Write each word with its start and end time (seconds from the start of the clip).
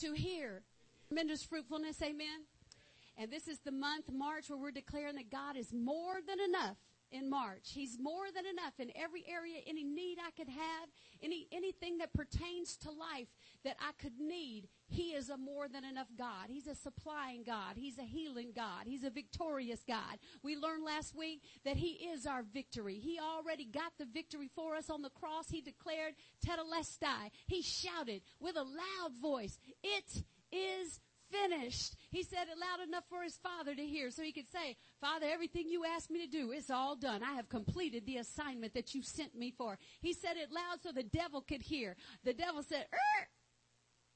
to 0.00 0.12
hear. 0.12 0.62
Tremendous 1.08 1.42
fruitfulness, 1.42 2.00
amen. 2.02 2.46
And 3.16 3.30
this 3.30 3.48
is 3.48 3.58
the 3.60 3.72
month, 3.72 4.06
March, 4.12 4.48
where 4.48 4.58
we're 4.58 4.70
declaring 4.70 5.16
that 5.16 5.30
God 5.30 5.56
is 5.56 5.72
more 5.72 6.20
than 6.26 6.40
enough 6.40 6.76
in 7.12 7.28
March. 7.28 7.70
He's 7.72 7.98
more 8.00 8.26
than 8.34 8.46
enough 8.46 8.78
in 8.78 8.90
every 8.94 9.24
area, 9.28 9.60
any 9.66 9.84
need 9.84 10.18
I 10.18 10.30
could 10.30 10.48
have, 10.48 10.88
any, 11.22 11.48
anything 11.52 11.98
that 11.98 12.12
pertains 12.12 12.76
to 12.78 12.90
life 12.90 13.28
that 13.64 13.76
I 13.80 13.92
could 14.00 14.18
need. 14.18 14.68
He 14.88 15.10
is 15.12 15.28
a 15.28 15.36
more 15.36 15.68
than 15.68 15.84
enough 15.84 16.08
God. 16.16 16.48
He's 16.48 16.66
a 16.66 16.74
supplying 16.74 17.42
God. 17.44 17.76
He's 17.76 17.98
a 17.98 18.04
healing 18.04 18.52
God. 18.54 18.84
He's 18.86 19.04
a 19.04 19.10
victorious 19.10 19.82
God. 19.86 20.18
We 20.42 20.56
learned 20.56 20.84
last 20.84 21.16
week 21.16 21.42
that 21.64 21.76
He 21.76 22.08
is 22.12 22.26
our 22.26 22.42
victory. 22.42 22.98
He 22.98 23.18
already 23.18 23.64
got 23.64 23.92
the 23.98 24.06
victory 24.06 24.50
for 24.54 24.76
us 24.76 24.90
on 24.90 25.02
the 25.02 25.10
cross. 25.10 25.48
He 25.50 25.60
declared 25.60 26.14
tetelestai. 26.46 27.30
He 27.46 27.62
shouted 27.62 28.22
with 28.40 28.56
a 28.56 28.62
loud 28.62 29.12
voice, 29.20 29.58
it 29.82 30.24
is 30.52 31.00
finished. 31.30 31.96
He 32.10 32.22
said 32.22 32.48
it 32.50 32.58
loud 32.58 32.86
enough 32.86 33.04
for 33.08 33.22
his 33.22 33.38
father 33.38 33.74
to 33.74 33.82
hear 33.82 34.10
so 34.10 34.22
he 34.22 34.32
could 34.32 34.50
say, 34.50 34.76
Father, 35.00 35.26
everything 35.30 35.68
you 35.68 35.84
asked 35.84 36.10
me 36.10 36.24
to 36.24 36.30
do, 36.30 36.52
it's 36.52 36.70
all 36.70 36.96
done. 36.96 37.22
I 37.22 37.34
have 37.34 37.48
completed 37.48 38.06
the 38.06 38.18
assignment 38.18 38.74
that 38.74 38.94
you 38.94 39.02
sent 39.02 39.34
me 39.34 39.52
for. 39.56 39.78
He 40.00 40.12
said 40.12 40.36
it 40.36 40.52
loud 40.52 40.82
so 40.82 40.92
the 40.92 41.02
devil 41.02 41.40
could 41.40 41.62
hear. 41.62 41.96
The 42.24 42.34
devil 42.34 42.62
said, 42.62 42.86
er, 42.92 43.28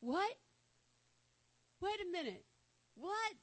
what? 0.00 0.34
Wait 1.80 2.00
a 2.00 2.10
minute. 2.10 2.45
What? 2.96 3.34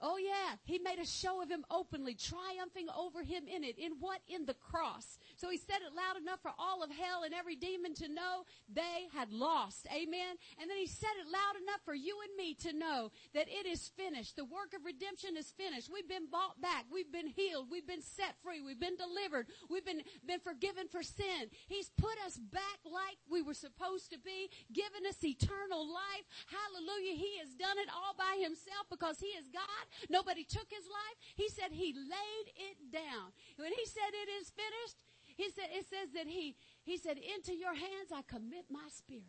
Oh 0.00 0.16
yeah, 0.16 0.54
he 0.64 0.78
made 0.78 1.00
a 1.00 1.06
show 1.06 1.42
of 1.42 1.50
him 1.50 1.64
openly, 1.70 2.14
triumphing 2.14 2.86
over 2.96 3.22
him 3.22 3.44
in 3.48 3.64
it. 3.64 3.78
In 3.78 3.92
what? 3.98 4.20
In 4.28 4.46
the 4.46 4.54
cross. 4.54 5.18
So 5.36 5.50
he 5.50 5.58
said 5.58 5.82
it 5.82 5.94
loud 5.94 6.20
enough 6.20 6.38
for 6.40 6.52
all 6.58 6.84
of 6.84 6.90
hell 6.90 7.24
and 7.24 7.34
every 7.34 7.56
demon 7.56 7.94
to 7.94 8.08
know 8.08 8.46
they 8.72 9.10
had 9.12 9.32
lost. 9.32 9.86
Amen. 9.90 10.38
And 10.60 10.70
then 10.70 10.78
he 10.78 10.86
said 10.86 11.10
it 11.18 11.26
loud 11.26 11.58
enough 11.60 11.82
for 11.84 11.94
you 11.94 12.16
and 12.22 12.36
me 12.36 12.54
to 12.62 12.72
know 12.72 13.10
that 13.34 13.48
it 13.48 13.66
is 13.66 13.90
finished. 13.96 14.36
The 14.36 14.44
work 14.44 14.70
of 14.74 14.84
redemption 14.84 15.36
is 15.36 15.50
finished. 15.50 15.90
We've 15.92 16.08
been 16.08 16.30
bought 16.30 16.60
back. 16.60 16.86
We've 16.92 17.10
been 17.10 17.26
healed. 17.26 17.66
We've 17.70 17.86
been 17.86 18.02
set 18.02 18.38
free. 18.42 18.60
We've 18.60 18.78
been 18.78 18.96
delivered. 18.96 19.48
We've 19.68 19.84
been, 19.84 20.02
been 20.26 20.40
forgiven 20.40 20.86
for 20.86 21.02
sin. 21.02 21.50
He's 21.66 21.90
put 21.98 22.14
us 22.24 22.36
back 22.38 22.78
like 22.86 23.18
we 23.28 23.42
were 23.42 23.54
supposed 23.54 24.12
to 24.12 24.18
be, 24.18 24.48
given 24.72 25.02
us 25.08 25.18
eternal 25.24 25.82
life. 25.82 26.26
Hallelujah. 26.46 27.18
He 27.18 27.38
has 27.42 27.50
done 27.58 27.78
it 27.82 27.90
all 27.90 28.14
by 28.14 28.38
himself 28.38 28.86
because 28.90 29.18
he 29.18 29.34
is 29.34 29.50
God. 29.50 29.87
Nobody 30.08 30.44
took 30.44 30.66
his 30.70 30.86
life. 30.86 31.16
He 31.34 31.48
said 31.48 31.72
he 31.72 31.92
laid 31.92 32.46
it 32.56 32.92
down. 32.92 33.32
When 33.56 33.72
he 33.72 33.84
said 33.86 34.10
it 34.12 34.30
is 34.40 34.50
finished, 34.50 34.96
he 35.36 35.50
said, 35.50 35.68
it 35.70 35.86
says 35.88 36.10
that 36.14 36.26
he, 36.26 36.56
he 36.82 36.98
said, 36.98 37.16
into 37.18 37.54
your 37.54 37.74
hands 37.74 38.10
I 38.12 38.22
commit 38.22 38.66
my 38.70 38.88
spirit. 38.88 39.22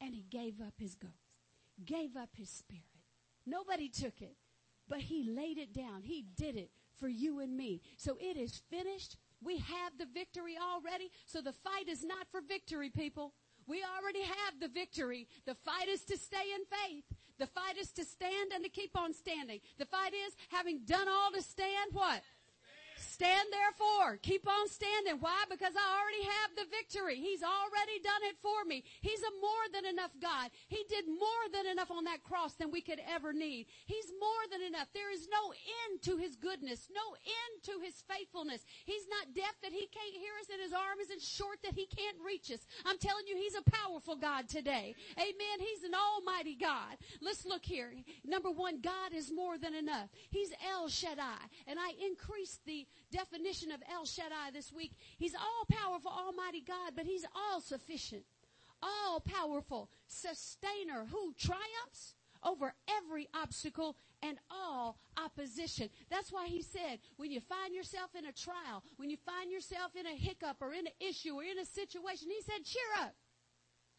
And 0.00 0.14
he 0.14 0.24
gave 0.30 0.60
up 0.60 0.74
his 0.78 0.94
ghost, 0.94 1.12
gave 1.84 2.16
up 2.16 2.30
his 2.36 2.48
spirit. 2.48 2.84
Nobody 3.44 3.88
took 3.88 4.22
it, 4.22 4.36
but 4.88 5.00
he 5.00 5.24
laid 5.24 5.58
it 5.58 5.74
down. 5.74 6.02
He 6.02 6.24
did 6.36 6.56
it 6.56 6.70
for 6.98 7.08
you 7.08 7.40
and 7.40 7.56
me. 7.56 7.80
So 7.96 8.16
it 8.20 8.36
is 8.36 8.62
finished. 8.70 9.16
We 9.42 9.58
have 9.58 9.98
the 9.98 10.06
victory 10.12 10.56
already. 10.56 11.10
So 11.26 11.40
the 11.40 11.52
fight 11.52 11.88
is 11.88 12.04
not 12.04 12.26
for 12.30 12.40
victory, 12.40 12.90
people. 12.90 13.32
We 13.66 13.84
already 13.84 14.22
have 14.22 14.60
the 14.60 14.68
victory. 14.68 15.28
The 15.46 15.54
fight 15.54 15.88
is 15.88 16.02
to 16.04 16.16
stay 16.16 16.36
in 16.54 16.64
faith. 16.64 17.04
The 17.38 17.46
fight 17.46 17.78
is 17.78 17.92
to 17.92 18.04
stand 18.04 18.52
and 18.52 18.64
to 18.64 18.70
keep 18.70 18.96
on 18.96 19.12
standing. 19.12 19.60
The 19.78 19.86
fight 19.86 20.12
is 20.12 20.34
having 20.50 20.80
done 20.84 21.08
all 21.08 21.30
to 21.32 21.42
stand 21.42 21.92
what? 21.92 22.22
Stand 22.98 23.48
therefore. 23.54 24.18
Keep 24.22 24.46
on 24.48 24.68
standing. 24.68 25.22
Why? 25.22 25.46
Because 25.48 25.74
I 25.78 25.86
already 25.94 26.24
have 26.26 26.50
the 26.58 26.66
victory. 26.66 27.16
He's 27.22 27.42
already 27.42 28.02
done 28.02 28.22
it 28.26 28.36
for 28.42 28.66
me. 28.66 28.82
He's 29.00 29.22
a 29.22 29.32
more 29.38 29.66
than 29.72 29.86
enough 29.86 30.10
God. 30.18 30.50
He 30.66 30.82
did 30.88 31.06
more 31.06 31.46
than 31.54 31.70
enough 31.70 31.90
on 31.90 32.04
that 32.04 32.26
cross 32.26 32.54
than 32.54 32.70
we 32.70 32.82
could 32.82 33.00
ever 33.06 33.32
need. 33.32 33.66
He's 33.86 34.10
more 34.18 34.44
than 34.50 34.62
enough. 34.62 34.90
There 34.94 35.12
is 35.14 35.28
no 35.30 35.54
end 35.54 36.02
to 36.10 36.18
his 36.18 36.34
goodness, 36.34 36.90
no 36.90 37.14
end 37.22 37.54
to 37.70 37.78
his 37.78 38.02
faithfulness. 38.10 38.66
He's 38.84 39.06
not 39.06 39.34
deaf 39.34 39.54
that 39.62 39.72
he 39.72 39.86
can't 39.94 40.18
hear 40.18 40.34
us 40.42 40.50
and 40.50 40.60
his 40.60 40.72
arm 40.72 40.98
isn't 41.00 41.22
short 41.22 41.62
that 41.62 41.74
he 41.74 41.86
can't 41.86 42.18
reach 42.24 42.50
us. 42.50 42.66
I'm 42.84 42.98
telling 42.98 43.26
you, 43.26 43.36
he's 43.36 43.54
a 43.54 43.70
powerful 43.70 44.16
God 44.16 44.48
today. 44.48 44.94
Amen. 45.14 45.56
He's 45.58 45.84
an 45.84 45.94
almighty 45.94 46.56
God. 46.56 46.98
Let's 47.22 47.46
look 47.46 47.64
here. 47.64 47.94
Number 48.24 48.50
one, 48.50 48.80
God 48.80 49.14
is 49.14 49.30
more 49.30 49.58
than 49.58 49.74
enough. 49.74 50.08
He's 50.30 50.50
El 50.66 50.88
Shaddai. 50.88 51.46
And 51.66 51.78
I 51.78 51.92
increase 52.04 52.58
the 52.66 52.87
definition 53.10 53.70
of 53.72 53.82
El 53.92 54.04
Shaddai 54.04 54.50
this 54.52 54.72
week. 54.72 54.92
He's 55.18 55.34
all 55.34 55.64
powerful, 55.70 56.10
almighty 56.10 56.62
God, 56.66 56.92
but 56.94 57.06
he's 57.06 57.24
all 57.34 57.60
sufficient, 57.60 58.24
all 58.82 59.20
powerful, 59.20 59.90
sustainer 60.06 61.06
who 61.10 61.34
triumphs 61.38 62.14
over 62.44 62.72
every 62.88 63.28
obstacle 63.34 63.96
and 64.22 64.38
all 64.50 64.98
opposition. 65.16 65.88
That's 66.10 66.32
why 66.32 66.46
he 66.46 66.62
said, 66.62 67.00
when 67.16 67.30
you 67.30 67.40
find 67.40 67.74
yourself 67.74 68.10
in 68.16 68.26
a 68.26 68.32
trial, 68.32 68.82
when 68.96 69.10
you 69.10 69.16
find 69.16 69.50
yourself 69.50 69.96
in 69.98 70.06
a 70.06 70.14
hiccup 70.14 70.56
or 70.60 70.72
in 70.72 70.86
an 70.86 70.92
issue 71.00 71.34
or 71.34 71.42
in 71.42 71.58
a 71.58 71.64
situation, 71.64 72.28
he 72.30 72.42
said, 72.42 72.64
cheer 72.64 73.02
up. 73.02 73.14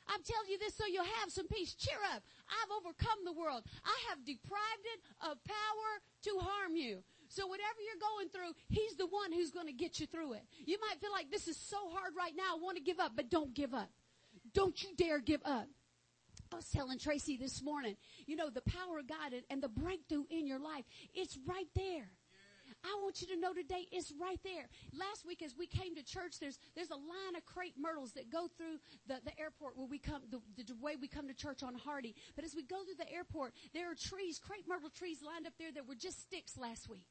I'm 0.07 0.23
telling 0.23 0.49
you 0.49 0.57
this 0.57 0.73
so 0.73 0.85
you'll 0.87 1.03
have 1.21 1.29
some 1.29 1.47
peace. 1.47 1.75
Cheer 1.75 1.99
up. 2.15 2.23
I've 2.49 2.71
overcome 2.81 3.25
the 3.25 3.33
world. 3.33 3.63
I 3.85 3.97
have 4.09 4.25
deprived 4.25 4.85
it 4.95 5.01
of 5.21 5.37
power 5.43 5.89
to 6.23 6.39
harm 6.39 6.75
you. 6.75 7.03
So 7.29 7.47
whatever 7.47 7.79
you're 7.79 8.01
going 8.01 8.29
through, 8.29 8.53
He's 8.69 8.95
the 8.95 9.07
one 9.07 9.31
who's 9.31 9.51
going 9.51 9.67
to 9.67 9.73
get 9.73 9.99
you 9.99 10.07
through 10.07 10.33
it. 10.33 10.43
You 10.65 10.77
might 10.81 10.99
feel 10.99 11.11
like 11.11 11.31
this 11.31 11.47
is 11.47 11.57
so 11.57 11.77
hard 11.91 12.13
right 12.17 12.33
now. 12.35 12.55
I 12.55 12.59
want 12.61 12.77
to 12.77 12.83
give 12.83 12.99
up, 12.99 13.13
but 13.15 13.29
don't 13.29 13.53
give 13.53 13.73
up. 13.73 13.89
Don't 14.53 14.81
you 14.81 14.89
dare 14.97 15.19
give 15.19 15.41
up. 15.45 15.67
I 16.51 16.55
was 16.55 16.69
telling 16.69 16.97
Tracy 16.97 17.37
this 17.37 17.61
morning, 17.61 17.95
you 18.25 18.35
know, 18.35 18.49
the 18.49 18.61
power 18.61 18.99
of 18.99 19.07
God 19.07 19.33
and 19.49 19.61
the 19.61 19.69
breakthrough 19.69 20.23
in 20.29 20.47
your 20.47 20.59
life, 20.59 20.85
it's 21.13 21.37
right 21.45 21.67
there. 21.75 22.09
I 22.83 22.97
want 23.01 23.21
you 23.21 23.27
to 23.27 23.39
know 23.39 23.53
today 23.53 23.87
it's 23.91 24.13
right 24.19 24.39
there. 24.43 24.69
Last 24.93 25.25
week 25.25 25.41
as 25.41 25.55
we 25.57 25.67
came 25.67 25.95
to 25.95 26.03
church, 26.03 26.39
there's, 26.39 26.59
there's 26.75 26.91
a 26.91 26.95
line 26.95 27.35
of 27.35 27.45
crepe 27.45 27.75
myrtles 27.77 28.13
that 28.13 28.31
go 28.31 28.47
through 28.57 28.77
the, 29.07 29.19
the 29.25 29.37
airport 29.39 29.77
where 29.77 29.87
we 29.87 29.99
come, 29.99 30.21
the, 30.29 30.39
the 30.63 30.75
way 30.81 30.95
we 30.95 31.07
come 31.07 31.27
to 31.27 31.33
church 31.33 31.61
on 31.61 31.75
Hardy. 31.75 32.15
But 32.35 32.45
as 32.45 32.55
we 32.55 32.63
go 32.63 32.83
through 32.83 33.03
the 33.03 33.11
airport, 33.11 33.53
there 33.73 33.91
are 33.91 33.95
trees, 33.95 34.39
crepe 34.39 34.67
myrtle 34.67 34.89
trees 34.89 35.19
lined 35.25 35.45
up 35.45 35.53
there 35.59 35.71
that 35.73 35.87
were 35.87 35.95
just 35.95 36.21
sticks 36.21 36.57
last 36.57 36.89
week. 36.89 37.05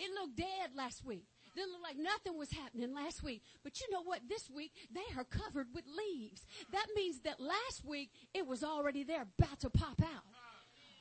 It 0.00 0.10
looked 0.14 0.36
dead 0.36 0.70
last 0.74 1.04
week. 1.04 1.26
It 1.54 1.68
looked 1.68 1.82
like 1.82 1.98
nothing 1.98 2.38
was 2.38 2.50
happening 2.50 2.94
last 2.94 3.22
week. 3.22 3.42
But 3.62 3.80
you 3.80 3.86
know 3.92 4.02
what? 4.02 4.20
This 4.28 4.48
week, 4.48 4.72
they 4.90 5.04
are 5.18 5.24
covered 5.24 5.66
with 5.74 5.84
leaves. 5.86 6.46
That 6.72 6.86
means 6.96 7.20
that 7.20 7.38
last 7.38 7.84
week, 7.84 8.10
it 8.32 8.46
was 8.46 8.64
already 8.64 9.04
there, 9.04 9.26
about 9.38 9.60
to 9.60 9.68
pop 9.68 10.00
out. 10.00 10.24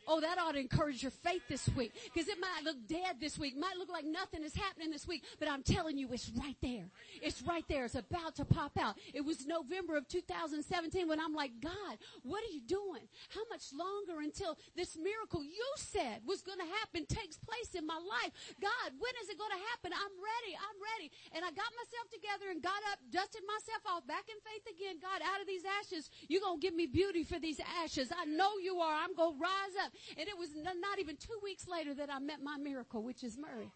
Oh, 0.07 0.19
that 0.21 0.37
ought 0.37 0.53
to 0.53 0.59
encourage 0.59 1.03
your 1.03 1.11
faith 1.11 1.43
this 1.47 1.69
week. 1.75 1.93
Because 2.13 2.27
it 2.27 2.39
might 2.39 2.63
look 2.63 2.77
dead 2.87 3.17
this 3.19 3.37
week. 3.37 3.57
Might 3.57 3.77
look 3.77 3.89
like 3.89 4.05
nothing 4.05 4.43
is 4.43 4.55
happening 4.55 4.91
this 4.91 5.07
week. 5.07 5.23
But 5.39 5.49
I'm 5.49 5.63
telling 5.63 5.97
you, 5.97 6.09
it's 6.11 6.31
right 6.35 6.57
there. 6.61 6.89
It's 7.21 7.41
right 7.41 7.65
there. 7.67 7.85
It's 7.85 7.95
about 7.95 8.35
to 8.35 8.45
pop 8.45 8.77
out. 8.79 8.97
It 9.13 9.21
was 9.21 9.45
November 9.45 9.97
of 9.97 10.07
2017 10.07 11.07
when 11.07 11.19
I'm 11.19 11.33
like, 11.33 11.51
God, 11.61 11.97
what 12.23 12.43
are 12.43 12.53
you 12.53 12.61
doing? 12.61 13.05
How 13.29 13.41
much 13.49 13.69
longer 13.73 14.21
until 14.21 14.57
this 14.75 14.97
miracle 14.97 15.43
you 15.43 15.67
said 15.77 16.21
was 16.25 16.41
going 16.41 16.59
to 16.59 16.69
happen 16.81 17.05
takes 17.05 17.37
place 17.37 17.75
in 17.75 17.85
my 17.85 17.97
life? 17.97 18.33
God, 18.61 18.89
when 18.97 19.13
is 19.21 19.29
it 19.29 19.37
going 19.37 19.53
to 19.53 19.63
happen? 19.69 19.93
I'm 19.93 20.15
ready. 20.17 20.53
I'm 20.57 20.79
ready. 20.97 21.11
And 21.37 21.45
I 21.45 21.53
got 21.53 21.69
myself 21.77 22.09
together 22.09 22.49
and 22.49 22.63
got 22.63 22.81
up, 22.91 22.99
dusted 23.13 23.45
myself 23.45 23.83
off 23.85 24.07
back 24.07 24.25
in 24.25 24.37
faith 24.41 24.65
again. 24.73 24.97
God, 24.97 25.21
out 25.21 25.41
of 25.41 25.47
these 25.47 25.63
ashes, 25.65 26.09
you're 26.27 26.41
going 26.41 26.57
to 26.57 26.63
give 26.65 26.73
me 26.73 26.87
beauty 26.89 27.23
for 27.23 27.37
these 27.37 27.61
ashes. 27.83 28.09
I 28.09 28.25
know 28.25 28.57
you 28.57 28.81
are. 28.81 28.95
I'm 28.95 29.13
going 29.13 29.37
to 29.37 29.41
rise 29.41 29.75
up. 29.85 29.93
And 30.17 30.27
it 30.27 30.37
was 30.37 30.49
not 30.55 30.99
even 30.99 31.17
two 31.17 31.39
weeks 31.43 31.67
later 31.67 31.93
that 31.95 32.09
I 32.11 32.19
met 32.19 32.41
my 32.41 32.57
miracle, 32.57 33.03
which 33.03 33.23
is 33.23 33.37
Murray. 33.37 33.71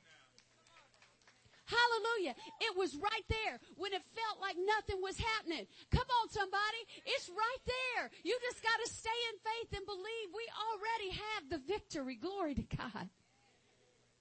Hallelujah. 1.66 2.35
It 2.59 2.78
was 2.78 2.95
right 2.95 3.25
there 3.29 3.59
when 3.78 3.94
it 3.94 4.03
felt 4.13 4.41
like 4.41 4.56
nothing 4.59 5.01
was 5.01 5.17
happening. 5.17 5.66
Come 5.91 6.06
on, 6.22 6.29
somebody. 6.29 6.81
It's 7.06 7.29
right 7.29 7.63
there. 7.66 8.09
You 8.23 8.38
just 8.51 8.61
got 8.61 8.78
to 8.84 8.91
stay 8.91 9.20
in 9.31 9.37
faith 9.40 9.78
and 9.79 9.85
believe 9.85 10.28
we 10.35 10.47
already 10.59 11.09
have 11.11 11.49
the 11.49 11.61
victory. 11.66 12.16
Glory 12.16 12.55
to 12.55 12.64
God. 12.76 13.09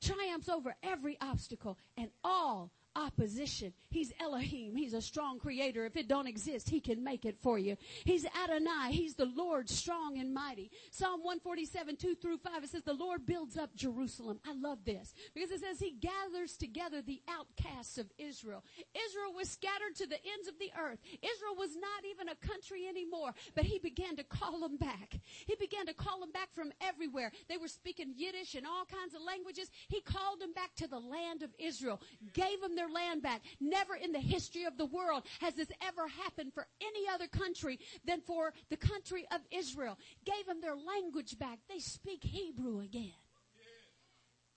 Triumphs 0.00 0.48
over 0.48 0.74
every 0.82 1.18
obstacle 1.20 1.78
and 1.96 2.10
all 2.24 2.70
opposition. 2.96 3.72
He's 3.90 4.12
Elohim. 4.20 4.76
He's 4.76 4.94
a 4.94 5.02
strong 5.02 5.38
creator. 5.38 5.84
If 5.84 5.96
it 5.96 6.08
don't 6.08 6.26
exist, 6.26 6.68
he 6.68 6.80
can 6.80 7.02
make 7.02 7.24
it 7.24 7.36
for 7.42 7.58
you. 7.58 7.76
He's 8.04 8.26
Adonai. 8.26 8.92
He's 8.92 9.14
the 9.14 9.30
Lord 9.36 9.68
strong 9.68 10.18
and 10.18 10.32
mighty. 10.32 10.70
Psalm 10.90 11.20
147, 11.22 11.96
2 11.96 12.14
through 12.16 12.38
5, 12.38 12.64
it 12.64 12.70
says, 12.70 12.82
the 12.82 12.92
Lord 12.92 13.26
builds 13.26 13.56
up 13.56 13.74
Jerusalem. 13.74 14.40
I 14.46 14.54
love 14.54 14.84
this 14.84 15.14
because 15.34 15.50
it 15.50 15.60
says 15.60 15.78
he 15.78 15.92
gathers 15.92 16.56
together 16.56 17.02
the 17.02 17.22
outcasts 17.28 17.98
of 17.98 18.10
Israel. 18.18 18.64
Israel 19.06 19.32
was 19.34 19.48
scattered 19.48 19.94
to 19.96 20.06
the 20.06 20.18
ends 20.34 20.48
of 20.48 20.58
the 20.58 20.70
earth. 20.78 20.98
Israel 21.22 21.56
was 21.56 21.76
not 21.76 22.04
even 22.08 22.28
a 22.28 22.46
country 22.46 22.86
anymore, 22.88 23.34
but 23.54 23.64
he 23.64 23.78
began 23.78 24.16
to 24.16 24.24
call 24.24 24.60
them 24.60 24.76
back. 24.76 25.18
He 25.46 25.54
began 25.56 25.86
to 25.86 25.94
call 25.94 26.20
them 26.20 26.32
back 26.32 26.48
from 26.54 26.72
everywhere. 26.80 27.32
They 27.48 27.56
were 27.56 27.68
speaking 27.68 28.14
Yiddish 28.16 28.54
and 28.54 28.66
all 28.66 28.84
kinds 28.84 29.14
of 29.14 29.22
languages. 29.22 29.70
He 29.88 30.00
called 30.00 30.40
them 30.40 30.52
back 30.52 30.74
to 30.76 30.88
the 30.88 30.98
land 30.98 31.42
of 31.42 31.50
Israel, 31.58 32.00
gave 32.32 32.60
them 32.60 32.76
their 32.76 32.81
land 32.88 33.22
back. 33.22 33.42
Never 33.60 33.94
in 33.94 34.12
the 34.12 34.20
history 34.20 34.64
of 34.64 34.78
the 34.78 34.86
world 34.86 35.24
has 35.40 35.54
this 35.54 35.70
ever 35.86 36.08
happened 36.08 36.52
for 36.54 36.66
any 36.80 37.08
other 37.08 37.26
country 37.26 37.78
than 38.04 38.20
for 38.20 38.52
the 38.70 38.76
country 38.76 39.26
of 39.32 39.40
Israel. 39.50 39.98
Gave 40.24 40.46
them 40.46 40.60
their 40.60 40.76
language 40.76 41.38
back. 41.38 41.58
They 41.68 41.78
speak 41.78 42.24
Hebrew 42.24 42.80
again. 42.80 43.12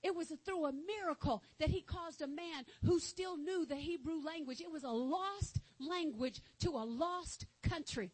It 0.03 0.15
was 0.15 0.31
through 0.45 0.65
a 0.65 0.71
miracle 0.71 1.41
that 1.59 1.69
he 1.69 1.81
caused 1.81 2.21
a 2.21 2.27
man 2.27 2.65
who 2.83 2.99
still 2.99 3.37
knew 3.37 3.65
the 3.65 3.75
Hebrew 3.75 4.23
language. 4.23 4.61
It 4.61 4.71
was 4.71 4.83
a 4.83 4.89
lost 4.89 5.59
language 5.79 6.41
to 6.59 6.69
a 6.69 6.85
lost 6.85 7.47
country. 7.63 8.11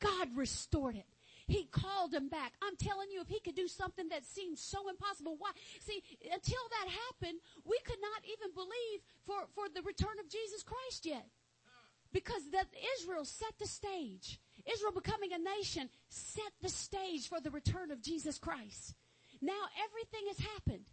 God 0.00 0.28
restored 0.34 0.96
it. 0.96 1.04
He 1.46 1.64
called 1.70 2.12
him 2.12 2.28
back. 2.28 2.54
I'm 2.60 2.76
telling 2.76 3.10
you, 3.10 3.20
if 3.20 3.28
he 3.28 3.40
could 3.40 3.54
do 3.54 3.68
something 3.68 4.08
that 4.08 4.24
seemed 4.24 4.58
so 4.58 4.88
impossible, 4.88 5.36
why? 5.38 5.52
See, 5.80 6.02
until 6.32 6.64
that 6.70 6.88
happened, 6.88 7.38
we 7.64 7.78
could 7.84 8.00
not 8.00 8.22
even 8.24 8.52
believe 8.52 9.00
for, 9.24 9.46
for 9.54 9.68
the 9.68 9.82
return 9.82 10.18
of 10.18 10.28
Jesus 10.28 10.62
Christ 10.62 11.06
yet. 11.06 11.26
Because 12.12 12.50
that 12.50 12.66
Israel 12.98 13.24
set 13.24 13.52
the 13.58 13.66
stage. 13.66 14.40
Israel 14.72 14.92
becoming 14.92 15.32
a 15.32 15.38
nation 15.38 15.88
set 16.08 16.52
the 16.62 16.68
stage 16.68 17.28
for 17.28 17.40
the 17.40 17.50
return 17.50 17.90
of 17.90 18.02
Jesus 18.02 18.38
Christ. 18.38 18.94
Now 19.40 19.68
everything 19.84 20.26
has 20.28 20.38
happened. 20.38 20.86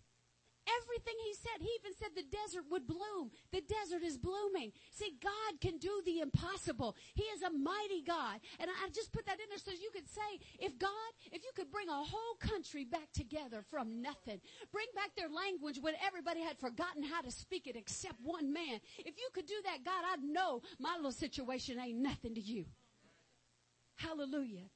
Everything 0.63 1.15
he 1.25 1.33
said, 1.33 1.59
he 1.59 1.69
even 1.79 1.93
said 1.99 2.09
the 2.15 2.23
desert 2.23 2.63
would 2.71 2.87
bloom. 2.87 3.31
The 3.51 3.61
desert 3.61 4.03
is 4.03 4.17
blooming. 4.17 4.71
See, 4.91 5.17
God 5.21 5.59
can 5.59 5.77
do 5.77 6.01
the 6.05 6.19
impossible. 6.19 6.95
He 7.15 7.23
is 7.23 7.41
a 7.41 7.49
mighty 7.49 8.01
God. 8.01 8.39
And 8.59 8.69
I 8.69 8.89
just 8.89 9.11
put 9.11 9.25
that 9.25 9.39
in 9.39 9.49
there 9.49 9.57
so 9.57 9.71
you 9.71 9.91
could 9.93 10.07
say, 10.07 10.39
if 10.59 10.79
God, 10.79 11.11
if 11.31 11.43
you 11.43 11.51
could 11.55 11.71
bring 11.71 11.89
a 11.89 12.03
whole 12.03 12.35
country 12.39 12.85
back 12.85 13.11
together 13.13 13.63
from 13.69 14.01
nothing, 14.01 14.39
bring 14.71 14.87
back 14.95 15.11
their 15.17 15.29
language 15.29 15.79
when 15.81 15.95
everybody 16.05 16.41
had 16.41 16.57
forgotten 16.57 17.03
how 17.03 17.21
to 17.21 17.31
speak 17.31 17.67
it 17.67 17.75
except 17.75 18.15
one 18.23 18.53
man. 18.53 18.79
If 18.99 19.17
you 19.17 19.29
could 19.33 19.45
do 19.45 19.59
that, 19.65 19.83
God, 19.83 20.03
I'd 20.13 20.23
know 20.23 20.61
my 20.79 20.95
little 20.95 21.11
situation 21.11 21.79
ain't 21.79 21.99
nothing 21.99 22.35
to 22.35 22.41
you. 22.41 22.65
Hallelujah. 23.95 24.69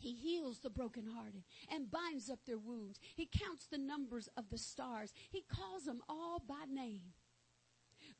He 0.00 0.14
heals 0.14 0.58
the 0.58 0.70
brokenhearted 0.70 1.44
and 1.72 1.90
binds 1.90 2.28
up 2.30 2.40
their 2.46 2.58
wounds. 2.58 2.98
He 3.14 3.26
counts 3.26 3.66
the 3.66 3.78
numbers 3.78 4.28
of 4.36 4.50
the 4.50 4.58
stars. 4.58 5.12
He 5.30 5.44
calls 5.48 5.84
them 5.84 6.02
all 6.08 6.42
by 6.46 6.64
name. 6.68 7.12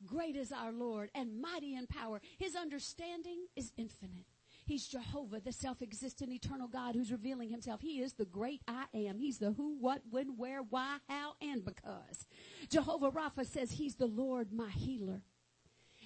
Great 0.05 0.35
is 0.35 0.51
our 0.51 0.71
Lord 0.71 1.09
and 1.13 1.41
mighty 1.41 1.75
in 1.75 1.87
power. 1.87 2.21
His 2.37 2.55
understanding 2.55 3.45
is 3.55 3.71
infinite. 3.77 4.25
He's 4.65 4.87
Jehovah, 4.87 5.41
the 5.41 5.51
self-existent 5.51 6.31
eternal 6.31 6.67
God 6.67 6.95
who's 6.95 7.11
revealing 7.11 7.49
himself. 7.49 7.81
He 7.81 8.01
is 8.01 8.13
the 8.13 8.25
great 8.25 8.61
I 8.67 8.85
am. 8.93 9.17
He's 9.17 9.39
the 9.39 9.51
who, 9.51 9.77
what, 9.79 10.01
when, 10.09 10.37
where, 10.37 10.61
why, 10.61 10.97
how, 11.09 11.33
and 11.41 11.65
because. 11.65 12.25
Jehovah 12.69 13.11
Rapha 13.11 13.45
says 13.45 13.71
he's 13.71 13.95
the 13.95 14.05
Lord, 14.05 14.53
my 14.53 14.69
healer. 14.69 15.23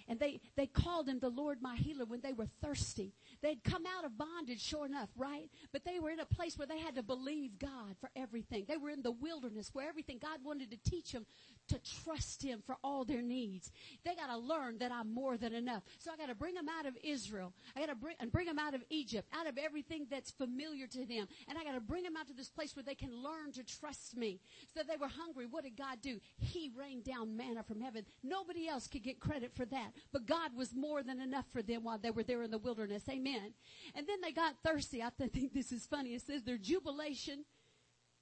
And 0.08 0.20
they, 0.20 0.40
they 0.56 0.68
called 0.68 1.08
him 1.08 1.20
the 1.20 1.30
Lord 1.30 1.62
my 1.62 1.76
healer 1.76 2.06
when 2.06 2.22
they 2.22 2.34
were 2.34 2.48
thirsty. 2.62 3.14
They'd 3.42 3.64
come 3.64 3.84
out 3.98 4.06
of 4.06 4.18
bondage, 4.18 4.62
sure 4.62 4.86
enough, 4.86 5.10
right? 5.16 5.50
But 5.72 5.84
they 5.84 6.00
were 6.00 6.12
in 6.12 6.20
a 6.20 6.26
place 6.26 6.58
where 6.58 6.68
they 6.68 6.80
had 6.80 6.96
to 6.96 7.04
believe 7.04 7.58
God 7.58 7.96
for 8.00 8.12
everything. 8.16 8.66
They 8.68 8.78
were 8.78 8.92
in 8.92 9.02
the 9.02 9.12
wilderness 9.12 9.72
where 9.74 9.90
everything 9.90 10.20
God 10.22 10.40
wanted 10.44 10.70
to 10.72 10.78
teach 10.78 11.12
them 11.12 11.26
to 11.68 11.80
trust 12.04 12.44
Him 12.44 12.62
for 12.66 12.78
all 12.84 13.06
their 13.06 13.22
needs. 13.22 13.72
They 14.04 14.16
got 14.16 14.28
to 14.28 14.38
learn 14.38 14.78
that 14.80 14.92
I'm 14.92 15.14
more 15.14 15.38
than 15.38 15.54
enough. 15.54 15.84
So 16.00 16.12
I 16.12 16.18
got 16.18 16.30
to 16.30 16.36
bring 16.36 16.56
them 16.56 16.68
out 16.70 16.86
of 16.86 16.98
Israel. 17.04 17.54
I 17.76 17.80
got 17.82 17.90
to 17.90 17.96
bring 17.96 18.16
and 18.20 18.32
bring 18.32 18.48
them 18.48 18.60
out 18.60 18.74
of 18.74 18.84
Egypt, 18.90 19.28
out 19.34 19.48
of 19.48 19.58
everything 19.58 20.08
that's 20.10 20.32
familiar 20.32 20.88
to 20.88 21.06
them, 21.06 21.28
and 21.48 21.58
I 21.58 21.64
got 21.64 21.74
to 21.74 21.80
bring 21.80 22.04
them 22.04 22.18
out 22.18 22.28
to 22.28 22.34
this 22.34 22.50
place 22.50 22.76
where 22.76 22.84
they 22.84 22.96
can 22.96 23.16
learn 23.16 23.52
to 23.54 23.64
trust 23.64 24.16
me. 24.16 24.40
So 24.74 24.82
they 24.88 24.98
were 24.98 25.08
hungry. 25.08 25.46
What 25.50 25.64
did 25.64 25.78
God 25.78 26.02
do? 26.02 26.20
He 26.38 26.72
rained 26.78 27.04
down 27.04 27.36
manna 27.36 27.64
from 27.64 27.82
heaven. 27.82 28.06
Nobody 28.24 28.68
else 28.68 28.88
could 28.88 29.04
get 29.04 29.20
credit 29.20 29.52
for 29.56 29.66
that, 29.66 29.92
but 30.12 30.26
God 30.26 30.56
was 30.56 30.74
more 30.74 31.04
than 31.04 31.22
enough 31.22 31.46
for 31.52 31.62
them 31.62 31.84
while 31.84 31.98
they 31.98 32.12
were 32.12 32.24
there 32.24 32.44
in 32.44 32.52
the 32.52 32.58
wilderness. 32.58 33.04
Amen. 33.10 33.54
And 33.96 34.08
then 34.08 34.22
they 34.22 34.32
got 34.32 34.56
thirsty. 34.64 35.02
I 35.02 35.10
think 35.10 35.54
this 35.54 35.72
is 35.72 35.86
funny. 35.86 36.16
It 36.16 36.22
says 36.22 36.44
their 36.44 36.58
jubilation 36.58 37.46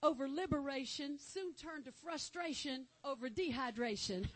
over 0.03 0.27
liberation 0.27 1.17
soon 1.17 1.55
turned 1.55 1.85
to 1.85 1.91
frustration 1.91 2.85
over 3.03 3.29
dehydration. 3.29 4.27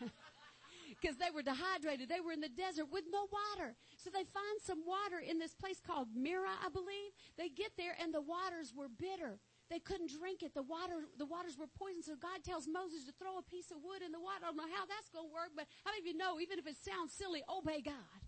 Because 0.98 1.16
they 1.16 1.30
were 1.30 1.46
dehydrated. 1.46 2.08
They 2.08 2.18
were 2.18 2.32
in 2.32 2.40
the 2.40 2.50
desert 2.50 2.90
with 2.90 3.04
no 3.06 3.28
water. 3.30 3.76
So 3.98 4.10
they 4.10 4.24
find 4.24 4.58
some 4.58 4.82
water 4.82 5.22
in 5.22 5.38
this 5.38 5.54
place 5.54 5.78
called 5.78 6.08
Marah, 6.10 6.58
I 6.58 6.70
believe. 6.70 7.14
They 7.36 7.50
get 7.50 7.70
there 7.78 7.94
and 8.02 8.12
the 8.12 8.20
waters 8.24 8.74
were 8.74 8.88
bitter. 8.88 9.38
They 9.70 9.78
couldn't 9.78 10.10
drink 10.10 10.42
it. 10.42 10.54
The 10.54 10.66
water, 10.66 11.06
the 11.16 11.26
waters 11.26 11.54
were 11.54 11.70
poison. 11.70 12.02
So 12.02 12.16
God 12.16 12.42
tells 12.42 12.66
Moses 12.66 13.04
to 13.04 13.12
throw 13.12 13.38
a 13.38 13.46
piece 13.46 13.70
of 13.70 13.78
wood 13.84 14.02
in 14.02 14.10
the 14.10 14.18
water. 14.18 14.42
I 14.42 14.46
don't 14.50 14.56
know 14.56 14.74
how 14.74 14.90
that's 14.90 15.12
going 15.12 15.28
to 15.28 15.34
work, 15.34 15.54
but 15.54 15.70
how 15.84 15.92
many 15.92 16.02
of 16.02 16.06
you 16.08 16.18
know, 16.18 16.40
even 16.40 16.58
if 16.58 16.66
it 16.66 16.82
sounds 16.82 17.12
silly, 17.12 17.44
obey 17.46 17.78
God. 17.78 18.20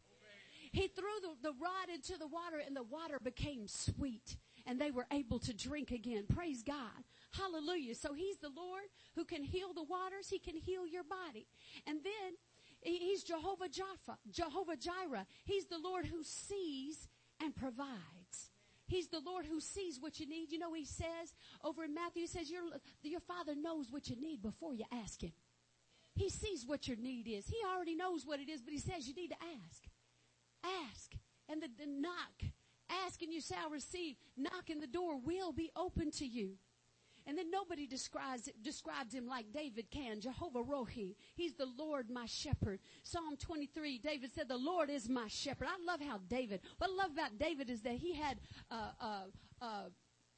He 0.71 0.87
threw 0.87 1.17
the, 1.27 1.51
the 1.51 1.57
rod 1.59 1.91
into 1.93 2.15
the 2.19 2.29
water 2.29 2.63
and 2.63 2.77
the 2.77 2.87
water 2.87 3.19
became 3.19 3.67
sweet 3.67 4.37
and 4.67 4.79
they 4.79 4.93
were 4.93 5.07
able 5.11 5.41
to 5.41 5.53
drink 5.53 5.91
again. 5.91 6.25
Praise 6.29 6.63
God. 6.63 7.03
Hallelujah. 7.33 7.95
So 7.95 8.13
he's 8.13 8.39
the 8.39 8.51
Lord 8.55 8.83
who 9.15 9.25
can 9.25 9.43
heal 9.43 9.73
the 9.73 9.85
waters. 9.85 10.29
He 10.29 10.39
can 10.39 10.57
heal 10.57 10.87
your 10.87 11.05
body. 11.05 11.47
And 11.87 12.01
then 12.03 12.35
he's 12.83 13.23
Jehovah 13.23 13.69
Jireh, 13.69 14.19
Jehovah 14.31 14.77
Jireh. 14.77 15.27
He's 15.45 15.67
the 15.67 15.79
Lord 15.79 16.07
who 16.07 16.23
sees 16.25 17.09
and 17.43 17.55
provides. 17.55 18.51
He's 18.87 19.09
the 19.09 19.21
Lord 19.21 19.47
who 19.47 19.61
sees 19.61 20.01
what 20.01 20.19
you 20.19 20.27
need. 20.27 20.51
You 20.51 20.59
know, 20.59 20.75
he 20.75 20.85
says 20.85 21.35
over 21.63 21.85
in 21.85 21.95
Matthew, 21.95 22.23
he 22.23 22.27
says, 22.27 22.51
your, 22.51 22.63
your 23.03 23.21
father 23.21 23.55
knows 23.55 23.87
what 23.91 24.11
you 24.11 24.17
need 24.21 24.43
before 24.43 24.75
you 24.75 24.85
ask 24.93 25.23
him. 25.23 25.33
He 26.17 26.29
sees 26.29 26.67
what 26.67 26.89
your 26.89 26.97
need 26.97 27.29
is. 27.29 27.47
He 27.47 27.59
already 27.73 27.95
knows 27.95 28.27
what 28.27 28.41
it 28.41 28.49
is, 28.49 28.61
but 28.61 28.73
he 28.73 28.81
says 28.81 29.07
you 29.07 29.15
need 29.15 29.29
to 29.31 29.37
ask. 29.65 29.85
Ask. 30.89 31.13
And 31.49 31.63
the, 31.63 31.69
the 31.79 31.87
knock. 31.87 32.43
Ask 33.07 33.23
and 33.23 33.33
you 33.33 33.41
shall 33.41 33.71
receive. 33.71 34.17
Knock 34.37 34.69
and 34.69 34.83
the 34.83 34.89
door 34.89 35.19
will 35.19 35.53
be 35.53 35.71
open 35.77 36.11
to 36.13 36.27
you. 36.27 36.57
And 37.31 37.39
then 37.39 37.49
nobody 37.49 37.87
describes, 37.87 38.49
describes 38.61 39.15
him 39.15 39.29
like 39.29 39.53
David 39.53 39.89
can. 39.93 40.21
Jehovah 40.21 40.65
Rohi. 40.65 41.15
He's 41.37 41.55
the 41.55 41.69
Lord 41.79 42.11
my 42.11 42.27
shepherd. 42.27 42.81
Psalm 43.05 43.37
23, 43.37 43.99
David 43.99 44.33
said, 44.35 44.49
the 44.49 44.57
Lord 44.57 44.91
is 44.91 45.09
my 45.09 45.29
shepherd. 45.29 45.69
I 45.69 45.77
love 45.87 46.01
how 46.01 46.19
David, 46.29 46.61
what 46.79 46.91
I 46.91 46.95
love 47.05 47.13
about 47.13 47.39
David 47.39 47.71
is 47.71 47.83
that 47.83 47.95
he 47.95 48.15
had, 48.15 48.41
uh, 48.69 48.91
uh, 49.01 49.23
uh, 49.63 49.85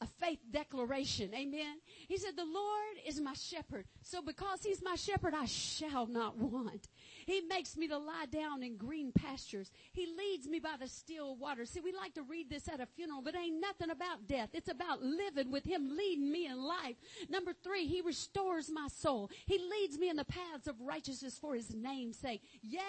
a 0.03 0.07
faith 0.21 0.41
declaration. 0.51 1.31
Amen. 1.35 1.77
He 2.09 2.17
said, 2.17 2.37
the 2.37 2.45
Lord 2.45 2.97
is 3.07 3.21
my 3.21 3.35
shepherd. 3.35 3.87
So 4.03 4.21
because 4.21 4.63
he's 4.63 4.83
my 4.83 4.97
shepherd, 4.97 5.33
I 5.33 5.45
shall 5.45 6.07
not 6.07 6.37
want. 6.37 6.89
He 7.25 7.41
makes 7.43 7.77
me 7.77 7.87
to 7.89 7.99
lie 7.99 8.27
down 8.31 8.65
in 8.65 8.77
green 8.77 9.13
pastures. 9.13 9.71
He 9.93 10.07
leads 10.19 10.49
me 10.49 10.59
by 10.59 10.75
the 10.81 10.89
still 10.89 11.37
waters. 11.37 11.71
See, 11.71 11.81
we 11.81 11.93
like 11.93 12.15
to 12.15 12.23
read 12.23 12.51
this 12.51 12.69
at 12.69 12.81
a 12.81 12.87
funeral, 12.87 13.23
but 13.23 13.37
ain't 13.37 13.61
nothing 13.61 13.91
about 13.91 14.27
death. 14.27 14.51
It's 14.53 14.69
about 14.69 15.03
living 15.03 15.53
with 15.53 15.65
him, 15.65 15.97
leading 15.97 16.33
me 16.33 16.47
in 16.47 16.61
life. 16.61 16.97
Number 17.29 17.53
three, 17.63 17.87
he 17.87 18.01
restores 18.01 18.71
my 18.73 18.89
soul. 18.89 19.31
He 19.47 19.59
leads 19.59 19.99
me 19.99 20.09
in 20.09 20.17
the 20.17 20.25
paths 20.25 20.67
of 20.67 20.81
righteousness 20.81 21.39
for 21.41 21.55
his 21.55 21.73
name's 21.73 22.19
sake. 22.19 22.43
Yea, 22.61 22.81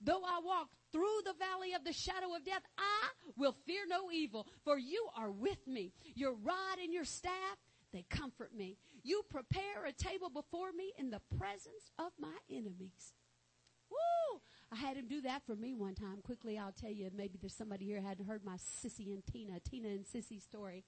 Though 0.00 0.22
I 0.24 0.40
walk 0.44 0.68
through 0.92 1.22
the 1.24 1.34
valley 1.38 1.72
of 1.74 1.84
the 1.84 1.92
shadow 1.92 2.34
of 2.36 2.44
death, 2.44 2.62
I 2.78 3.08
will 3.36 3.56
fear 3.66 3.82
no 3.88 4.10
evil, 4.12 4.46
for 4.64 4.78
you 4.78 5.08
are 5.16 5.30
with 5.30 5.66
me. 5.66 5.92
Your 6.14 6.32
rod 6.32 6.78
and 6.82 6.92
your 6.92 7.04
staff, 7.04 7.56
they 7.92 8.04
comfort 8.08 8.54
me. 8.54 8.76
You 9.02 9.22
prepare 9.28 9.84
a 9.86 9.92
table 9.92 10.30
before 10.30 10.72
me 10.72 10.92
in 10.98 11.10
the 11.10 11.20
presence 11.38 11.90
of 11.98 12.12
my 12.18 12.36
enemies. 12.50 13.14
Woo! 13.90 14.40
I 14.70 14.76
had 14.76 14.96
him 14.96 15.08
do 15.08 15.20
that 15.22 15.42
for 15.44 15.56
me 15.56 15.74
one 15.74 15.94
time. 15.94 16.20
Quickly, 16.22 16.58
I'll 16.58 16.72
tell 16.72 16.90
you, 16.90 17.10
maybe 17.14 17.38
there's 17.40 17.54
somebody 17.54 17.84
here 17.84 18.00
who 18.00 18.06
hadn't 18.06 18.26
heard 18.26 18.44
my 18.44 18.56
Sissy 18.56 19.12
and 19.12 19.24
Tina, 19.26 19.60
Tina 19.60 19.88
and 19.88 20.04
Sissy 20.04 20.40
story. 20.40 20.84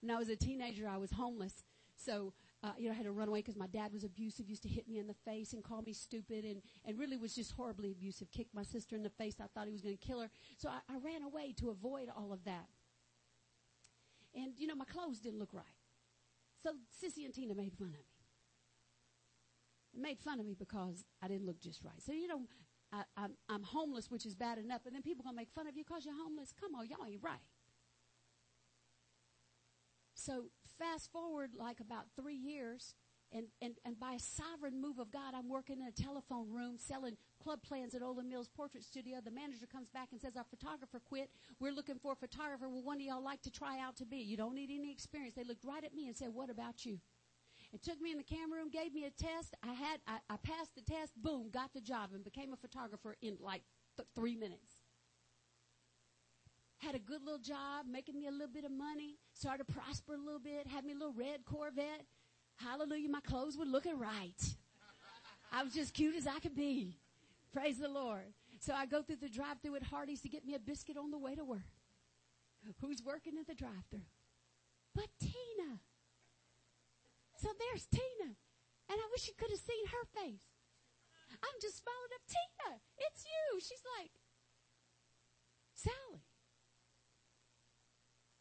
When 0.00 0.10
I 0.10 0.18
was 0.18 0.28
a 0.28 0.36
teenager, 0.36 0.88
I 0.88 0.96
was 0.96 1.10
homeless. 1.10 1.64
So 1.96 2.32
uh, 2.62 2.72
you 2.76 2.86
know, 2.86 2.92
I 2.92 2.94
had 2.94 3.06
to 3.06 3.12
run 3.12 3.28
away 3.28 3.38
because 3.38 3.56
my 3.56 3.66
dad 3.66 3.92
was 3.92 4.04
abusive, 4.04 4.48
used 4.48 4.62
to 4.64 4.68
hit 4.68 4.86
me 4.86 4.98
in 4.98 5.06
the 5.06 5.14
face 5.24 5.54
and 5.54 5.64
call 5.64 5.80
me 5.82 5.92
stupid 5.94 6.44
and, 6.44 6.60
and 6.84 6.98
really 6.98 7.16
was 7.16 7.34
just 7.34 7.52
horribly 7.52 7.90
abusive. 7.90 8.30
Kicked 8.30 8.54
my 8.54 8.62
sister 8.62 8.94
in 8.94 9.02
the 9.02 9.10
face. 9.10 9.36
I 9.40 9.46
thought 9.54 9.66
he 9.66 9.72
was 9.72 9.80
going 9.80 9.96
to 9.96 10.06
kill 10.06 10.20
her. 10.20 10.28
So 10.58 10.68
I, 10.68 10.80
I 10.88 10.98
ran 11.02 11.22
away 11.22 11.54
to 11.58 11.70
avoid 11.70 12.08
all 12.14 12.32
of 12.32 12.44
that. 12.44 12.66
And, 14.34 14.52
you 14.58 14.66
know, 14.66 14.74
my 14.74 14.84
clothes 14.84 15.20
didn't 15.20 15.38
look 15.38 15.54
right. 15.54 15.64
So 16.62 16.72
Sissy 17.02 17.24
and 17.24 17.32
Tina 17.32 17.54
made 17.54 17.72
fun 17.72 17.88
of 17.88 17.94
me. 17.94 18.06
They 19.94 20.00
made 20.00 20.18
fun 20.18 20.38
of 20.38 20.46
me 20.46 20.54
because 20.58 21.04
I 21.22 21.28
didn't 21.28 21.46
look 21.46 21.60
just 21.60 21.82
right. 21.82 22.00
So, 22.00 22.12
you 22.12 22.28
know, 22.28 22.42
I, 22.92 23.02
I'm, 23.16 23.32
I'm 23.48 23.62
homeless, 23.62 24.10
which 24.10 24.26
is 24.26 24.34
bad 24.34 24.58
enough, 24.58 24.82
and 24.84 24.94
then 24.94 25.02
people 25.02 25.22
going 25.22 25.34
to 25.34 25.40
make 25.40 25.50
fun 25.50 25.66
of 25.66 25.76
you 25.76 25.84
because 25.84 26.04
you're 26.04 26.14
homeless. 26.14 26.52
Come 26.60 26.74
on, 26.74 26.86
y'all 26.86 27.06
ain't 27.06 27.22
right. 27.22 27.40
So 30.14 30.50
fast 30.80 31.12
forward 31.12 31.50
like 31.56 31.80
about 31.80 32.06
three 32.16 32.34
years, 32.34 32.94
and, 33.32 33.46
and, 33.62 33.74
and 33.84 34.00
by 34.00 34.14
a 34.14 34.18
sovereign 34.18 34.80
move 34.80 34.98
of 34.98 35.12
God, 35.12 35.34
I'm 35.36 35.48
working 35.48 35.78
in 35.80 35.86
a 35.86 35.92
telephone 35.92 36.50
room 36.50 36.76
selling 36.78 37.16
club 37.40 37.60
plans 37.62 37.94
at 37.94 38.02
Olan 38.02 38.28
Mills 38.28 38.48
Portrait 38.48 38.82
Studio. 38.82 39.18
The 39.24 39.30
manager 39.30 39.66
comes 39.66 39.88
back 39.90 40.08
and 40.10 40.20
says, 40.20 40.36
our 40.36 40.46
photographer 40.50 41.00
quit. 41.06 41.30
We're 41.60 41.72
looking 41.72 41.98
for 41.98 42.12
a 42.12 42.16
photographer. 42.16 42.68
Well, 42.68 42.82
one 42.82 42.96
of 42.96 43.02
y'all 43.02 43.22
like 43.22 43.42
to 43.42 43.50
try 43.50 43.78
out 43.78 43.96
to 43.98 44.06
be. 44.06 44.16
You 44.16 44.36
don't 44.36 44.54
need 44.54 44.70
any 44.70 44.90
experience. 44.90 45.34
They 45.36 45.44
looked 45.44 45.64
right 45.64 45.84
at 45.84 45.94
me 45.94 46.08
and 46.08 46.16
said, 46.16 46.30
what 46.32 46.50
about 46.50 46.84
you? 46.84 46.98
and 47.72 47.80
took 47.82 48.00
me 48.00 48.10
in 48.10 48.18
the 48.18 48.24
camera 48.24 48.58
room, 48.58 48.70
gave 48.70 48.92
me 48.92 49.04
a 49.04 49.10
test. 49.10 49.54
I 49.62 49.72
had, 49.72 50.00
I, 50.06 50.18
I 50.28 50.36
passed 50.38 50.74
the 50.74 50.82
test, 50.82 51.12
boom, 51.16 51.50
got 51.50 51.72
the 51.72 51.80
job 51.80 52.10
and 52.14 52.24
became 52.24 52.52
a 52.52 52.56
photographer 52.56 53.16
in 53.22 53.36
like 53.40 53.62
th- 53.96 54.08
three 54.14 54.34
minutes. 54.34 54.79
Had 56.80 56.94
a 56.94 56.98
good 56.98 57.22
little 57.22 57.38
job, 57.38 57.86
making 57.90 58.16
me 58.16 58.26
a 58.26 58.30
little 58.30 58.52
bit 58.52 58.64
of 58.64 58.72
money, 58.72 59.16
started 59.34 59.66
to 59.66 59.72
prosper 59.72 60.14
a 60.14 60.18
little 60.18 60.40
bit, 60.40 60.66
had 60.66 60.84
me 60.84 60.92
a 60.92 60.96
little 60.96 61.12
red 61.12 61.44
Corvette. 61.44 62.04
Hallelujah, 62.56 63.08
my 63.08 63.20
clothes 63.20 63.56
were 63.56 63.66
looking 63.66 63.98
right. 63.98 64.40
I 65.52 65.62
was 65.62 65.74
just 65.74 65.94
cute 65.94 66.16
as 66.16 66.26
I 66.26 66.38
could 66.38 66.54
be. 66.54 66.96
Praise 67.52 67.78
the 67.78 67.88
Lord. 67.88 68.32
So 68.60 68.72
I 68.72 68.86
go 68.86 69.02
through 69.02 69.16
the 69.16 69.28
drive 69.28 69.58
through 69.62 69.76
at 69.76 69.82
Hardee's 69.82 70.20
to 70.22 70.28
get 70.28 70.46
me 70.46 70.54
a 70.54 70.58
biscuit 70.58 70.96
on 70.96 71.10
the 71.10 71.18
way 71.18 71.34
to 71.34 71.44
work. 71.44 71.68
Who's 72.80 73.02
working 73.02 73.34
at 73.38 73.46
the 73.46 73.54
drive 73.54 73.84
through? 73.90 74.08
But 74.94 75.08
Tina. 75.20 75.80
So 77.36 77.48
there's 77.58 77.86
Tina. 77.86 78.36
And 78.88 78.98
I 78.98 79.06
wish 79.12 79.28
you 79.28 79.34
could 79.36 79.50
have 79.50 79.60
seen 79.60 79.86
her 79.86 80.04
face. 80.22 80.44
I'm 81.42 81.60
just 81.60 81.78
smiling 81.78 82.14
up, 82.14 82.24
Tina, 82.26 82.80
it's 82.98 83.24
you. 83.24 83.60
She's 83.60 83.84
like, 83.98 84.10
Sally. 85.74 86.22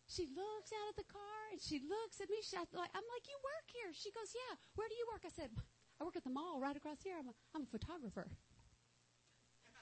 She 0.09 0.25
looks 0.25 0.73
out 0.73 0.89
at 0.89 0.97
the 0.97 1.05
car 1.05 1.53
and 1.53 1.61
she 1.61 1.77
looks 1.85 2.17
at 2.17 2.33
me. 2.33 2.41
Like, 2.73 2.89
I'm 2.97 3.05
like, 3.13 3.25
you 3.29 3.37
work 3.45 3.69
here. 3.69 3.93
She 3.93 4.09
goes, 4.09 4.33
yeah. 4.33 4.57
Where 4.73 4.89
do 4.89 4.97
you 4.97 5.05
work? 5.05 5.21
I 5.21 5.29
said, 5.29 5.53
I 6.01 6.03
work 6.03 6.17
at 6.17 6.25
the 6.25 6.33
mall 6.33 6.57
right 6.57 6.75
across 6.75 7.05
here. 7.05 7.13
I'm 7.13 7.29
a, 7.29 7.35
I'm 7.53 7.63
a 7.69 7.71
photographer. 7.71 8.25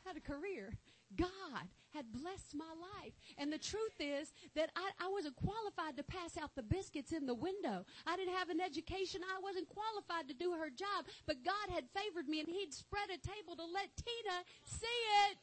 Had 0.04 0.20
a 0.20 0.24
career. 0.24 0.76
God 1.16 1.64
had 1.96 2.12
blessed 2.12 2.56
my 2.56 2.68
life. 2.76 3.16
And 3.40 3.52
the 3.52 3.58
truth 3.58 3.96
is 4.04 4.36
that 4.56 4.70
I, 4.76 4.92
I 5.00 5.08
wasn't 5.08 5.40
qualified 5.40 5.96
to 5.96 6.04
pass 6.04 6.36
out 6.36 6.52
the 6.56 6.64
biscuits 6.64 7.16
in 7.16 7.26
the 7.26 7.36
window. 7.36 7.88
I 8.06 8.20
didn't 8.20 8.36
have 8.36 8.50
an 8.52 8.60
education. 8.60 9.24
I 9.24 9.40
wasn't 9.40 9.72
qualified 9.72 10.28
to 10.28 10.36
do 10.36 10.52
her 10.60 10.68
job. 10.68 11.08
But 11.26 11.44
God 11.48 11.72
had 11.72 11.88
favored 11.96 12.28
me 12.28 12.44
and 12.44 12.50
He'd 12.52 12.74
spread 12.74 13.08
a 13.08 13.20
table 13.20 13.56
to 13.56 13.64
let 13.64 13.96
Tina 13.96 14.44
see 14.68 15.00
it. 15.32 15.40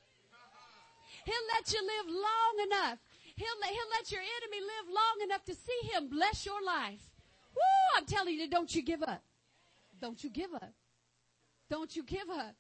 He'll 1.25 1.49
let 1.57 1.73
you 1.73 1.81
live 1.81 2.07
long 2.13 2.55
enough. 2.69 2.99
He'll 3.37 3.47
let, 3.61 3.71
he'll 3.71 3.91
let 3.91 4.13
your 4.13 4.21
enemy 4.21 4.61
live 4.61 4.95
long 4.95 5.25
enough 5.25 5.45
to 5.45 5.55
see 5.55 5.89
him 5.93 6.09
bless 6.09 6.47
your 6.47 6.63
life. 6.65 7.03
Woo! 7.55 7.99
I'm 7.99 8.07
telling 8.07 8.35
you, 8.35 8.49
don't 8.49 8.75
you 8.75 8.83
give 8.83 9.03
up. 9.03 9.23
Don't 10.01 10.23
you 10.23 10.31
give 10.31 10.55
up. 10.55 10.73
Don't 11.71 11.95
you 11.97 12.05
give 12.05 12.31
up. 12.31 12.55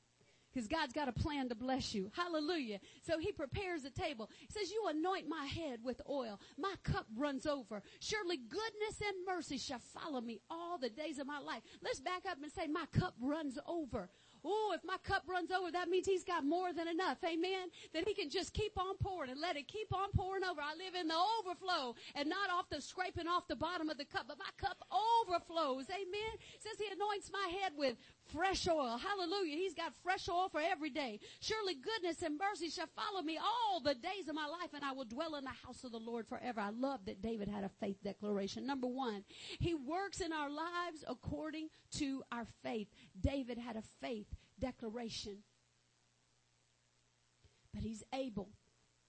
Because 0.53 0.69
God's 0.69 0.93
got 0.93 1.09
a 1.09 1.13
plan 1.13 1.49
to 1.49 1.57
bless 1.57 1.95
you. 1.95 2.13
Hallelujah. 2.15 2.79
So 3.03 3.19
he 3.19 3.33
prepares 3.33 3.85
a 3.85 3.91
table. 3.91 4.31
He 4.39 4.47
says, 4.53 4.71
you 4.71 4.87
anoint 4.89 5.29
my 5.29 5.47
head 5.47 5.81
with 5.83 6.01
oil. 6.09 6.41
My 6.57 6.75
cup 6.85 7.07
runs 7.17 7.45
over. 7.45 7.83
Surely 7.99 8.37
goodness 8.37 9.01
and 9.05 9.17
mercy 9.27 9.59
shall 9.59 9.81
follow 9.81 10.21
me 10.21 10.41
all 10.49 10.79
the 10.79 10.91
days 10.91 11.19
of 11.19 11.27
my 11.27 11.41
life. 11.41 11.63
Let's 11.83 11.99
back 11.99 12.23
up 12.31 12.39
and 12.41 12.53
say, 12.53 12.69
my 12.69 12.87
cup 12.93 13.15
runs 13.21 13.59
over. 13.67 14.09
Oh, 14.45 14.73
if 14.75 14.83
my 14.85 14.97
cup 15.03 15.23
runs 15.27 15.51
over, 15.51 15.71
that 15.71 15.89
means 15.89 16.07
he's 16.07 16.25
got 16.25 16.45
more 16.45 16.73
than 16.73 16.87
enough. 16.89 17.19
Amen. 17.25 17.69
That 17.93 18.07
he 18.07 18.15
can 18.15 18.29
just 18.29 18.53
keep 18.53 18.79
on 18.79 18.97
pouring 18.99 19.31
and 19.31 19.41
let 19.41 19.57
it 19.57 19.69
keep 19.69 19.95
on 19.95 20.11
pouring 20.13 20.45
over. 20.45 20.61
I 20.61 20.75
live 20.77 20.95
in 20.95 21.09
the 21.09 21.17
overflow 21.41 21.95
and 22.15 22.29
not 22.29 22.51
off 22.51 22.69
the 22.69 22.81
scraping 22.81 23.27
off 23.27 23.49
the 23.49 23.57
bottom 23.57 23.89
of 23.89 23.97
the 23.97 24.05
cup, 24.05 24.27
but 24.29 24.39
my 24.39 24.51
cup 24.57 24.85
overflows. 24.93 25.87
Amen. 25.91 26.35
says 26.59 26.79
he 26.79 26.93
anoints 26.93 27.31
my 27.33 27.51
head 27.61 27.73
with 27.77 27.97
fresh 28.33 28.67
oil. 28.69 28.99
Hallelujah. 28.99 29.57
He's 29.57 29.75
got 29.75 29.93
fresh 30.03 30.29
oil 30.29 30.49
for 30.49 30.61
every 30.61 30.91
day. 30.91 31.21
Surely 31.41 31.75
goodness 31.75 32.23
and 32.23 32.39
mercy 32.39 32.71
shall 32.71 32.89
follow 32.95 33.23
me 33.23 33.39
all 33.39 33.81
the 33.81 33.95
days 33.95 34.29
of 34.29 34.35
my 34.35 34.47
life 34.47 34.71
and 34.75 34.85
I 34.85 34.93
will 34.93 35.05
dwell 35.05 35.37
in 35.37 35.45
the 35.45 35.51
house 35.51 35.85
of 35.85 35.93
the 35.93 35.99
Lord 35.99 36.27
forever. 36.27 36.61
I 36.61 36.71
love 36.71 37.01
that 37.07 37.23
David 37.23 37.49
had 37.49 37.65
a 37.65 37.71
faith 37.81 38.03
declaration. 38.03 38.67
Number 38.67 38.87
one, 38.87 39.25
he 39.59 39.75
works 39.75 40.21
in 40.21 40.33
our 40.33 40.51
lives 40.51 41.05
according 41.09 41.69
to 41.99 42.23
our 42.33 42.47
faith. 42.63 42.89
David 43.21 43.59
had 43.59 43.77
a 43.77 43.83
faith 44.01 44.27
declaration. 44.59 45.39
But 47.73 47.83
he's 47.83 48.05
able 48.13 48.51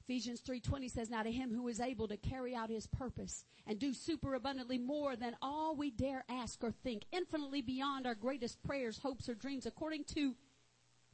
Ephesians 0.07 0.39
3:20 0.41 0.87
says 0.87 1.09
now 1.09 1.23
to 1.23 1.31
him 1.31 1.51
who 1.51 1.67
is 1.67 1.79
able 1.79 2.07
to 2.07 2.15
carry 2.15 2.55
out 2.55 2.69
his 2.69 2.85
purpose 2.85 3.43
and 3.65 3.79
do 3.79 3.91
super 3.91 4.35
abundantly 4.35 4.77
more 4.77 5.15
than 5.15 5.35
all 5.41 5.75
we 5.75 5.89
dare 5.89 6.23
ask 6.29 6.63
or 6.63 6.71
think 6.71 7.05
infinitely 7.11 7.61
beyond 7.61 8.05
our 8.05 8.13
greatest 8.13 8.61
prayers 8.61 8.99
hopes 8.99 9.27
or 9.27 9.33
dreams 9.33 9.65
according 9.65 10.03
to 10.03 10.35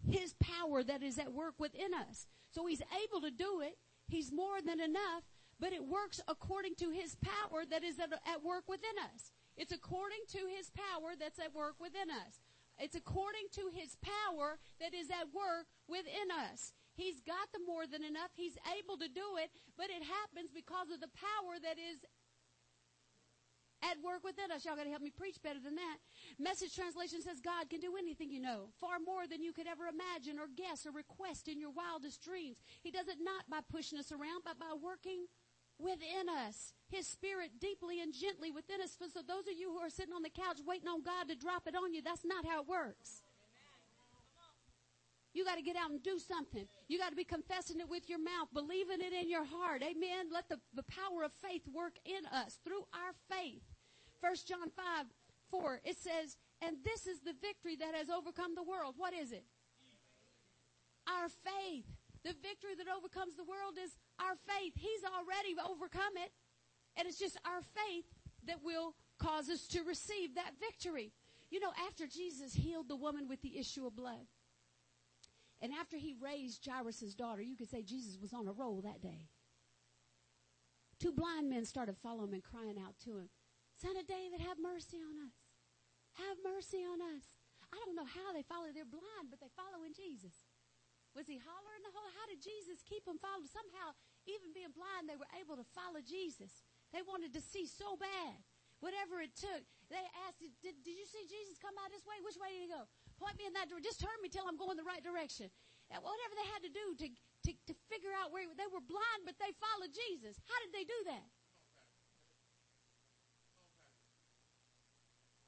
his 0.10 0.34
power 0.42 0.84
that 0.84 1.02
is 1.02 1.18
at 1.18 1.32
work 1.32 1.56
within 1.58 1.94
us. 1.94 2.28
So 2.50 2.66
he's 2.66 2.82
able 3.06 3.22
to 3.22 3.32
do 3.32 3.62
it. 3.62 3.78
He's 4.10 4.30
more 4.30 4.62
than 4.62 4.82
enough, 4.82 5.24
but 5.58 5.72
it 5.72 5.86
works 5.86 6.20
according 6.28 6.76
to 6.76 6.90
his 6.90 7.16
power 7.16 7.64
that 7.70 7.86
is 7.86 7.98
at, 7.98 8.12
at 8.12 8.44
work 8.44 8.68
within 8.68 8.98
us. 9.14 9.32
It's 9.56 9.72
according 9.72 10.26
to 10.30 10.40
his 10.54 10.70
power 10.70 11.14
that's 11.18 11.40
at 11.40 11.54
work 11.56 11.76
within 11.80 12.10
us. 12.10 12.42
It's 12.78 12.96
according 12.96 13.48
to 13.54 13.70
his 13.74 13.96
power 14.02 14.60
that 14.82 14.94
is 14.94 15.10
at 15.10 15.34
work 15.34 15.68
within 15.88 16.32
us. 16.52 16.74
He's 17.02 17.18
got 17.26 17.50
the 17.50 17.66
more 17.66 17.90
than 17.90 18.06
enough. 18.06 18.30
He's 18.38 18.62
able 18.78 19.02
to 19.02 19.10
do 19.10 19.42
it, 19.42 19.50
but 19.74 19.90
it 19.90 20.06
happens 20.06 20.54
because 20.54 20.94
of 20.94 21.02
the 21.02 21.10
power 21.18 21.58
that 21.58 21.82
is 21.82 22.06
at 23.82 23.98
work 24.06 24.22
within 24.22 24.54
us. 24.54 24.62
Y'all 24.62 24.78
got 24.78 24.86
to 24.86 24.94
help 24.94 25.02
me 25.02 25.10
preach 25.10 25.42
better 25.42 25.58
than 25.58 25.74
that. 25.74 25.98
Message 26.38 26.78
translation 26.78 27.22
says 27.26 27.42
God 27.42 27.74
can 27.74 27.82
do 27.82 27.98
anything 27.98 28.30
you 28.30 28.38
know, 28.38 28.70
far 28.78 29.02
more 29.02 29.26
than 29.26 29.42
you 29.42 29.54
could 29.54 29.66
ever 29.66 29.90
imagine 29.90 30.38
or 30.38 30.46
guess 30.46 30.86
or 30.86 30.94
request 30.94 31.50
in 31.50 31.58
your 31.58 31.74
wildest 31.74 32.22
dreams. 32.22 32.62
He 32.86 32.94
does 32.94 33.10
it 33.10 33.18
not 33.18 33.50
by 33.50 33.66
pushing 33.66 33.98
us 33.98 34.14
around, 34.14 34.46
but 34.46 34.62
by 34.62 34.78
working 34.78 35.26
within 35.82 36.30
us. 36.30 36.78
His 36.94 37.08
spirit 37.08 37.58
deeply 37.60 38.02
and 38.02 38.14
gently 38.14 38.52
within 38.54 38.82
us. 38.82 38.94
So 39.02 39.26
those 39.26 39.50
of 39.50 39.58
you 39.58 39.74
who 39.74 39.82
are 39.82 39.90
sitting 39.90 40.14
on 40.14 40.22
the 40.22 40.30
couch 40.30 40.62
waiting 40.62 40.88
on 40.88 41.02
God 41.02 41.30
to 41.30 41.36
drop 41.36 41.66
it 41.66 41.74
on 41.74 41.94
you, 41.94 42.02
that's 42.06 42.26
not 42.26 42.46
how 42.46 42.62
it 42.62 42.70
works. 42.70 43.26
You 45.34 45.46
got 45.46 45.56
to 45.56 45.62
get 45.62 45.76
out 45.76 45.92
and 45.92 46.04
do 46.04 46.20
something. 46.20 46.68
You 46.88 46.98
got 46.98 47.10
to 47.10 47.16
be 47.16 47.24
confessing 47.24 47.80
it 47.80 47.90
with 47.90 48.10
your 48.10 48.20
mouth, 48.20 48.50
believing 48.54 49.00
it 49.00 49.14
in 49.14 49.30
your 49.30 49.46
heart. 49.46 49.82
Amen. 49.82 50.28
Let 50.32 50.50
the, 50.50 50.60
the 50.76 50.84
power 50.84 51.24
of 51.24 51.32
faith 51.42 51.64
work 51.74 51.96
in 52.06 52.26
us 52.28 52.60
through 52.64 52.84
our 52.94 53.16
faith. 53.30 53.64
First 54.20 54.48
John 54.48 54.70
5, 54.70 55.06
4, 55.50 55.82
it 55.86 55.98
says, 55.98 56.38
and 56.62 56.78
this 56.84 57.08
is 57.08 57.22
the 57.22 57.34
victory 57.42 57.76
that 57.78 57.96
has 57.96 58.10
overcome 58.10 58.56
the 58.56 58.64
world. 58.64 58.96
What 58.98 59.14
is 59.14 59.32
it? 59.32 59.46
Our 61.08 61.30
faith. 61.30 61.86
The 62.24 62.36
victory 62.38 62.78
that 62.78 62.86
overcomes 62.86 63.36
the 63.36 63.44
world 63.44 63.82
is 63.82 63.98
our 64.20 64.38
faith. 64.46 64.74
He's 64.76 65.02
already 65.02 65.58
overcome 65.58 66.22
it. 66.22 66.32
And 66.96 67.08
it's 67.08 67.18
just 67.18 67.38
our 67.46 67.62
faith 67.62 68.06
that 68.46 68.64
will 68.64 68.94
cause 69.18 69.50
us 69.50 69.66
to 69.68 69.82
receive 69.84 70.36
that 70.36 70.52
victory. 70.60 71.14
You 71.50 71.60
know, 71.60 71.72
after 71.88 72.06
Jesus 72.06 72.54
healed 72.54 72.90
the 72.90 72.96
woman 72.96 73.28
with 73.28 73.42
the 73.42 73.58
issue 73.58 73.88
of 73.88 73.96
blood, 73.96 74.28
and 75.62 75.72
after 75.74 75.98
he 75.98 76.16
raised 76.20 76.66
Jairus' 76.66 77.14
daughter, 77.14 77.42
you 77.42 77.56
could 77.56 77.70
say 77.70 77.82
Jesus 77.84 78.18
was 78.20 78.34
on 78.34 78.48
a 78.48 78.52
roll 78.52 78.82
that 78.82 79.02
day. 79.02 79.30
Two 81.00 81.12
blind 81.14 81.50
men 81.50 81.66
started 81.66 81.98
following 82.02 82.30
him 82.30 82.42
and 82.42 82.46
crying 82.46 82.78
out 82.78 82.98
to 83.06 83.18
him, 83.18 83.30
Son 83.78 83.98
of 83.98 84.06
David, 84.06 84.42
have 84.42 84.62
mercy 84.62 85.02
on 85.02 85.18
us. 85.26 85.34
Have 86.22 86.38
mercy 86.46 86.86
on 86.86 87.02
us. 87.18 87.26
I 87.74 87.82
don't 87.86 87.98
know 87.98 88.06
how 88.06 88.30
they 88.36 88.46
follow. 88.46 88.70
They're 88.70 88.86
blind, 88.86 89.34
but 89.34 89.42
they 89.42 89.50
follow 89.58 89.82
in 89.82 89.98
Jesus. 89.98 90.46
Was 91.18 91.26
he 91.26 91.42
hollering 91.42 91.84
the 91.84 91.92
whole? 91.92 92.12
How 92.14 92.30
did 92.30 92.44
Jesus 92.44 92.86
keep 92.86 93.04
them 93.10 93.18
following? 93.18 93.50
Somehow, 93.50 93.98
even 94.30 94.54
being 94.54 94.72
blind, 94.76 95.10
they 95.10 95.18
were 95.18 95.30
able 95.36 95.58
to 95.58 95.66
follow 95.74 96.00
Jesus. 96.04 96.64
They 96.94 97.02
wanted 97.02 97.34
to 97.34 97.42
see 97.42 97.66
so 97.66 97.98
bad. 97.98 98.38
Whatever 98.80 99.22
it 99.22 99.34
took. 99.38 99.66
They 99.90 100.02
asked, 100.26 100.42
did, 100.42 100.78
did 100.86 100.96
you 100.98 101.08
see 101.10 101.26
Jesus 101.26 101.58
come 101.58 101.76
out 101.82 101.90
this 101.90 102.06
way? 102.06 102.18
Which 102.22 102.40
way 102.40 102.50
did 102.54 102.64
he 102.66 102.72
go? 102.72 102.86
Point 103.22 103.38
me 103.38 103.46
in 103.46 103.54
that 103.54 103.70
direction. 103.70 103.86
Just 103.86 104.02
turn 104.02 104.18
me 104.26 104.34
till 104.34 104.50
I'm 104.50 104.58
going 104.58 104.82
the 104.82 104.88
right 104.88 105.06
direction. 105.06 105.54
And 105.94 106.02
whatever 106.02 106.34
they 106.34 106.48
had 106.50 106.66
to 106.66 106.74
do 106.74 106.86
to, 107.06 107.08
to, 107.46 107.52
to 107.70 107.74
figure 107.86 108.10
out 108.18 108.34
where 108.34 108.50
they 108.58 108.66
were 108.66 108.82
blind, 108.82 109.30
but 109.30 109.38
they 109.38 109.54
followed 109.62 109.94
Jesus. 109.94 110.42
How 110.42 110.58
did 110.66 110.74
they 110.74 110.90
do 110.90 111.00
that? 111.14 111.30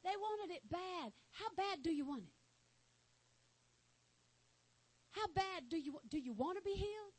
They 0.06 0.14
wanted 0.14 0.54
it 0.54 0.62
bad. 0.70 1.18
How 1.32 1.50
bad 1.58 1.82
do 1.82 1.90
you 1.90 2.06
want 2.06 2.30
it? 2.30 2.38
How 5.12 5.28
bad 5.34 5.70
do 5.70 5.78
you 5.78 5.98
do 6.10 6.18
you 6.18 6.34
want 6.34 6.58
to 6.58 6.64
be 6.64 6.74
healed? 6.74 7.16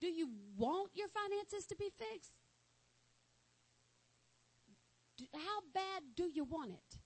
Do 0.00 0.06
you 0.06 0.30
want 0.56 0.90
your 0.94 1.08
finances 1.08 1.66
to 1.66 1.76
be 1.76 1.90
fixed? 1.98 2.32
Do, 5.18 5.24
how 5.34 5.60
bad 5.74 6.02
do 6.16 6.30
you 6.32 6.44
want 6.44 6.70
it? 6.70 6.97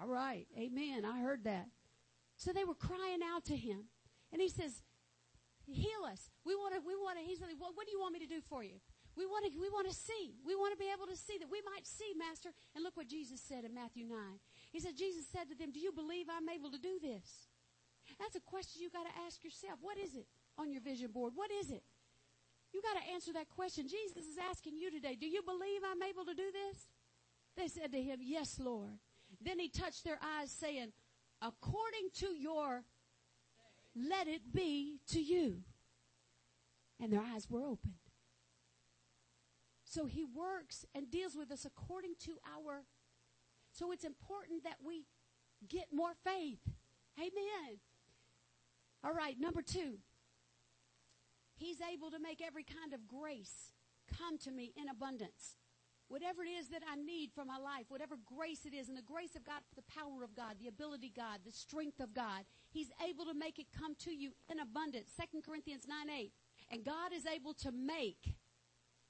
All 0.00 0.08
right. 0.08 0.46
Amen. 0.56 1.04
I 1.04 1.20
heard 1.20 1.44
that. 1.44 1.68
So 2.36 2.52
they 2.52 2.64
were 2.64 2.74
crying 2.74 3.20
out 3.20 3.44
to 3.46 3.56
him. 3.56 3.84
And 4.32 4.40
he 4.40 4.48
says, 4.48 4.82
heal 5.66 6.08
us. 6.08 6.30
We 6.44 6.54
want 6.54 6.74
to, 6.74 6.80
we 6.80 6.96
want 6.96 7.18
to, 7.18 7.24
he 7.24 7.36
said, 7.36 7.48
well, 7.60 7.72
what 7.74 7.84
do 7.84 7.92
you 7.92 8.00
want 8.00 8.14
me 8.14 8.20
to 8.20 8.30
do 8.30 8.40
for 8.40 8.64
you? 8.64 8.80
We 9.16 9.26
want 9.26 9.44
to, 9.44 9.52
we 9.60 9.68
want 9.68 9.90
to 9.90 9.94
see. 9.94 10.40
We 10.46 10.54
want 10.54 10.72
to 10.72 10.80
be 10.80 10.88
able 10.88 11.04
to 11.06 11.18
see 11.18 11.36
that 11.36 11.50
we 11.50 11.60
might 11.68 11.84
see, 11.84 12.16
Master. 12.16 12.50
And 12.74 12.82
look 12.82 12.96
what 12.96 13.08
Jesus 13.08 13.42
said 13.42 13.64
in 13.64 13.74
Matthew 13.74 14.06
9. 14.06 14.16
He 14.72 14.80
said, 14.80 14.96
Jesus 14.96 15.26
said 15.28 15.50
to 15.50 15.56
them, 15.58 15.72
do 15.72 15.80
you 15.80 15.92
believe 15.92 16.26
I'm 16.32 16.48
able 16.48 16.70
to 16.70 16.78
do 16.78 16.96
this? 17.02 17.50
That's 18.18 18.36
a 18.36 18.40
question 18.40 18.80
you 18.80 18.88
got 18.88 19.04
to 19.04 19.14
ask 19.26 19.44
yourself. 19.44 19.78
What 19.82 19.98
is 19.98 20.14
it 20.14 20.26
on 20.56 20.72
your 20.72 20.80
vision 20.80 21.10
board? 21.12 21.34
What 21.36 21.50
is 21.52 21.70
it? 21.70 21.84
You 22.72 22.80
got 22.80 22.96
to 22.96 23.12
answer 23.12 23.34
that 23.34 23.50
question. 23.50 23.84
Jesus 23.84 24.24
is 24.24 24.38
asking 24.38 24.78
you 24.78 24.90
today, 24.90 25.18
do 25.18 25.26
you 25.26 25.42
believe 25.42 25.82
I'm 25.84 26.02
able 26.02 26.24
to 26.24 26.34
do 26.34 26.48
this? 26.48 26.86
They 27.56 27.68
said 27.68 27.92
to 27.92 28.00
him, 28.00 28.20
Yes, 28.22 28.58
Lord. 28.62 28.98
Then 29.40 29.58
he 29.58 29.68
touched 29.68 30.04
their 30.04 30.18
eyes, 30.22 30.50
saying, 30.50 30.92
According 31.42 32.10
to 32.16 32.26
your, 32.26 32.84
let 33.96 34.28
it 34.28 34.52
be 34.52 35.00
to 35.08 35.20
you. 35.20 35.62
And 37.02 37.12
their 37.12 37.22
eyes 37.22 37.48
were 37.48 37.62
opened. 37.62 37.94
So 39.84 40.04
he 40.04 40.24
works 40.24 40.84
and 40.94 41.10
deals 41.10 41.34
with 41.34 41.50
us 41.50 41.64
according 41.64 42.14
to 42.24 42.32
our. 42.56 42.84
So 43.72 43.90
it's 43.90 44.04
important 44.04 44.64
that 44.64 44.76
we 44.84 45.06
get 45.66 45.86
more 45.92 46.12
faith. 46.22 46.60
Amen. 47.18 47.80
All 49.02 49.12
right, 49.12 49.38
number 49.40 49.62
two. 49.62 49.98
He's 51.56 51.78
able 51.80 52.10
to 52.10 52.18
make 52.18 52.40
every 52.40 52.64
kind 52.64 52.92
of 52.94 53.08
grace 53.08 53.72
come 54.16 54.38
to 54.38 54.50
me 54.50 54.72
in 54.80 54.88
abundance. 54.88 55.56
Whatever 56.10 56.42
it 56.42 56.50
is 56.50 56.66
that 56.74 56.82
I 56.90 56.96
need 56.96 57.30
for 57.32 57.44
my 57.44 57.56
life, 57.56 57.86
whatever 57.86 58.16
grace 58.26 58.66
it 58.66 58.74
is, 58.74 58.88
and 58.88 58.98
the 58.98 59.02
grace 59.02 59.36
of 59.36 59.46
God, 59.46 59.62
the 59.76 59.86
power 59.86 60.24
of 60.24 60.34
God, 60.34 60.56
the 60.60 60.66
ability 60.66 61.12
God, 61.14 61.38
the 61.46 61.52
strength 61.52 62.00
of 62.00 62.12
God, 62.12 62.42
He's 62.72 62.90
able 63.08 63.24
to 63.26 63.32
make 63.32 63.60
it 63.60 63.66
come 63.70 63.94
to 64.02 64.10
you 64.10 64.32
in 64.50 64.58
abundance. 64.58 65.12
2 65.14 65.40
Corinthians 65.46 65.86
9 65.86 66.10
8. 66.10 66.32
And 66.72 66.84
God 66.84 67.12
is 67.14 67.26
able 67.26 67.54
to 67.62 67.70
make. 67.70 68.34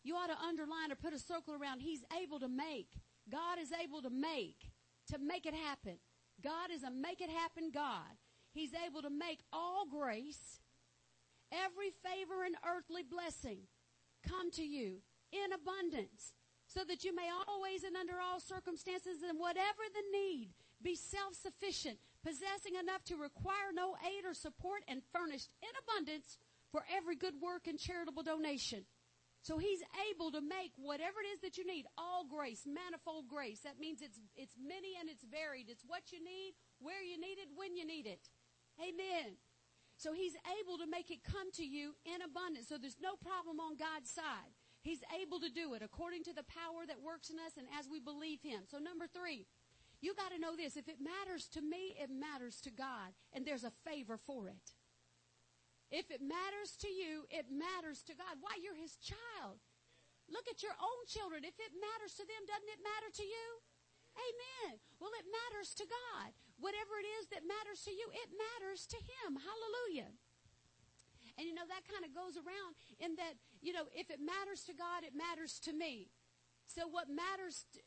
You 0.05 0.15
ought 0.17 0.27
to 0.27 0.37
underline 0.45 0.93
or 0.93 0.95
put 0.95 1.15
a 1.15 1.19
circle 1.19 1.55
around. 1.55 1.81
He's 1.81 2.05
able 2.23 2.39
to 2.39 2.49
make. 2.49 3.01
God 3.33 3.59
is 3.59 3.73
able 3.73 4.03
to 4.03 4.11
make. 4.11 4.69
To 5.09 5.19
make 5.19 5.47
it 5.47 5.55
happen. 5.55 5.97
God 6.45 6.71
is 6.71 6.83
a 6.83 6.91
make 6.91 7.23
it 7.23 7.31
happen 7.31 7.71
God. 7.73 8.13
He's 8.53 8.73
able 8.75 9.01
to 9.01 9.11
make 9.11 9.41
all 9.55 9.87
grace, 9.89 10.61
every 11.51 11.93
favor 12.05 12.45
and 12.45 12.57
earthly 12.61 13.03
blessing 13.03 13.61
come 14.29 14.51
to 14.51 14.63
you 14.63 15.01
in 15.33 15.53
abundance 15.53 16.35
so 16.71 16.87
that 16.87 17.03
you 17.03 17.11
may 17.11 17.27
always 17.51 17.83
and 17.83 17.99
under 17.99 18.15
all 18.23 18.39
circumstances 18.39 19.27
and 19.27 19.43
whatever 19.43 19.83
the 19.91 20.07
need 20.15 20.55
be 20.79 20.95
self-sufficient, 20.95 21.99
possessing 22.23 22.79
enough 22.79 23.03
to 23.11 23.19
require 23.19 23.75
no 23.75 23.99
aid 24.07 24.23
or 24.23 24.33
support 24.39 24.87
and 24.87 25.03
furnished 25.11 25.51
in 25.67 25.73
abundance 25.83 26.39
for 26.71 26.87
every 26.87 27.19
good 27.19 27.35
work 27.43 27.67
and 27.67 27.75
charitable 27.75 28.23
donation. 28.23 28.87
So 29.43 29.59
he's 29.59 29.83
able 30.15 30.31
to 30.31 30.41
make 30.41 30.71
whatever 30.79 31.19
it 31.19 31.29
is 31.35 31.41
that 31.43 31.59
you 31.59 31.67
need, 31.67 31.91
all 31.99 32.23
grace, 32.23 32.63
manifold 32.69 33.27
grace. 33.27 33.67
That 33.67 33.81
means 33.81 33.99
it's, 33.99 34.21
it's 34.37 34.55
many 34.55 34.95
and 34.95 35.11
it's 35.11 35.27
varied. 35.27 35.67
It's 35.67 35.83
what 35.83 36.15
you 36.15 36.23
need, 36.23 36.55
where 36.79 37.03
you 37.03 37.19
need 37.19 37.43
it, 37.43 37.51
when 37.57 37.75
you 37.75 37.83
need 37.83 38.07
it. 38.07 38.31
Amen. 38.79 39.41
So 39.97 40.13
he's 40.13 40.39
able 40.63 40.79
to 40.79 40.87
make 40.87 41.11
it 41.11 41.25
come 41.25 41.51
to 41.59 41.67
you 41.67 41.99
in 42.07 42.23
abundance. 42.23 42.69
So 42.69 42.79
there's 42.79 43.01
no 43.03 43.17
problem 43.19 43.59
on 43.59 43.75
God's 43.75 44.13
side. 44.13 44.55
He's 44.81 45.05
able 45.21 45.41
to 45.41 45.53
do 45.53 45.75
it 45.75 45.83
according 45.83 46.25
to 46.25 46.33
the 46.33 46.49
power 46.49 46.89
that 46.89 47.05
works 47.05 47.29
in 47.29 47.37
us 47.37 47.61
and 47.61 47.69
as 47.79 47.89
we 47.89 48.01
believe 48.01 48.41
him. 48.41 48.65
So 48.65 48.79
number 48.79 49.05
three, 49.07 49.45
you 50.01 50.17
got 50.17 50.33
to 50.33 50.41
know 50.41 50.57
this. 50.57 50.81
If 50.81 50.89
it 50.89 50.97
matters 51.05 51.45
to 51.53 51.61
me, 51.61 51.93
it 52.01 52.09
matters 52.09 52.61
to 52.65 52.73
God. 52.73 53.13
And 53.37 53.45
there's 53.45 53.69
a 53.69 53.77
favor 53.85 54.17
for 54.17 54.49
it. 54.49 54.73
If 55.93 56.09
it 56.09 56.25
matters 56.25 56.81
to 56.81 56.89
you, 56.89 57.29
it 57.29 57.53
matters 57.53 58.01
to 58.09 58.17
God. 58.17 58.41
Why? 58.41 58.57
You're 58.57 58.79
his 58.79 58.97
child. 58.97 59.61
Look 60.31 60.47
at 60.49 60.63
your 60.63 60.79
own 60.79 61.01
children. 61.11 61.45
If 61.45 61.59
it 61.59 61.77
matters 61.77 62.17
to 62.17 62.25
them, 62.25 62.47
doesn't 62.47 62.73
it 62.73 62.81
matter 62.81 63.11
to 63.21 63.27
you? 63.27 63.47
Amen. 64.17 64.79
Well, 65.03 65.13
it 65.19 65.27
matters 65.29 65.75
to 65.77 65.85
God. 65.85 66.33
Whatever 66.63 66.97
it 67.03 67.09
is 67.21 67.29
that 67.35 67.47
matters 67.47 67.83
to 67.85 67.93
you, 67.93 68.09
it 68.15 68.31
matters 68.33 68.87
to 68.95 68.99
Him. 68.99 69.37
Hallelujah. 69.37 70.15
And 71.41 71.49
you 71.49 71.57
know, 71.57 71.65
that 71.65 71.89
kind 71.89 72.05
of 72.05 72.13
goes 72.13 72.37
around 72.37 72.77
in 73.01 73.17
that, 73.17 73.41
you 73.65 73.73
know, 73.73 73.89
if 73.97 74.13
it 74.13 74.21
matters 74.21 74.61
to 74.69 74.77
God, 74.77 75.09
it 75.09 75.17
matters 75.17 75.57
to 75.65 75.73
me. 75.73 76.13
So 76.69 76.85
what 76.85 77.09
matters, 77.09 77.65
to, 77.73 77.81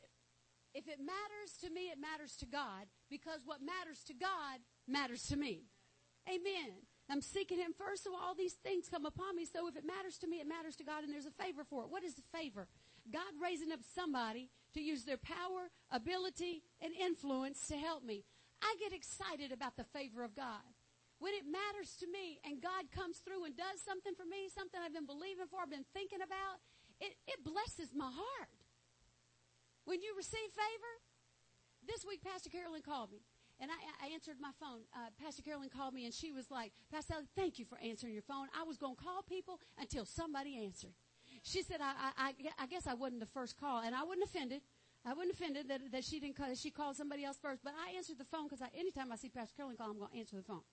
if 0.73 0.89
it 0.89 0.97
matters 0.97 1.53
to 1.61 1.69
me, 1.69 1.93
it 1.93 2.01
matters 2.01 2.33
to 2.41 2.49
God 2.49 2.89
because 3.13 3.45
what 3.45 3.61
matters 3.61 4.01
to 4.09 4.17
God 4.17 4.57
matters 4.89 5.29
to 5.29 5.37
me. 5.37 5.69
Amen. 6.25 6.81
I'm 7.13 7.21
seeking 7.21 7.61
Him 7.61 7.77
first, 7.77 8.05
so 8.05 8.17
all 8.17 8.33
these 8.33 8.57
things 8.65 8.89
come 8.89 9.05
upon 9.05 9.35
me. 9.37 9.45
So 9.45 9.69
if 9.69 9.77
it 9.77 9.85
matters 9.85 10.17
to 10.25 10.27
me, 10.27 10.41
it 10.41 10.49
matters 10.49 10.75
to 10.77 10.83
God, 10.83 11.03
and 11.05 11.13
there's 11.13 11.29
a 11.29 11.43
favor 11.43 11.61
for 11.61 11.83
it. 11.83 11.93
What 11.93 12.03
is 12.03 12.15
the 12.15 12.25
favor? 12.33 12.65
God 13.05 13.37
raising 13.37 13.71
up 13.71 13.85
somebody 13.93 14.49
to 14.73 14.81
use 14.81 15.05
their 15.05 15.21
power, 15.21 15.69
ability, 15.91 16.63
and 16.81 16.91
influence 16.95 17.67
to 17.67 17.77
help 17.77 18.03
me. 18.03 18.25
I 18.63 18.73
get 18.79 18.97
excited 18.97 19.51
about 19.51 19.77
the 19.77 19.83
favor 19.83 20.23
of 20.23 20.33
God. 20.33 20.72
When 21.23 21.31
it 21.39 21.47
matters 21.47 21.95
to 22.03 22.07
me 22.11 22.43
and 22.43 22.59
God 22.59 22.91
comes 22.91 23.23
through 23.23 23.47
and 23.47 23.55
does 23.55 23.79
something 23.79 24.11
for 24.11 24.27
me, 24.27 24.51
something 24.51 24.75
I've 24.75 24.91
been 24.91 25.07
believing 25.07 25.47
for, 25.47 25.63
I've 25.63 25.71
been 25.71 25.87
thinking 25.95 26.19
about, 26.19 26.59
it, 26.99 27.15
it 27.31 27.39
blesses 27.47 27.95
my 27.95 28.11
heart. 28.11 28.51
When 29.87 30.03
you 30.03 30.11
receive 30.19 30.51
favor, 30.51 30.93
this 31.87 32.03
week 32.03 32.27
Pastor 32.27 32.51
Carolyn 32.51 32.83
called 32.83 33.07
me. 33.07 33.23
And 33.63 33.71
I, 33.71 33.79
I 34.03 34.11
answered 34.11 34.35
my 34.43 34.51
phone. 34.59 34.83
Uh, 34.91 35.15
Pastor 35.15 35.39
Carolyn 35.47 35.71
called 35.71 35.95
me 35.95 36.03
and 36.03 36.13
she 36.13 36.35
was 36.35 36.51
like, 36.51 36.75
Pastor, 36.91 37.15
thank 37.39 37.55
you 37.55 37.63
for 37.63 37.79
answering 37.79 38.11
your 38.11 38.27
phone. 38.27 38.51
I 38.51 38.67
was 38.67 38.75
going 38.75 38.99
to 38.99 39.01
call 39.01 39.23
people 39.23 39.63
until 39.79 40.03
somebody 40.03 40.59
answered. 40.59 40.91
She 41.43 41.63
said, 41.63 41.79
I, 41.79 42.11
I, 42.19 42.33
I 42.59 42.67
guess 42.67 42.83
I 42.83 42.99
wasn't 42.99 43.21
the 43.23 43.31
first 43.31 43.55
call 43.55 43.79
and 43.79 43.95
I 43.95 44.03
wasn't 44.03 44.27
offended. 44.27 44.59
I 45.07 45.13
wasn't 45.13 45.39
offended 45.39 45.69
that, 45.69 45.87
that 45.87 46.03
she 46.03 46.19
didn't 46.19 46.35
call, 46.35 46.53
she 46.55 46.69
called 46.69 46.97
somebody 46.97 47.23
else 47.23 47.39
first, 47.41 47.63
but 47.63 47.71
I 47.79 47.95
answered 47.95 48.19
the 48.19 48.27
phone 48.27 48.49
because 48.51 48.59
anytime 48.75 49.09
I 49.13 49.15
see 49.15 49.29
Pastor 49.29 49.55
Carolyn 49.55 49.77
call, 49.77 49.87
I'm 49.87 49.99
going 49.99 50.11
to 50.11 50.19
answer 50.19 50.35
the 50.35 50.43
phone. 50.43 50.67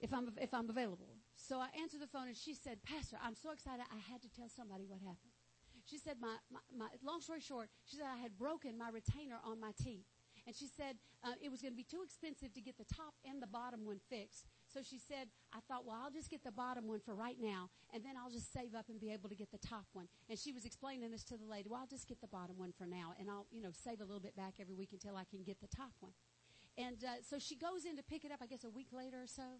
If 0.00 0.12
I'm, 0.12 0.30
if 0.40 0.52
I'm 0.52 0.68
available. 0.68 1.08
So 1.36 1.58
I 1.58 1.68
answered 1.80 2.02
the 2.02 2.06
phone 2.06 2.28
and 2.28 2.36
she 2.36 2.54
said, 2.54 2.78
Pastor, 2.84 3.16
I'm 3.22 3.34
so 3.34 3.50
excited. 3.52 3.84
I 3.88 4.12
had 4.12 4.20
to 4.22 4.28
tell 4.28 4.48
somebody 4.48 4.84
what 4.84 5.00
happened. 5.00 5.32
She 5.84 5.98
said, 5.98 6.16
my, 6.20 6.36
my, 6.50 6.60
my 6.76 6.88
long 7.02 7.20
story 7.20 7.40
short, 7.40 7.70
she 7.84 7.96
said 7.96 8.06
I 8.06 8.20
had 8.20 8.36
broken 8.36 8.76
my 8.76 8.90
retainer 8.90 9.38
on 9.44 9.60
my 9.60 9.70
teeth. 9.82 10.04
And 10.46 10.54
she 10.54 10.66
said 10.68 10.96
uh, 11.24 11.34
it 11.42 11.50
was 11.50 11.60
going 11.60 11.72
to 11.72 11.76
be 11.76 11.82
too 11.82 12.02
expensive 12.04 12.54
to 12.54 12.60
get 12.60 12.78
the 12.78 12.86
top 12.86 13.14
and 13.24 13.42
the 13.42 13.48
bottom 13.48 13.84
one 13.84 13.98
fixed. 14.08 14.46
So 14.72 14.80
she 14.82 14.98
said, 14.98 15.26
I 15.52 15.58
thought, 15.66 15.84
well, 15.84 15.98
I'll 15.98 16.10
just 16.10 16.30
get 16.30 16.44
the 16.44 16.52
bottom 16.52 16.86
one 16.86 17.00
for 17.00 17.14
right 17.14 17.36
now, 17.40 17.70
and 17.92 18.04
then 18.04 18.14
I'll 18.14 18.30
just 18.30 18.52
save 18.52 18.74
up 18.74 18.86
and 18.88 19.00
be 19.00 19.10
able 19.10 19.28
to 19.28 19.34
get 19.34 19.50
the 19.50 19.58
top 19.58 19.86
one. 19.92 20.06
And 20.28 20.38
she 20.38 20.52
was 20.52 20.64
explaining 20.64 21.10
this 21.10 21.24
to 21.24 21.36
the 21.36 21.44
lady. 21.44 21.68
Well, 21.68 21.80
I'll 21.80 21.90
just 21.90 22.06
get 22.06 22.20
the 22.20 22.28
bottom 22.28 22.58
one 22.58 22.72
for 22.78 22.86
now, 22.86 23.14
and 23.18 23.28
I'll, 23.28 23.46
you 23.50 23.60
know, 23.60 23.70
save 23.72 24.00
a 24.00 24.04
little 24.04 24.20
bit 24.20 24.36
back 24.36 24.54
every 24.60 24.74
week 24.74 24.90
until 24.92 25.16
I 25.16 25.24
can 25.24 25.42
get 25.42 25.60
the 25.60 25.68
top 25.68 25.92
one. 25.98 26.12
And 26.78 27.02
uh, 27.02 27.22
so 27.28 27.38
she 27.38 27.56
goes 27.56 27.84
in 27.84 27.96
to 27.96 28.02
pick 28.02 28.24
it 28.24 28.30
up, 28.30 28.38
I 28.42 28.46
guess 28.46 28.62
a 28.62 28.70
week 28.70 28.88
later 28.92 29.22
or 29.22 29.26
so. 29.26 29.58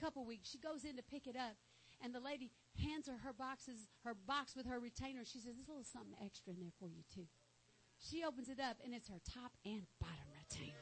Couple 0.00 0.24
weeks. 0.24 0.48
She 0.48 0.56
goes 0.58 0.84
in 0.84 0.96
to 0.96 1.02
pick 1.02 1.26
it 1.26 1.36
up, 1.36 1.56
and 2.00 2.14
the 2.14 2.20
lady 2.20 2.50
hands 2.82 3.06
her 3.06 3.18
her 3.18 3.34
boxes, 3.34 3.86
her 4.02 4.14
box 4.14 4.56
with 4.56 4.64
her 4.64 4.80
retainer. 4.80 5.26
She 5.26 5.38
says, 5.38 5.54
"There's 5.56 5.68
a 5.68 5.72
little 5.72 5.84
something 5.84 6.16
extra 6.24 6.54
in 6.54 6.60
there 6.60 6.72
for 6.78 6.88
you 6.88 7.02
too." 7.14 7.28
She 7.98 8.24
opens 8.24 8.48
it 8.48 8.58
up, 8.58 8.78
and 8.82 8.94
it's 8.94 9.08
her 9.08 9.20
top 9.28 9.52
and 9.62 9.86
bottom 10.00 10.32
retainer. 10.32 10.72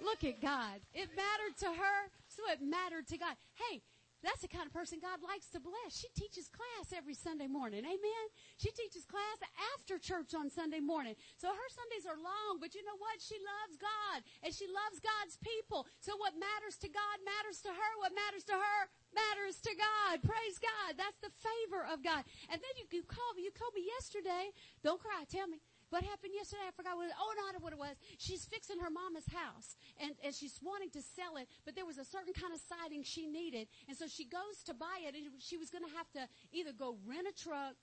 Look 0.00 0.24
at 0.24 0.40
God. 0.40 0.80
It 0.94 1.14
mattered 1.14 1.58
to 1.58 1.74
her, 1.74 2.10
so 2.26 2.48
it 2.48 2.62
mattered 2.62 3.06
to 3.08 3.18
God. 3.18 3.36
Hey, 3.52 3.82
that's 4.22 4.42
the 4.42 4.50
kind 4.50 4.66
of 4.66 4.74
person 4.74 4.98
God 4.98 5.22
likes 5.22 5.46
to 5.54 5.60
bless. 5.62 5.94
She 5.94 6.10
teaches 6.18 6.50
class 6.50 6.90
every 6.90 7.14
Sunday 7.14 7.46
morning. 7.46 7.86
Amen. 7.86 8.24
She 8.58 8.74
teaches 8.74 9.06
class 9.06 9.38
after 9.78 9.94
church 9.98 10.34
on 10.34 10.50
Sunday 10.50 10.82
morning. 10.82 11.14
So 11.38 11.46
her 11.46 11.70
Sundays 11.70 12.02
are 12.02 12.18
long, 12.18 12.58
but 12.58 12.74
you 12.74 12.82
know 12.82 12.98
what? 12.98 13.22
She 13.22 13.38
loves 13.38 13.78
God 13.78 14.26
and 14.42 14.50
she 14.50 14.66
loves 14.66 14.98
God's 14.98 15.38
people. 15.38 15.86
So 16.02 16.18
what 16.18 16.34
matters 16.34 16.74
to 16.82 16.90
God 16.90 17.16
matters 17.22 17.62
to 17.62 17.70
her. 17.70 17.90
What 18.02 18.10
matters 18.10 18.42
to 18.50 18.58
her 18.58 18.80
matters 19.14 19.62
to 19.62 19.72
God. 19.78 20.18
Praise 20.26 20.58
God. 20.58 20.98
That's 20.98 21.22
the 21.22 21.30
favor 21.38 21.86
of 21.86 22.02
God. 22.02 22.26
And 22.50 22.58
then 22.58 22.74
you, 22.74 22.90
you 22.90 23.06
called 23.06 23.38
me, 23.38 23.46
you 23.46 23.54
called 23.54 23.74
me 23.78 23.86
yesterday. 23.86 24.50
Don't 24.82 24.98
cry. 24.98 25.22
Tell 25.30 25.46
me. 25.46 25.62
What 25.90 26.04
happened 26.04 26.36
yesterday? 26.36 26.68
I 26.68 26.72
forgot 26.76 26.96
what, 26.96 27.08
oh, 27.16 27.32
not 27.36 27.62
what 27.62 27.72
it 27.72 27.78
was. 27.78 27.96
She's 28.20 28.44
fixing 28.44 28.78
her 28.80 28.92
mama's 28.92 29.24
house 29.32 29.76
and, 29.96 30.12
and 30.20 30.34
she's 30.34 30.60
wanting 30.60 30.90
to 30.92 31.00
sell 31.00 31.40
it, 31.40 31.48
but 31.64 31.74
there 31.74 31.88
was 31.88 31.96
a 31.96 32.04
certain 32.04 32.36
kind 32.36 32.52
of 32.52 32.60
siding 32.60 33.02
she 33.02 33.26
needed. 33.26 33.68
And 33.88 33.96
so 33.96 34.04
she 34.06 34.28
goes 34.28 34.60
to 34.68 34.74
buy 34.76 35.00
it 35.08 35.16
and 35.16 35.32
she 35.40 35.56
was 35.56 35.70
going 35.72 35.84
to 35.84 35.94
have 35.96 36.12
to 36.12 36.28
either 36.52 36.76
go 36.76 37.00
rent 37.08 37.24
a 37.24 37.32
truck, 37.32 37.80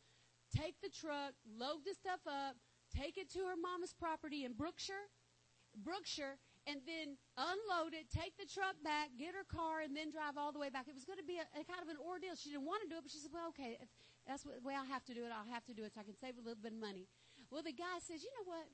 take 0.53 0.77
the 0.85 0.89
truck, 0.93 1.33
load 1.49 1.81
the 1.81 1.97
stuff 1.97 2.21
up, 2.29 2.55
take 2.93 3.17
it 3.17 3.33
to 3.33 3.41
her 3.49 3.57
mama's 3.57 3.93
property 3.97 4.45
in 4.45 4.53
Brookshire, 4.53 5.09
Brookshire, 5.73 6.37
and 6.69 6.81
then 6.85 7.17
unload 7.37 7.93
it, 7.93 8.09
take 8.13 8.37
the 8.37 8.45
truck 8.45 8.77
back, 8.85 9.13
get 9.17 9.33
her 9.33 9.45
car, 9.45 9.81
and 9.81 9.97
then 9.97 10.09
drive 10.09 10.37
all 10.37 10.53
the 10.53 10.61
way 10.61 10.69
back. 10.69 10.85
It 10.87 10.93
was 10.93 11.05
going 11.05 11.19
to 11.19 11.25
be 11.25 11.37
a, 11.37 11.45
a 11.57 11.65
kind 11.65 11.81
of 11.81 11.89
an 11.89 11.97
ordeal. 11.97 12.37
She 12.37 12.49
didn't 12.53 12.65
want 12.65 12.81
to 12.85 12.89
do 12.89 12.97
it, 12.97 13.03
but 13.05 13.11
she 13.11 13.21
said, 13.21 13.33
well, 13.33 13.49
okay, 13.53 13.77
if 13.81 13.89
that's 14.25 14.45
the 14.45 14.57
way 14.61 14.73
I 14.73 14.85
have 14.85 15.05
to 15.05 15.13
do 15.13 15.25
it, 15.25 15.31
I'll 15.33 15.49
have 15.53 15.65
to 15.65 15.73
do 15.73 15.85
it 15.85 15.93
so 15.93 16.01
I 16.01 16.05
can 16.05 16.17
save 16.17 16.37
a 16.37 16.43
little 16.45 16.61
bit 16.61 16.73
of 16.73 16.81
money. 16.81 17.05
Well, 17.55 17.63
the 17.63 17.71
guy 17.71 18.03
says, 18.03 18.19
you 18.19 18.27
know 18.35 18.51
what? 18.51 18.67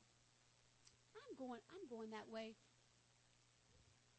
I'm 1.13 1.37
going, 1.37 1.61
I'm 1.69 1.85
going 1.85 2.09
that 2.17 2.25
way. 2.33 2.57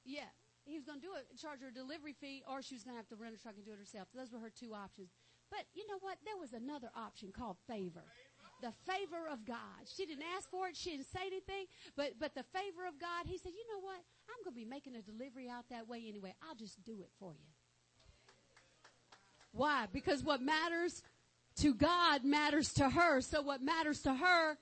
Yeah. 0.07 0.31
He 0.62 0.79
was 0.79 0.87
going 0.87 1.03
to 1.03 1.05
do 1.05 1.18
it, 1.18 1.27
charge 1.35 1.66
her 1.66 1.75
a 1.75 1.75
delivery 1.75 2.14
fee, 2.14 2.46
or 2.46 2.62
she 2.62 2.79
was 2.79 2.87
going 2.87 2.94
to 2.94 3.03
have 3.03 3.11
to 3.11 3.18
rent 3.18 3.35
a 3.35 3.42
truck 3.42 3.59
and 3.59 3.66
do 3.66 3.75
it 3.75 3.83
herself. 3.83 4.07
Those 4.14 4.31
were 4.31 4.38
her 4.38 4.55
two 4.55 4.70
options. 4.70 5.11
But 5.51 5.66
you 5.75 5.83
know 5.90 5.98
what? 5.98 6.22
There 6.22 6.38
was 6.38 6.55
another 6.55 6.94
option 6.94 7.35
called 7.35 7.59
favor. 7.66 8.07
The 8.62 8.70
favor 8.87 9.27
of 9.27 9.42
God. 9.42 9.83
She 9.90 10.07
didn't 10.07 10.31
ask 10.38 10.46
for 10.46 10.70
it. 10.70 10.79
She 10.79 10.94
didn't 10.94 11.11
say 11.11 11.27
anything. 11.27 11.66
But, 11.98 12.22
but 12.22 12.38
the 12.38 12.46
favor 12.55 12.87
of 12.87 13.03
God, 13.03 13.27
he 13.27 13.42
said, 13.42 13.51
you 13.51 13.66
know 13.66 13.83
what? 13.83 13.98
I'm 14.31 14.38
going 14.46 14.55
to 14.55 14.62
be 14.62 14.64
making 14.64 14.94
a 14.94 15.03
delivery 15.03 15.51
out 15.51 15.66
that 15.75 15.90
way 15.90 16.07
anyway. 16.07 16.38
I'll 16.38 16.55
just 16.55 16.79
do 16.87 17.03
it 17.03 17.11
for 17.18 17.35
you. 17.35 17.51
Why? 19.51 19.90
Because 19.92 20.22
what 20.22 20.40
matters 20.40 21.03
to 21.56 21.74
God 21.74 22.24
matters 22.24 22.72
to 22.74 22.88
her. 22.88 23.20
So 23.20 23.42
what 23.42 23.62
matters 23.62 24.00
to 24.02 24.14
her, 24.14 24.58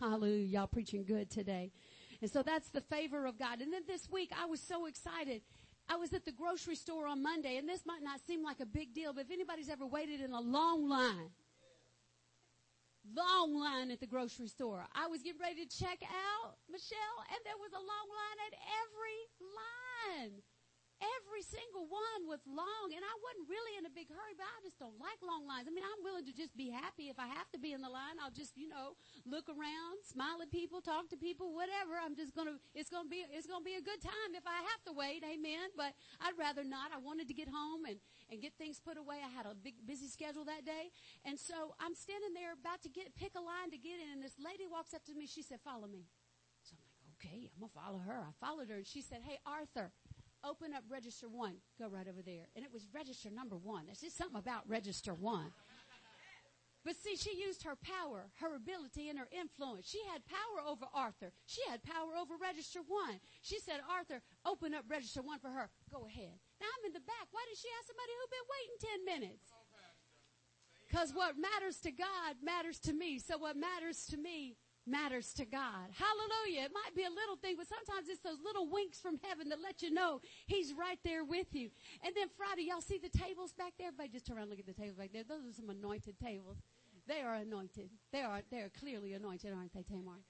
hallelujah, 0.00 0.46
y'all 0.46 0.66
preaching 0.66 1.04
good 1.04 1.30
today. 1.30 1.72
And 2.20 2.30
so 2.30 2.42
that's 2.42 2.70
the 2.70 2.80
favor 2.80 3.26
of 3.26 3.38
God. 3.38 3.60
And 3.60 3.72
then 3.72 3.82
this 3.86 4.10
week 4.10 4.32
I 4.36 4.46
was 4.46 4.60
so 4.60 4.86
excited. 4.86 5.42
I 5.88 5.96
was 5.96 6.12
at 6.12 6.24
the 6.24 6.32
grocery 6.32 6.76
store 6.76 7.06
on 7.06 7.22
Monday 7.22 7.56
and 7.56 7.68
this 7.68 7.86
might 7.86 8.02
not 8.02 8.20
seem 8.26 8.42
like 8.42 8.60
a 8.60 8.66
big 8.66 8.92
deal, 8.92 9.12
but 9.12 9.26
if 9.26 9.30
anybody's 9.30 9.70
ever 9.70 9.86
waited 9.86 10.20
in 10.20 10.32
a 10.32 10.40
long 10.40 10.88
line, 10.88 11.30
long 13.14 13.54
line 13.54 13.90
at 13.90 14.00
the 14.00 14.06
grocery 14.06 14.48
store. 14.48 14.84
I 14.94 15.06
was 15.06 15.22
getting 15.22 15.40
ready 15.40 15.64
to 15.64 15.78
check 15.78 16.02
out, 16.02 16.56
Michelle, 16.70 17.18
and 17.30 17.38
there 17.44 17.56
was 17.56 17.72
a 17.72 17.80
long 17.80 18.06
line 18.12 18.38
at 18.46 18.54
every 18.84 19.20
line. 19.40 20.42
Every 20.98 21.46
single 21.46 21.86
one 21.86 22.26
was 22.26 22.42
long, 22.42 22.90
and 22.90 23.06
I 23.06 23.14
wasn't 23.22 23.46
really 23.46 23.78
in 23.78 23.86
a 23.86 23.92
big 23.94 24.10
hurry, 24.10 24.34
but 24.34 24.50
I 24.50 24.58
just 24.66 24.82
don't 24.82 24.98
like 24.98 25.22
long 25.22 25.46
lines. 25.46 25.70
I 25.70 25.72
mean, 25.72 25.86
I'm 25.86 26.02
willing 26.02 26.26
to 26.26 26.34
just 26.34 26.58
be 26.58 26.74
happy. 26.74 27.06
If 27.06 27.22
I 27.22 27.30
have 27.30 27.46
to 27.54 27.58
be 27.58 27.70
in 27.70 27.78
the 27.78 27.90
line, 27.90 28.18
I'll 28.18 28.34
just, 28.34 28.58
you 28.58 28.66
know, 28.66 28.98
look 29.22 29.46
around, 29.46 30.02
smile 30.02 30.42
at 30.42 30.50
people, 30.50 30.82
talk 30.82 31.06
to 31.14 31.18
people, 31.18 31.54
whatever. 31.54 31.94
I'm 32.02 32.18
just 32.18 32.34
gonna, 32.34 32.58
it's 32.74 32.90
gonna 32.90 33.06
be, 33.06 33.22
it's 33.30 33.46
gonna 33.46 33.62
be 33.62 33.78
a 33.78 33.84
good 33.84 34.02
time 34.02 34.34
if 34.34 34.42
I 34.42 34.58
have 34.58 34.82
to 34.90 34.92
wait, 34.92 35.22
amen. 35.22 35.70
But 35.78 35.94
I'd 36.18 36.34
rather 36.34 36.66
not. 36.66 36.90
I 36.90 36.98
wanted 36.98 37.30
to 37.30 37.36
get 37.36 37.46
home 37.46 37.86
and, 37.86 38.02
and 38.26 38.42
get 38.42 38.58
things 38.58 38.82
put 38.82 38.98
away. 38.98 39.22
I 39.22 39.30
had 39.30 39.46
a 39.46 39.54
big, 39.54 39.78
busy 39.86 40.10
schedule 40.10 40.42
that 40.50 40.66
day. 40.66 40.90
And 41.22 41.38
so 41.38 41.78
I'm 41.78 41.94
standing 41.94 42.34
there 42.34 42.58
about 42.58 42.82
to 42.82 42.90
get, 42.90 43.14
pick 43.14 43.38
a 43.38 43.42
line 43.42 43.70
to 43.70 43.78
get 43.78 44.02
in, 44.02 44.18
and 44.18 44.22
this 44.22 44.34
lady 44.42 44.66
walks 44.66 44.90
up 44.98 45.06
to 45.06 45.14
me. 45.14 45.30
She 45.30 45.46
said, 45.46 45.62
follow 45.62 45.86
me. 45.86 46.10
So 46.66 46.74
I'm 46.74 46.82
like, 46.82 46.98
okay, 47.22 47.50
I'm 47.54 47.62
gonna 47.62 47.70
follow 47.70 48.02
her. 48.02 48.26
I 48.26 48.34
followed 48.42 48.66
her, 48.74 48.82
and 48.82 48.86
she 48.86 48.98
said, 48.98 49.22
hey, 49.22 49.38
Arthur 49.46 49.94
open 50.48 50.72
up 50.72 50.84
register 50.88 51.28
one. 51.28 51.56
Go 51.78 51.88
right 51.88 52.08
over 52.08 52.22
there. 52.22 52.48
And 52.56 52.64
it 52.64 52.72
was 52.72 52.88
register 52.94 53.30
number 53.30 53.56
one. 53.56 53.86
There's 53.86 54.00
just 54.00 54.16
something 54.16 54.38
about 54.38 54.68
register 54.68 55.14
one. 55.14 55.52
But 56.84 56.96
see, 56.96 57.16
she 57.16 57.36
used 57.36 57.64
her 57.64 57.76
power, 57.76 58.30
her 58.40 58.56
ability, 58.56 59.10
and 59.10 59.18
her 59.18 59.28
influence. 59.28 59.84
She 59.90 60.00
had 60.08 60.24
power 60.24 60.64
over 60.64 60.86
Arthur. 60.94 61.32
She 61.44 61.60
had 61.68 61.82
power 61.82 62.16
over 62.16 62.34
register 62.40 62.80
one. 62.86 63.20
She 63.42 63.58
said, 63.60 63.80
Arthur, 63.90 64.22
open 64.46 64.72
up 64.72 64.84
register 64.88 65.20
one 65.20 65.38
for 65.38 65.50
her. 65.50 65.68
Go 65.92 66.06
ahead. 66.06 66.38
Now 66.60 66.70
I'm 66.72 66.86
in 66.86 66.94
the 66.94 67.04
back. 67.04 67.28
Why 67.30 67.44
did 67.48 67.58
she 67.58 67.68
ask 67.76 67.92
somebody 67.92 68.12
who'd 68.16 68.32
been 68.32 68.48
waiting 68.48 68.76
10 68.80 69.20
minutes? 69.20 69.52
Because 70.88 71.12
what 71.12 71.36
matters 71.36 71.76
to 71.84 71.90
God 71.90 72.40
matters 72.42 72.78
to 72.80 72.94
me. 72.94 73.18
So 73.18 73.36
what 73.36 73.56
matters 73.56 74.06
to 74.06 74.16
me 74.16 74.56
matters 74.88 75.32
to 75.34 75.44
God. 75.44 75.92
Hallelujah. 75.92 76.64
It 76.64 76.72
might 76.72 76.94
be 76.96 77.04
a 77.04 77.10
little 77.10 77.36
thing, 77.36 77.56
but 77.56 77.66
sometimes 77.68 78.08
it's 78.08 78.20
those 78.20 78.40
little 78.44 78.68
winks 78.68 78.98
from 79.00 79.18
heaven 79.22 79.48
that 79.50 79.60
let 79.62 79.82
you 79.82 79.90
know 79.90 80.20
He's 80.46 80.72
right 80.72 80.98
there 81.04 81.24
with 81.24 81.54
you. 81.54 81.70
And 82.04 82.14
then 82.16 82.28
Friday, 82.36 82.68
y'all 82.68 82.80
see 82.80 82.98
the 82.98 83.10
tables 83.10 83.52
back 83.52 83.74
there? 83.78 83.88
Everybody 83.88 84.10
just 84.10 84.26
turn 84.26 84.36
around 84.36 84.48
and 84.48 84.50
look 84.50 84.60
at 84.60 84.66
the 84.66 84.72
tables 84.72 84.96
back 84.96 85.10
there. 85.12 85.24
Those 85.24 85.46
are 85.46 85.52
some 85.52 85.70
anointed 85.70 86.18
tables. 86.18 86.56
They 87.06 87.20
are 87.20 87.34
anointed. 87.34 87.90
They 88.12 88.20
are, 88.20 88.42
they 88.50 88.58
are 88.58 88.70
clearly 88.70 89.14
anointed, 89.14 89.52
aren't 89.52 89.72
they, 89.72 89.82
Tamar? 89.82 90.20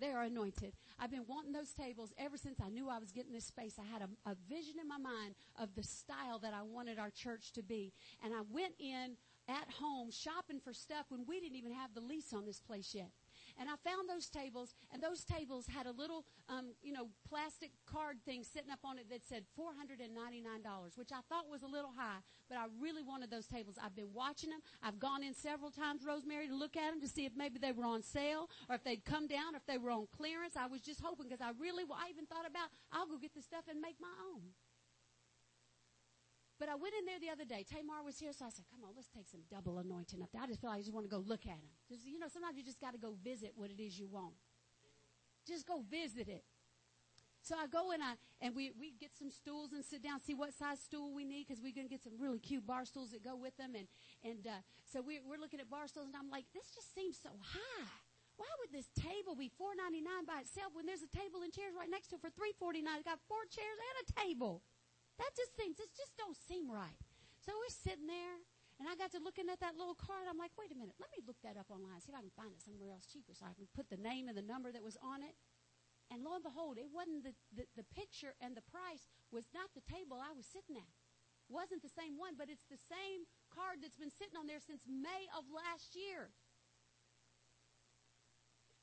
They 0.00 0.10
are 0.10 0.22
anointed. 0.22 0.72
I've 0.98 1.10
been 1.10 1.24
wanting 1.28 1.52
those 1.52 1.72
tables 1.72 2.12
ever 2.18 2.36
since 2.36 2.58
I 2.60 2.68
knew 2.68 2.88
I 2.88 2.98
was 2.98 3.12
getting 3.12 3.32
this 3.32 3.44
space. 3.44 3.76
I 3.78 3.84
had 3.90 4.02
a, 4.02 4.30
a 4.30 4.34
vision 4.48 4.74
in 4.80 4.88
my 4.88 4.98
mind 4.98 5.34
of 5.60 5.74
the 5.74 5.82
style 5.82 6.38
that 6.40 6.52
I 6.52 6.62
wanted 6.62 6.98
our 6.98 7.10
church 7.10 7.52
to 7.52 7.62
be. 7.62 7.92
And 8.24 8.34
I 8.34 8.40
went 8.50 8.74
in 8.78 9.16
at 9.48 9.70
home 9.70 10.10
shopping 10.10 10.58
for 10.58 10.72
stuff 10.72 11.06
when 11.10 11.24
we 11.28 11.40
didn't 11.40 11.56
even 11.56 11.72
have 11.72 11.94
the 11.94 12.00
lease 12.00 12.32
on 12.32 12.44
this 12.44 12.60
place 12.60 12.94
yet. 12.94 13.10
And 13.58 13.68
I 13.68 13.76
found 13.88 14.08
those 14.08 14.28
tables, 14.28 14.74
and 14.92 15.02
those 15.02 15.24
tables 15.24 15.66
had 15.66 15.86
a 15.86 15.92
little, 15.92 16.24
um, 16.48 16.74
you 16.82 16.92
know, 16.92 17.08
plastic 17.28 17.70
card 17.86 18.18
thing 18.24 18.42
sitting 18.42 18.70
up 18.70 18.80
on 18.84 18.98
it 18.98 19.08
that 19.10 19.24
said 19.24 19.44
$499, 19.58 20.98
which 20.98 21.12
I 21.12 21.20
thought 21.28 21.48
was 21.48 21.62
a 21.62 21.66
little 21.66 21.92
high, 21.96 22.18
but 22.48 22.58
I 22.58 22.66
really 22.80 23.02
wanted 23.02 23.30
those 23.30 23.46
tables. 23.46 23.76
I've 23.82 23.94
been 23.94 24.12
watching 24.12 24.50
them. 24.50 24.60
I've 24.82 24.98
gone 24.98 25.22
in 25.22 25.34
several 25.34 25.70
times, 25.70 26.04
Rosemary, 26.04 26.48
to 26.48 26.54
look 26.54 26.76
at 26.76 26.90
them 26.90 27.00
to 27.00 27.08
see 27.08 27.26
if 27.26 27.32
maybe 27.36 27.58
they 27.58 27.72
were 27.72 27.84
on 27.84 28.02
sale 28.02 28.50
or 28.68 28.74
if 28.74 28.84
they'd 28.84 29.04
come 29.04 29.26
down, 29.26 29.54
or 29.54 29.58
if 29.58 29.66
they 29.66 29.78
were 29.78 29.90
on 29.90 30.08
clearance. 30.16 30.54
I 30.56 30.66
was 30.66 30.80
just 30.80 31.00
hoping 31.00 31.26
because 31.28 31.40
I 31.40 31.52
really, 31.58 31.84
I 31.84 32.10
even 32.10 32.26
thought 32.26 32.46
about, 32.48 32.68
I'll 32.92 33.06
go 33.06 33.18
get 33.18 33.34
the 33.34 33.42
stuff 33.42 33.64
and 33.70 33.80
make 33.80 33.96
my 34.00 34.12
own. 34.34 34.42
But 36.58 36.68
I 36.68 36.76
went 36.76 36.94
in 36.98 37.04
there 37.04 37.18
the 37.18 37.30
other 37.30 37.44
day. 37.44 37.66
Tamar 37.66 38.02
was 38.04 38.18
here, 38.18 38.32
so 38.32 38.46
I 38.46 38.50
said, 38.50 38.64
come 38.70 38.86
on, 38.86 38.94
let's 38.94 39.10
take 39.10 39.26
some 39.26 39.42
double 39.50 39.78
anointing 39.78 40.22
up 40.22 40.30
there. 40.32 40.42
I 40.42 40.46
just 40.46 40.60
feel 40.60 40.70
like 40.70 40.78
I 40.78 40.82
just 40.82 40.94
want 40.94 41.04
to 41.04 41.10
go 41.10 41.18
look 41.18 41.46
at. 41.46 41.58
Because, 41.82 42.06
you 42.06 42.18
know, 42.18 42.28
sometimes 42.30 42.56
you 42.56 42.62
just 42.62 42.80
got 42.80 42.92
to 42.94 42.98
go 42.98 43.16
visit 43.22 43.52
what 43.56 43.70
it 43.70 43.82
is 43.82 43.98
you 43.98 44.06
want. 44.06 44.34
Just 45.46 45.66
go 45.66 45.82
visit 45.90 46.28
it. 46.28 46.44
So 47.42 47.56
I 47.58 47.66
go 47.66 47.90
and 47.90 48.00
I, 48.00 48.14
and 48.40 48.54
we, 48.54 48.72
we 48.78 48.94
get 48.96 49.12
some 49.12 49.28
stools 49.28 49.74
and 49.74 49.84
sit 49.84 50.00
down, 50.00 50.22
see 50.22 50.32
what 50.32 50.54
size 50.54 50.80
stool 50.80 51.12
we 51.12 51.26
need, 51.26 51.44
because 51.46 51.60
we're 51.60 51.74
going 51.74 51.84
to 51.84 51.92
get 51.92 52.00
some 52.00 52.14
really 52.16 52.38
cute 52.38 52.64
bar 52.64 52.86
stools 52.86 53.10
that 53.10 53.22
go 53.22 53.36
with 53.36 53.56
them. 53.58 53.74
And, 53.76 53.86
and, 54.22 54.46
uh, 54.46 54.62
so 54.88 55.02
we, 55.02 55.20
we're 55.20 55.36
looking 55.36 55.60
at 55.60 55.68
bar 55.68 55.84
stools 55.88 56.06
and 56.06 56.16
I'm 56.16 56.30
like, 56.30 56.46
this 56.54 56.70
just 56.72 56.94
seems 56.94 57.18
so 57.20 57.34
high. 57.42 57.90
Why 58.36 58.50
would 58.58 58.72
this 58.74 58.90
table 58.98 59.36
be 59.38 59.46
four 59.46 59.78
ninety 59.78 60.02
nine 60.02 60.26
by 60.26 60.42
itself 60.42 60.74
when 60.74 60.86
there's 60.86 61.06
a 61.06 61.12
table 61.14 61.46
and 61.46 61.54
chairs 61.54 61.70
right 61.78 61.86
next 61.86 62.10
to 62.10 62.16
it 62.16 62.20
for 62.20 62.34
three 62.34 62.50
forty 62.58 62.82
nine? 62.82 62.98
It's 62.98 63.06
got 63.06 63.22
four 63.30 63.46
chairs 63.46 63.78
and 63.78 63.96
a 64.02 64.06
table. 64.26 64.58
That 65.18 65.32
just 65.38 65.54
seems, 65.54 65.78
this 65.78 65.94
just 65.94 66.16
don't 66.18 66.34
seem 66.34 66.66
right. 66.66 66.98
So 67.38 67.54
we're 67.54 67.70
sitting 67.70 68.10
there, 68.10 68.40
and 68.80 68.90
I 68.90 68.98
got 68.98 69.14
to 69.14 69.22
looking 69.22 69.46
at 69.46 69.62
that 69.62 69.78
little 69.78 69.94
card. 69.94 70.26
I'm 70.26 70.40
like, 70.40 70.54
wait 70.58 70.74
a 70.74 70.78
minute, 70.78 70.98
let 70.98 71.12
me 71.14 71.22
look 71.22 71.38
that 71.46 71.54
up 71.54 71.70
online, 71.70 72.02
see 72.02 72.10
if 72.10 72.18
I 72.18 72.24
can 72.24 72.34
find 72.34 72.50
it 72.50 72.62
somewhere 72.64 72.90
else 72.90 73.06
cheaper 73.06 73.36
so 73.36 73.46
I 73.46 73.54
can 73.54 73.70
put 73.76 73.86
the 73.92 74.00
name 74.00 74.26
and 74.26 74.34
the 74.34 74.44
number 74.44 74.74
that 74.74 74.82
was 74.82 74.98
on 74.98 75.22
it. 75.22 75.38
And 76.12 76.20
lo 76.20 76.36
and 76.36 76.44
behold, 76.44 76.76
it 76.76 76.90
wasn't 76.90 77.24
the, 77.24 77.34
the, 77.54 77.64
the 77.80 77.86
picture 77.94 78.36
and 78.42 78.52
the 78.52 78.66
price 78.66 79.08
was 79.32 79.48
not 79.54 79.72
the 79.72 79.84
table 79.86 80.20
I 80.20 80.36
was 80.36 80.44
sitting 80.44 80.76
at. 80.76 80.94
Wasn't 81.48 81.84
the 81.84 81.92
same 81.92 82.16
one, 82.16 82.36
but 82.40 82.48
it's 82.48 82.64
the 82.68 82.80
same 82.80 83.28
card 83.52 83.84
that's 83.84 84.00
been 84.00 84.12
sitting 84.12 84.36
on 84.36 84.48
there 84.48 84.60
since 84.60 84.84
May 84.88 85.28
of 85.36 85.44
last 85.52 85.92
year. 85.92 86.32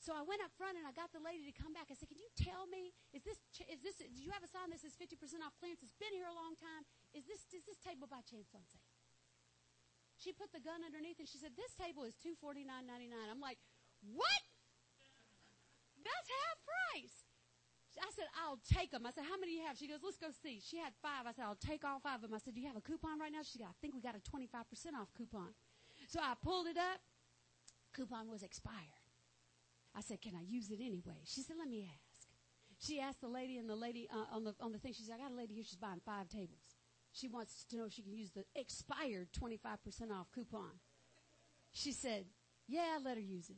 So 0.02 0.18
I 0.18 0.26
went 0.26 0.42
up 0.42 0.50
front 0.58 0.82
and 0.82 0.90
I 0.90 0.94
got 0.98 1.14
the 1.14 1.22
lady 1.22 1.46
to 1.46 1.54
come 1.54 1.78
back. 1.78 1.94
I 1.94 1.96
said, 1.96 2.10
"Can 2.10 2.18
you 2.18 2.26
tell 2.34 2.66
me 2.66 2.90
is 3.14 3.22
this 3.22 3.38
is 3.70 3.86
this 3.86 4.02
do 4.02 4.18
you 4.18 4.34
have 4.34 4.42
a 4.42 4.50
sign 4.50 4.74
that 4.74 4.82
says 4.82 4.98
50% 4.98 5.14
off 5.46 5.54
clearance? 5.62 5.86
It's 5.86 5.94
been 6.02 6.10
here 6.10 6.26
a 6.26 6.34
long 6.34 6.58
time. 6.58 6.90
Is 7.14 7.30
this 7.30 7.46
is 7.54 7.62
this 7.70 7.78
table 7.78 8.10
by 8.10 8.26
chance 8.26 8.50
on 8.58 8.66
sale?" 8.66 8.90
She 10.18 10.34
put 10.34 10.50
the 10.50 10.60
gun 10.62 10.82
underneath 10.82 11.22
and 11.22 11.30
she 11.30 11.38
said, 11.38 11.54
"This 11.54 11.78
table 11.78 12.02
is 12.02 12.18
249.99." 12.18 13.14
I'm 13.30 13.38
like, 13.38 13.62
"What? 14.02 14.42
That's 16.02 16.28
half 16.34 16.58
price." 16.66 17.18
I 18.02 18.10
said, 18.16 18.26
I'll 18.34 18.58
take 18.66 18.90
them. 18.90 19.06
I 19.06 19.12
said, 19.12 19.26
how 19.30 19.38
many 19.38 19.52
do 19.52 19.58
you 19.60 19.66
have? 19.68 19.78
She 19.78 19.86
goes, 19.86 20.00
let's 20.02 20.18
go 20.18 20.32
see. 20.32 20.60
She 20.64 20.78
had 20.78 20.94
five. 21.04 21.28
I 21.28 21.34
said, 21.34 21.46
I'll 21.46 21.60
take 21.60 21.84
all 21.84 22.00
five 22.00 22.24
of 22.24 22.32
them. 22.32 22.34
I 22.34 22.40
said, 22.40 22.56
do 22.56 22.62
you 22.62 22.68
have 22.68 22.78
a 22.78 22.82
coupon 22.82 23.20
right 23.20 23.32
now? 23.32 23.44
She 23.44 23.60
said, 23.60 23.68
I 23.70 23.76
think 23.82 23.94
we 23.94 24.02
got 24.02 24.16
a 24.16 24.24
25% 24.24 24.48
off 24.96 25.14
coupon. 25.14 25.54
So 26.08 26.20
I 26.20 26.34
pulled 26.42 26.68
it 26.68 26.78
up. 26.78 27.04
Coupon 27.94 28.32
was 28.32 28.42
expired. 28.42 29.01
I 29.96 30.02
said, 30.02 30.22
"Can 30.22 30.34
I 30.36 30.44
use 30.48 30.70
it 30.70 30.80
anyway?" 30.82 31.22
She 31.26 31.42
said, 31.42 31.58
"Let 31.60 31.68
me 31.68 31.90
ask." 31.92 32.28
She 32.80 33.00
asked 33.00 33.22
the 33.22 33.28
lady, 33.28 33.58
and 33.58 33.70
the 33.70 33.76
lady 33.76 34.08
uh, 34.12 34.36
on 34.36 34.44
the 34.44 34.56
on 34.60 34.72
the 34.72 34.80
thing. 34.80 34.94
She 34.94 35.04
said, 35.04 35.16
"I 35.16 35.24
got 35.24 35.32
a 35.32 35.36
lady 35.36 35.54
here. 35.54 35.64
She's 35.64 35.78
buying 35.78 36.02
five 36.06 36.30
tables. 36.30 36.78
She 37.14 37.28
wants 37.28 37.66
to 37.70 37.78
know 37.78 37.86
if 37.86 37.94
she 37.94 38.02
can 38.02 38.16
use 38.16 38.32
the 38.32 38.46
expired 38.56 39.28
twenty 39.34 39.58
five 39.58 39.84
percent 39.84 40.12
off 40.12 40.28
coupon." 40.34 40.80
She 41.74 41.92
said, 41.92 42.26
"Yeah, 42.68 42.98
let 43.04 43.18
her 43.18 43.24
use 43.24 43.50
it." 43.50 43.58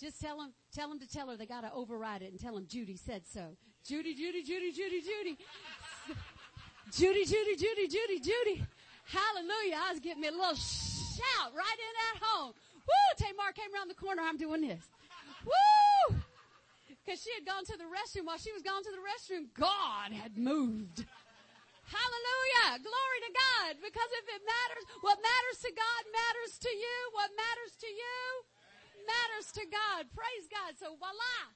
Just 0.00 0.20
tell 0.20 0.38
them, 0.38 0.52
tell 0.74 0.88
them 0.88 0.98
to 0.98 1.08
tell 1.08 1.28
her 1.28 1.36
they 1.36 1.46
got 1.46 1.60
to 1.60 1.72
override 1.72 2.22
it 2.22 2.32
and 2.32 2.40
tell 2.40 2.54
them 2.54 2.66
Judy 2.66 2.96
said 2.96 3.22
so. 3.26 3.56
Judy, 3.86 4.14
Judy, 4.14 4.42
Judy, 4.42 4.72
Judy, 4.72 5.00
Judy. 5.00 5.38
Judy, 6.90 7.24
Judy, 7.24 7.56
Judy, 7.56 7.88
Judy, 7.88 8.18
Judy. 8.18 8.66
Hallelujah. 9.06 9.78
I 9.86 9.92
was 9.92 10.00
getting 10.00 10.22
me 10.22 10.28
a 10.28 10.32
little 10.32 10.56
shout 10.56 11.52
right 11.54 11.78
in 11.78 12.16
at 12.16 12.22
home. 12.22 12.54
Woo! 12.74 13.16
Tamar 13.18 13.52
came 13.52 13.72
around 13.74 13.88
the 13.88 13.94
corner. 13.94 14.22
I'm 14.22 14.36
doing 14.36 14.62
this. 14.62 14.84
Woo! 15.44 16.16
Because 16.88 17.20
she 17.20 17.32
had 17.36 17.44
gone 17.44 17.64
to 17.68 17.76
the 17.76 17.88
restroom. 17.88 18.26
While 18.26 18.40
she 18.40 18.52
was 18.52 18.64
gone 18.64 18.82
to 18.82 18.92
the 18.92 19.04
restroom, 19.04 19.52
God 19.52 20.12
had 20.12 20.40
moved. 20.40 21.04
Hallelujah. 21.84 22.80
Glory 22.80 23.18
to 23.28 23.32
God. 23.32 23.72
Because 23.84 24.10
if 24.24 24.26
it 24.32 24.42
matters, 24.42 24.84
what 25.04 25.20
matters 25.20 25.58
to 25.68 25.70
God 25.76 26.02
matters 26.08 26.52
to 26.64 26.72
you. 26.72 26.96
What 27.12 27.30
matters 27.36 27.76
to 27.84 27.90
you 27.92 28.24
matters 29.04 29.52
to 29.52 29.64
God. 29.68 30.08
Praise 30.16 30.48
God. 30.48 30.80
So 30.80 30.96
voila. 30.96 31.52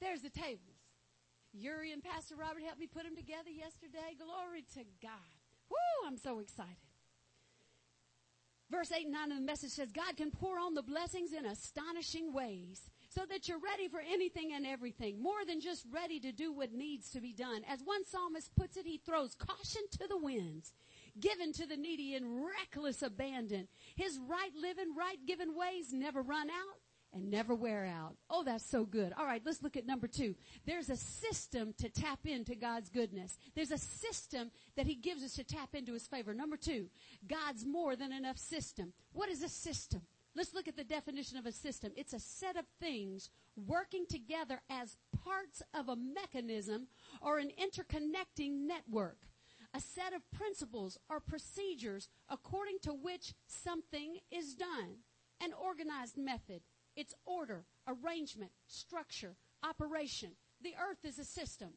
There's 0.00 0.22
the 0.22 0.30
tables. 0.30 0.78
Yuri 1.52 1.92
and 1.92 2.02
Pastor 2.02 2.36
Robert 2.36 2.62
helped 2.62 2.80
me 2.80 2.86
put 2.86 3.04
them 3.04 3.16
together 3.16 3.50
yesterday. 3.50 4.14
Glory 4.18 4.62
to 4.74 4.84
God. 5.02 5.34
Woo! 5.70 6.06
I'm 6.06 6.18
so 6.18 6.38
excited. 6.38 6.76
Verse 8.70 8.92
8 8.92 9.04
and 9.04 9.12
9 9.12 9.32
of 9.32 9.38
the 9.38 9.44
message 9.44 9.70
says, 9.70 9.92
God 9.92 10.16
can 10.16 10.30
pour 10.30 10.58
on 10.58 10.74
the 10.74 10.82
blessings 10.82 11.32
in 11.32 11.46
astonishing 11.46 12.32
ways 12.32 12.90
so 13.16 13.24
that 13.30 13.48
you're 13.48 13.58
ready 13.58 13.88
for 13.88 14.00
anything 14.12 14.52
and 14.52 14.66
everything, 14.66 15.22
more 15.22 15.44
than 15.46 15.58
just 15.58 15.86
ready 15.90 16.20
to 16.20 16.32
do 16.32 16.52
what 16.52 16.74
needs 16.74 17.10
to 17.10 17.20
be 17.20 17.32
done. 17.32 17.62
As 17.66 17.80
one 17.82 18.04
psalmist 18.04 18.54
puts 18.56 18.76
it, 18.76 18.84
he 18.84 18.98
throws 18.98 19.34
caution 19.34 19.82
to 19.92 20.06
the 20.06 20.18
winds, 20.18 20.74
given 21.18 21.50
to 21.54 21.66
the 21.66 21.78
needy 21.78 22.14
in 22.14 22.44
reckless 22.44 23.00
abandon. 23.00 23.68
His 23.94 24.18
right 24.28 24.50
living, 24.60 24.94
right 24.94 25.16
given 25.26 25.56
ways 25.56 25.94
never 25.94 26.20
run 26.20 26.50
out, 26.50 26.76
and 27.14 27.30
never 27.30 27.54
wear 27.54 27.86
out. 27.86 28.16
Oh, 28.28 28.44
that's 28.44 28.66
so 28.66 28.84
good. 28.84 29.14
All 29.18 29.24
right, 29.24 29.40
let's 29.46 29.62
look 29.62 29.78
at 29.78 29.86
number 29.86 30.08
two. 30.08 30.34
There's 30.66 30.90
a 30.90 30.96
system 30.96 31.72
to 31.78 31.88
tap 31.88 32.26
into 32.26 32.54
God's 32.54 32.90
goodness. 32.90 33.38
There's 33.54 33.70
a 33.70 33.78
system 33.78 34.50
that 34.76 34.86
He 34.86 34.94
gives 34.94 35.22
us 35.22 35.32
to 35.36 35.44
tap 35.44 35.74
into 35.74 35.94
His 35.94 36.06
favor. 36.06 36.34
Number 36.34 36.58
two, 36.58 36.90
God's 37.26 37.64
more 37.64 37.96
than 37.96 38.12
enough 38.12 38.36
system. 38.36 38.92
What 39.14 39.30
is 39.30 39.42
a 39.42 39.48
system? 39.48 40.02
Let's 40.36 40.52
look 40.52 40.68
at 40.68 40.76
the 40.76 40.84
definition 40.84 41.38
of 41.38 41.46
a 41.46 41.52
system. 41.52 41.92
It's 41.96 42.12
a 42.12 42.20
set 42.20 42.56
of 42.56 42.66
things 42.78 43.30
working 43.56 44.04
together 44.06 44.60
as 44.68 44.98
parts 45.24 45.62
of 45.72 45.88
a 45.88 45.96
mechanism 45.96 46.88
or 47.22 47.38
an 47.38 47.50
interconnecting 47.58 48.66
network. 48.66 49.16
A 49.72 49.80
set 49.80 50.12
of 50.12 50.30
principles 50.30 50.98
or 51.08 51.20
procedures 51.20 52.10
according 52.28 52.80
to 52.82 52.92
which 52.92 53.32
something 53.46 54.18
is 54.30 54.54
done. 54.54 54.98
An 55.40 55.52
organized 55.54 56.18
method 56.18 56.60
its 56.96 57.14
order, 57.26 57.64
arrangement, 57.86 58.50
structure, 58.66 59.36
operation. 59.62 60.30
The 60.62 60.74
earth 60.80 61.04
is 61.04 61.18
a 61.18 61.24
system. 61.24 61.68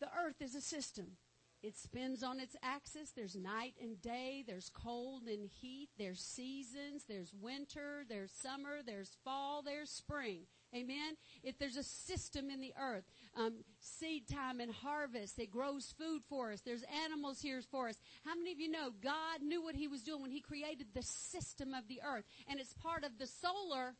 The 0.00 0.06
earth 0.06 0.40
is 0.40 0.54
a 0.54 0.60
system. 0.60 1.16
It 1.62 1.76
spins 1.76 2.22
on 2.22 2.38
its 2.38 2.56
axis. 2.62 3.10
There's 3.10 3.36
night 3.36 3.74
and 3.80 4.00
day. 4.00 4.44
There's 4.46 4.70
cold 4.70 5.24
and 5.24 5.48
heat. 5.48 5.88
There's 5.98 6.20
seasons. 6.20 7.04
There's 7.08 7.34
winter. 7.34 8.04
There's 8.08 8.32
summer. 8.32 8.78
There's 8.84 9.16
fall. 9.24 9.62
There's 9.62 9.90
spring. 9.90 10.46
Amen. 10.74 11.16
If 11.42 11.58
there's 11.58 11.76
a 11.76 11.82
system 11.82 12.50
in 12.50 12.60
the 12.60 12.74
earth, 12.78 13.04
um, 13.34 13.64
seed 13.80 14.28
time 14.28 14.60
and 14.60 14.70
harvest, 14.70 15.38
it 15.38 15.50
grows 15.50 15.94
food 15.98 16.22
for 16.28 16.52
us. 16.52 16.60
There's 16.60 16.84
animals 17.04 17.40
here 17.40 17.60
for 17.70 17.88
us. 17.88 17.96
How 18.24 18.34
many 18.34 18.52
of 18.52 18.60
you 18.60 18.70
know 18.70 18.90
God 19.02 19.42
knew 19.42 19.62
what 19.62 19.74
He 19.74 19.88
was 19.88 20.02
doing 20.02 20.20
when 20.20 20.30
He 20.30 20.40
created 20.40 20.88
the 20.94 21.02
system 21.02 21.72
of 21.72 21.88
the 21.88 22.02
earth, 22.06 22.24
and 22.48 22.60
it's 22.60 22.74
part 22.74 23.02
of 23.04 23.18
the 23.18 23.26
solar. 23.26 23.94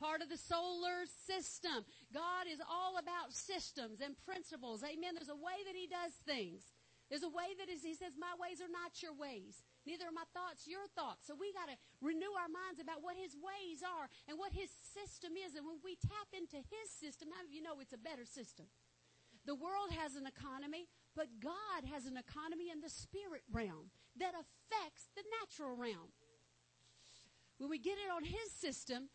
Part 0.00 0.24
of 0.24 0.32
the 0.32 0.40
solar 0.40 1.04
system. 1.04 1.84
God 2.08 2.48
is 2.48 2.58
all 2.64 2.96
about 2.96 3.36
systems 3.36 4.00
and 4.00 4.16
principles. 4.24 4.80
Amen. 4.80 5.12
There's 5.12 5.28
a 5.28 5.36
way 5.36 5.60
that 5.68 5.76
He 5.76 5.84
does 5.84 6.16
things. 6.24 6.72
There's 7.12 7.26
a 7.26 7.28
way 7.28 7.52
that 7.60 7.68
is, 7.68 7.84
He 7.84 7.92
says, 7.92 8.16
my 8.16 8.32
ways 8.40 8.64
are 8.64 8.72
not 8.72 9.04
your 9.04 9.12
ways. 9.12 9.60
Neither 9.86 10.08
are 10.08 10.16
my 10.16 10.28
thoughts 10.36 10.68
your 10.68 10.84
thoughts. 10.92 11.26
So 11.26 11.32
we 11.36 11.52
got 11.52 11.72
to 11.72 11.76
renew 12.04 12.32
our 12.36 12.52
minds 12.52 12.80
about 12.80 13.00
what 13.00 13.16
his 13.16 13.32
ways 13.32 13.80
are 13.80 14.12
and 14.28 14.36
what 14.36 14.52
his 14.52 14.68
system 14.68 15.36
is. 15.40 15.56
And 15.56 15.64
when 15.64 15.80
we 15.80 15.96
tap 15.96 16.28
into 16.36 16.60
his 16.60 16.88
system, 16.92 17.32
how 17.32 17.40
do 17.40 17.52
you 17.52 17.64
know 17.64 17.80
it's 17.80 17.96
a 17.96 18.00
better 18.00 18.28
system? 18.28 18.68
The 19.48 19.56
world 19.56 19.88
has 19.96 20.20
an 20.20 20.28
economy, 20.28 20.84
but 21.16 21.40
God 21.40 21.88
has 21.88 22.04
an 22.04 22.20
economy 22.20 22.68
in 22.68 22.84
the 22.84 22.92
spirit 22.92 23.40
realm 23.48 23.88
that 24.20 24.36
affects 24.36 25.08
the 25.16 25.24
natural 25.40 25.72
realm. 25.74 26.12
When 27.56 27.72
we 27.72 27.80
get 27.80 27.96
it 27.96 28.12
on 28.12 28.24
his 28.24 28.52
system, 28.52 29.08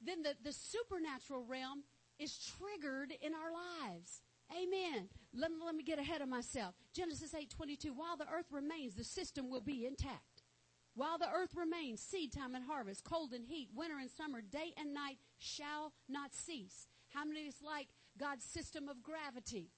then 0.00 0.22
the, 0.22 0.34
the 0.42 0.52
supernatural 0.52 1.44
realm 1.44 1.84
is 2.18 2.38
triggered 2.38 3.12
in 3.20 3.32
our 3.34 3.50
lives. 3.52 4.22
Amen. 4.52 5.08
Let 5.34 5.50
me, 5.50 5.56
let 5.64 5.74
me 5.74 5.82
get 5.82 5.98
ahead 5.98 6.20
of 6.20 6.28
myself. 6.28 6.74
Genesis 6.92 7.34
8:22. 7.34 7.90
While 7.94 8.16
the 8.16 8.28
earth 8.32 8.52
remains, 8.52 8.94
the 8.94 9.04
system 9.04 9.50
will 9.50 9.60
be 9.60 9.86
intact. 9.86 10.42
While 10.94 11.18
the 11.18 11.30
earth 11.30 11.54
remains, 11.56 12.00
seed 12.00 12.32
time 12.32 12.54
and 12.54 12.64
harvest, 12.64 13.02
cold 13.02 13.32
and 13.32 13.44
heat, 13.44 13.70
winter 13.74 13.98
and 13.98 14.10
summer, 14.10 14.40
day 14.40 14.72
and 14.76 14.94
night 14.94 15.18
shall 15.38 15.92
not 16.08 16.34
cease. 16.34 16.86
How 17.08 17.24
many 17.24 17.40
is 17.40 17.56
like 17.62 17.88
God's 18.18 18.44
system 18.44 18.88
of 18.88 19.02
gravity? 19.02 19.70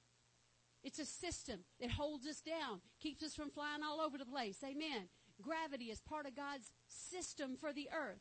It's 0.83 0.99
a 0.99 1.07
system. 1.07 1.61
It 1.81 1.91
holds 1.91 2.27
us 2.27 2.43
down, 2.43 2.81
keeps 3.01 3.23
us 3.23 3.35
from 3.35 3.51
flying 3.51 3.83
all 3.83 4.01
over 4.01 4.19
the 4.19 4.27
place. 4.27 4.59
Amen. 4.63 5.09
Gravity 5.41 5.87
is 5.87 6.01
part 6.01 6.27
of 6.27 6.37
God's 6.37 6.71
system 6.87 7.57
for 7.57 7.73
the 7.73 7.89
earth. 7.93 8.21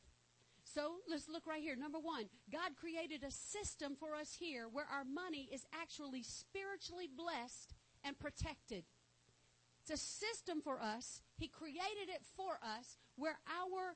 So 0.65 0.95
let's 1.07 1.29
look 1.29 1.45
right 1.45 1.61
here. 1.61 1.75
Number 1.75 1.99
one, 1.99 2.25
God 2.51 2.71
created 2.75 3.23
a 3.23 3.31
system 3.31 3.95
for 3.95 4.15
us 4.15 4.35
here 4.37 4.67
where 4.71 4.87
our 4.91 5.05
money 5.05 5.47
is 5.53 5.65
actually 5.79 6.23
spiritually 6.23 7.07
blessed 7.07 7.73
and 8.03 8.17
protected. 8.17 8.83
It's 9.81 10.01
a 10.01 10.03
system 10.03 10.61
for 10.61 10.81
us. 10.81 11.21
He 11.37 11.47
created 11.47 12.09
it 12.09 12.23
for 12.35 12.59
us 12.63 12.97
where 13.15 13.37
our 13.47 13.95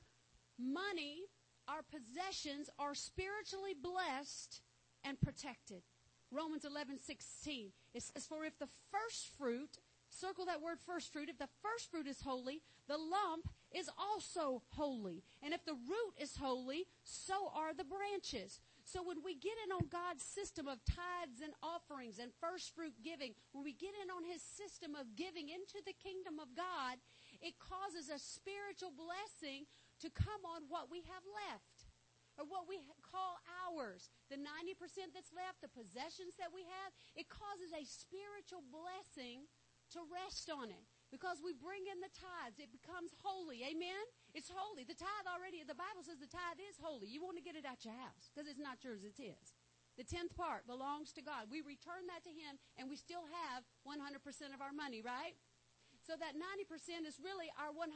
money, 0.58 1.22
our 1.66 1.82
possessions 1.82 2.70
are 2.78 2.94
spiritually 2.94 3.74
blessed 3.74 4.62
and 5.04 5.20
protected. 5.20 5.82
Romans 6.30 6.64
11, 6.64 7.00
16. 7.00 7.72
It 7.94 8.02
says, 8.02 8.26
For 8.26 8.44
if 8.44 8.56
the 8.58 8.68
first 8.92 9.36
fruit, 9.36 9.78
circle 10.08 10.46
that 10.46 10.62
word 10.62 10.78
first 10.86 11.12
fruit, 11.12 11.28
if 11.28 11.38
the 11.38 11.48
first 11.60 11.90
fruit 11.90 12.06
is 12.06 12.20
holy, 12.20 12.62
the 12.86 12.96
lump 12.96 13.48
is 13.70 13.88
also 13.94 14.62
holy. 14.74 15.22
And 15.42 15.54
if 15.54 15.64
the 15.64 15.78
root 15.78 16.14
is 16.18 16.36
holy, 16.36 16.86
so 17.04 17.52
are 17.54 17.74
the 17.74 17.86
branches. 17.86 18.58
So 18.82 19.02
when 19.02 19.22
we 19.22 19.38
get 19.38 19.54
in 19.62 19.70
on 19.70 19.86
God's 19.86 20.26
system 20.26 20.66
of 20.66 20.82
tithes 20.82 21.38
and 21.38 21.54
offerings 21.62 22.18
and 22.18 22.34
first 22.42 22.74
fruit 22.74 22.94
giving, 23.06 23.38
when 23.54 23.62
we 23.62 23.72
get 23.72 23.94
in 24.02 24.10
on 24.10 24.26
his 24.26 24.42
system 24.42 24.98
of 24.98 25.14
giving 25.14 25.48
into 25.48 25.78
the 25.86 25.94
kingdom 25.94 26.42
of 26.42 26.50
God, 26.58 26.98
it 27.38 27.62
causes 27.62 28.10
a 28.10 28.18
spiritual 28.18 28.90
blessing 28.90 29.70
to 30.02 30.10
come 30.10 30.42
on 30.42 30.66
what 30.66 30.90
we 30.90 31.06
have 31.06 31.24
left. 31.46 31.86
Or 32.38 32.48
what 32.48 32.64
we 32.64 32.80
call 33.04 33.36
ours. 33.68 34.08
The 34.32 34.40
90% 34.40 35.12
that's 35.12 35.34
left, 35.34 35.60
the 35.60 35.68
possessions 35.68 36.40
that 36.40 36.48
we 36.48 36.64
have, 36.64 36.90
it 37.12 37.28
causes 37.28 37.68
a 37.68 37.84
spiritual 37.84 38.64
blessing 38.72 39.44
to 39.92 40.00
rest 40.08 40.48
on 40.48 40.72
it. 40.72 40.88
Because 41.10 41.42
we 41.42 41.50
bring 41.50 41.90
in 41.90 41.98
the 41.98 42.12
tithes, 42.14 42.62
it 42.62 42.70
becomes 42.70 43.10
holy. 43.18 43.66
Amen? 43.66 44.04
It's 44.30 44.46
holy. 44.46 44.86
The 44.86 44.94
tithe 44.94 45.26
already, 45.26 45.66
the 45.66 45.74
Bible 45.74 46.06
says 46.06 46.22
the 46.22 46.30
tithe 46.30 46.62
is 46.62 46.78
holy. 46.78 47.10
You 47.10 47.18
want 47.18 47.34
to 47.34 47.42
get 47.42 47.58
it 47.58 47.66
out 47.66 47.82
your 47.82 47.98
house 47.98 48.30
because 48.30 48.46
it's 48.46 48.62
not 48.62 48.78
yours, 48.86 49.02
it's 49.02 49.18
His. 49.18 49.58
The 49.98 50.06
tenth 50.06 50.38
part 50.38 50.70
belongs 50.70 51.10
to 51.18 51.22
God. 51.22 51.50
We 51.50 51.66
return 51.66 52.06
that 52.14 52.22
to 52.24 52.32
Him 52.32 52.62
and 52.78 52.86
we 52.86 52.94
still 52.94 53.26
have 53.26 53.66
100% 53.82 54.22
of 54.54 54.62
our 54.62 54.70
money, 54.70 55.02
right? 55.02 55.34
So 56.06 56.14
that 56.14 56.38
90% 56.38 57.04
is 57.04 57.18
really 57.18 57.50
our 57.58 57.74
100%. 57.74 57.90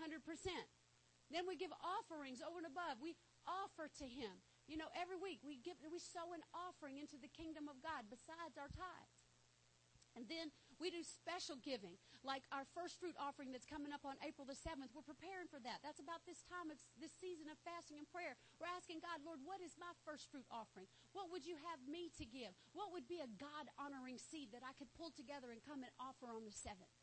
Then 1.30 1.46
we 1.46 1.54
give 1.54 1.72
offerings 1.80 2.42
over 2.42 2.60
and 2.60 2.68
above. 2.68 2.98
We 2.98 3.14
offer 3.46 3.88
to 4.02 4.06
Him. 4.10 4.42
You 4.66 4.76
know, 4.76 4.90
every 4.96 5.16
week 5.16 5.40
we 5.46 5.62
give, 5.62 5.78
we 5.86 6.02
sow 6.02 6.34
an 6.34 6.42
offering 6.50 6.98
into 6.98 7.14
the 7.20 7.30
kingdom 7.30 7.70
of 7.70 7.78
God 7.78 8.10
besides 8.10 8.58
our 8.58 8.68
tithes. 8.74 9.22
And 10.16 10.24
then 10.30 10.54
we 10.80 10.90
do 10.90 11.02
special 11.02 11.58
giving, 11.60 11.96
like 12.22 12.46
our 12.50 12.64
first 12.74 12.98
fruit 12.98 13.14
offering 13.20 13.50
that's 13.52 13.68
coming 13.68 13.92
up 13.92 14.02
on 14.06 14.18
April 14.22 14.46
the 14.46 14.56
7th. 14.56 14.90
We're 14.94 15.06
preparing 15.06 15.50
for 15.50 15.60
that. 15.62 15.82
That's 15.82 16.00
about 16.00 16.22
this 16.24 16.42
time 16.46 16.70
of 16.72 16.78
this 16.98 17.12
season 17.18 17.50
of 17.50 17.56
fasting 17.62 18.00
and 18.00 18.08
prayer. 18.08 18.34
We're 18.58 18.72
asking 18.72 19.04
God, 19.04 19.22
Lord, 19.22 19.42
what 19.44 19.60
is 19.60 19.76
my 19.76 19.90
first 20.02 20.30
fruit 20.30 20.46
offering? 20.48 20.86
What 21.12 21.30
would 21.30 21.44
you 21.44 21.58
have 21.70 21.80
me 21.84 22.10
to 22.18 22.24
give? 22.24 22.52
What 22.72 22.90
would 22.94 23.06
be 23.06 23.22
a 23.22 23.30
God 23.38 23.70
honoring 23.76 24.18
seed 24.18 24.50
that 24.52 24.66
I 24.66 24.74
could 24.76 24.90
pull 24.94 25.14
together 25.14 25.52
and 25.54 25.62
come 25.62 25.84
and 25.84 25.92
offer 26.00 26.32
on 26.32 26.46
the 26.46 26.54
7th? 26.54 26.94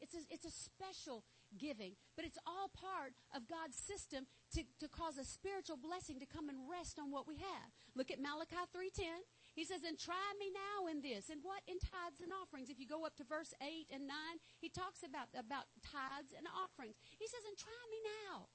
It's 0.00 0.16
a, 0.16 0.22
it's 0.32 0.48
a 0.48 0.50
special 0.50 1.24
giving, 1.58 1.92
but 2.16 2.24
it's 2.24 2.38
all 2.46 2.72
part 2.72 3.12
of 3.36 3.46
God's 3.46 3.76
system 3.76 4.24
to, 4.56 4.64
to 4.80 4.88
cause 4.88 5.18
a 5.18 5.24
spiritual 5.24 5.76
blessing 5.76 6.18
to 6.20 6.26
come 6.26 6.48
and 6.48 6.58
rest 6.70 6.98
on 6.98 7.10
what 7.10 7.28
we 7.28 7.36
have. 7.36 7.68
Look 7.94 8.10
at 8.10 8.20
Malachi 8.20 8.56
3.10. 8.72 9.20
He 9.54 9.66
says, 9.66 9.82
and 9.82 9.98
try 9.98 10.30
me 10.38 10.50
now 10.54 10.86
in 10.86 11.02
this. 11.02 11.28
And 11.28 11.42
what? 11.42 11.60
In 11.66 11.82
tithes 11.82 12.22
and 12.22 12.30
offerings. 12.30 12.70
If 12.70 12.78
you 12.78 12.86
go 12.86 13.04
up 13.04 13.18
to 13.18 13.26
verse 13.26 13.52
8 13.58 13.90
and 13.90 14.06
9, 14.06 14.14
he 14.62 14.70
talks 14.70 15.02
about, 15.02 15.28
about 15.34 15.66
tithes 15.82 16.32
and 16.32 16.46
offerings. 16.46 16.96
He 17.18 17.26
says, 17.26 17.42
and 17.44 17.58
try 17.58 17.82
me 17.90 17.98
now. 18.24 18.46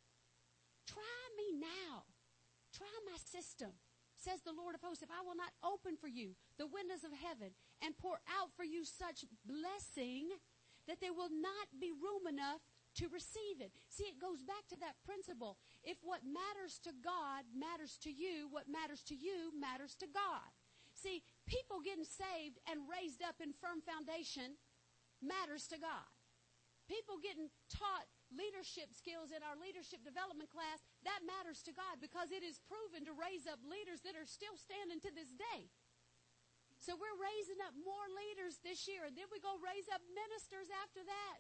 Try 0.88 1.22
me 1.36 1.60
now. 1.60 2.08
Try 2.72 2.92
my 3.04 3.20
system. 3.20 3.76
Says 4.16 4.42
the 4.42 4.56
Lord 4.56 4.74
of 4.74 4.82
hosts, 4.82 5.04
if 5.04 5.12
I 5.12 5.22
will 5.22 5.36
not 5.36 5.52
open 5.60 6.00
for 6.00 6.08
you 6.08 6.40
the 6.58 6.72
windows 6.72 7.04
of 7.04 7.12
heaven 7.12 7.52
and 7.84 8.00
pour 8.00 8.24
out 8.32 8.56
for 8.56 8.64
you 8.64 8.88
such 8.88 9.28
blessing 9.44 10.32
that 10.88 11.02
there 11.02 11.14
will 11.14 11.34
not 11.34 11.68
be 11.80 11.92
room 11.92 12.26
enough 12.30 12.64
to 12.96 13.12
receive 13.12 13.60
it. 13.60 13.76
See, 13.90 14.08
it 14.08 14.22
goes 14.22 14.42
back 14.44 14.68
to 14.70 14.80
that 14.80 14.96
principle. 15.04 15.58
If 15.84 15.98
what 16.02 16.24
matters 16.24 16.80
to 16.88 16.92
God 16.96 17.44
matters 17.52 18.00
to 18.04 18.10
you, 18.10 18.48
what 18.50 18.72
matters 18.72 19.04
to 19.12 19.16
you 19.16 19.52
matters 19.52 19.96
to 20.00 20.08
God. 20.08 20.48
See, 21.06 21.22
people 21.46 21.86
getting 21.86 22.10
saved 22.10 22.58
and 22.66 22.90
raised 22.90 23.22
up 23.22 23.38
in 23.38 23.54
firm 23.54 23.86
foundation 23.86 24.58
matters 25.22 25.70
to 25.70 25.78
God. 25.78 26.10
People 26.90 27.22
getting 27.22 27.54
taught 27.70 28.10
leadership 28.34 28.90
skills 28.90 29.30
in 29.30 29.46
our 29.46 29.54
leadership 29.54 30.02
development 30.02 30.50
class, 30.50 30.82
that 31.06 31.22
matters 31.22 31.62
to 31.70 31.74
God 31.78 32.02
because 32.02 32.34
it 32.34 32.42
is 32.42 32.58
proven 32.66 33.06
to 33.06 33.14
raise 33.14 33.46
up 33.46 33.62
leaders 33.62 34.02
that 34.02 34.18
are 34.18 34.26
still 34.26 34.58
standing 34.58 34.98
to 35.06 35.14
this 35.14 35.30
day. 35.30 35.70
So 36.82 36.98
we're 36.98 37.22
raising 37.22 37.62
up 37.62 37.78
more 37.78 38.06
leaders 38.10 38.58
this 38.66 38.90
year, 38.90 39.06
and 39.06 39.14
then 39.14 39.30
we 39.30 39.38
go 39.38 39.62
raise 39.62 39.86
up 39.94 40.02
ministers 40.10 40.74
after 40.82 41.06
that. 41.06 41.38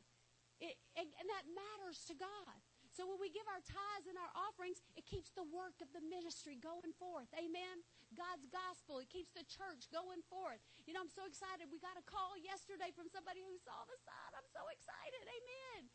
It, 0.62 0.78
and, 0.93 1.10
and 1.10 1.28
that 1.30 1.45
matters 1.49 2.06
to 2.10 2.13
God. 2.13 2.58
So 2.96 3.04
when 3.04 3.20
we 3.20 3.28
give 3.28 3.44
our 3.52 3.60
tithes 3.60 4.08
and 4.08 4.16
our 4.16 4.32
offerings, 4.48 4.80
it 4.96 5.04
keeps 5.04 5.28
the 5.36 5.44
work 5.44 5.76
of 5.84 5.92
the 5.92 6.00
ministry 6.00 6.56
going 6.56 6.96
forth. 6.96 7.28
Amen. 7.36 7.84
God's 8.16 8.48
gospel, 8.48 9.04
it 9.04 9.12
keeps 9.12 9.36
the 9.36 9.44
church 9.44 9.92
going 9.92 10.24
forth. 10.32 10.64
You 10.88 10.96
know, 10.96 11.04
I'm 11.04 11.12
so 11.12 11.28
excited. 11.28 11.68
We 11.68 11.84
got 11.84 12.00
a 12.00 12.06
call 12.08 12.40
yesterday 12.40 12.96
from 12.96 13.12
somebody 13.12 13.44
who 13.44 13.60
saw 13.60 13.84
the 13.84 14.00
sign. 14.00 14.32
I'm 14.32 14.48
so 14.48 14.64
excited. 14.72 15.28
Amen. 15.28 15.92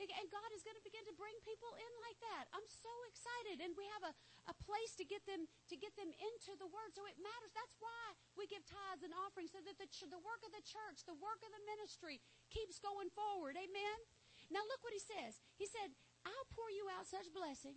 And 0.00 0.32
God 0.32 0.50
is 0.56 0.64
going 0.64 0.80
to 0.80 0.82
begin 0.82 1.04
to 1.06 1.14
bring 1.14 1.36
people 1.44 1.76
in 1.76 1.92
like 2.00 2.16
that. 2.32 2.48
I'm 2.56 2.64
so 2.66 2.90
excited. 3.04 3.60
And 3.60 3.76
we 3.76 3.84
have 4.00 4.10
a, 4.10 4.12
a 4.48 4.56
place 4.64 4.96
to 4.96 5.04
get 5.04 5.20
them, 5.28 5.44
to 5.68 5.76
get 5.76 5.92
them 5.94 6.08
into 6.08 6.56
the 6.56 6.64
Word. 6.64 6.96
So 6.96 7.04
it 7.04 7.20
matters. 7.20 7.52
That's 7.52 7.76
why 7.78 8.16
we 8.32 8.48
give 8.48 8.64
tithes 8.64 9.04
and 9.04 9.12
offerings 9.12 9.52
so 9.52 9.60
that 9.60 9.76
the, 9.76 9.86
the 10.08 10.18
work 10.24 10.40
of 10.40 10.56
the 10.56 10.64
church, 10.64 11.04
the 11.04 11.20
work 11.20 11.44
of 11.44 11.52
the 11.52 11.62
ministry 11.68 12.18
keeps 12.48 12.80
going 12.80 13.12
forward. 13.12 13.60
Amen? 13.60 13.98
Now 14.48 14.64
look 14.66 14.80
what 14.80 14.96
he 14.96 15.04
says. 15.04 15.38
He 15.60 15.68
said, 15.68 15.92
I'll 16.24 16.50
pour 16.54 16.70
you 16.70 16.86
out 16.92 17.06
such 17.06 17.32
blessing 17.32 17.76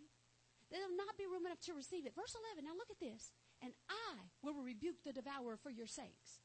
that 0.70 0.80
there 0.80 0.90
will 0.90 1.00
not 1.00 1.18
be 1.18 1.30
room 1.30 1.46
enough 1.46 1.62
to 1.70 1.78
receive 1.78 2.06
it. 2.06 2.16
Verse 2.16 2.36
11. 2.54 2.66
Now 2.66 2.76
look 2.76 2.92
at 2.92 3.00
this. 3.00 3.32
And 3.64 3.72
I 3.88 4.20
will 4.44 4.60
rebuke 4.60 5.00
the 5.04 5.16
devourer 5.16 5.56
for 5.56 5.72
your 5.72 5.88
sakes 5.88 6.44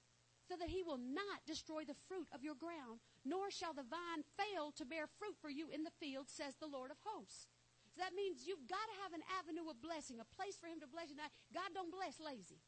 so 0.48 0.54
that 0.56 0.70
he 0.70 0.82
will 0.82 0.98
not 0.98 1.44
destroy 1.46 1.84
the 1.84 1.98
fruit 2.08 2.28
of 2.32 2.42
your 2.42 2.54
ground, 2.54 3.00
nor 3.24 3.50
shall 3.50 3.74
the 3.74 3.84
vine 3.84 4.24
fail 4.38 4.72
to 4.72 4.86
bear 4.86 5.04
fruit 5.18 5.36
for 5.42 5.50
you 5.50 5.68
in 5.68 5.84
the 5.84 5.92
field, 6.00 6.24
says 6.28 6.56
the 6.56 6.70
Lord 6.70 6.90
of 6.90 6.96
hosts. 7.04 7.48
So 7.92 8.00
that 8.00 8.16
means 8.16 8.46
you've 8.46 8.68
got 8.68 8.80
to 8.80 9.00
have 9.02 9.12
an 9.12 9.26
avenue 9.36 9.68
of 9.68 9.82
blessing, 9.82 10.20
a 10.20 10.36
place 10.36 10.56
for 10.56 10.66
him 10.68 10.80
to 10.80 10.86
bless 10.86 11.10
you. 11.10 11.16
Now, 11.16 11.28
God 11.52 11.74
don't 11.74 11.92
bless 11.92 12.16
lazy. 12.20 12.62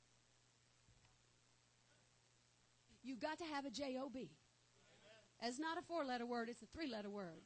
You've 3.03 3.21
got 3.21 3.39
to 3.39 3.45
have 3.45 3.65
a 3.65 3.71
J-O-B. 3.71 4.31
It's 5.43 5.59
not 5.59 5.79
a 5.79 5.83
four-letter 5.83 6.27
word, 6.27 6.51
it's 6.51 6.63
a 6.63 6.67
three-letter 6.67 7.09
word. 7.09 7.41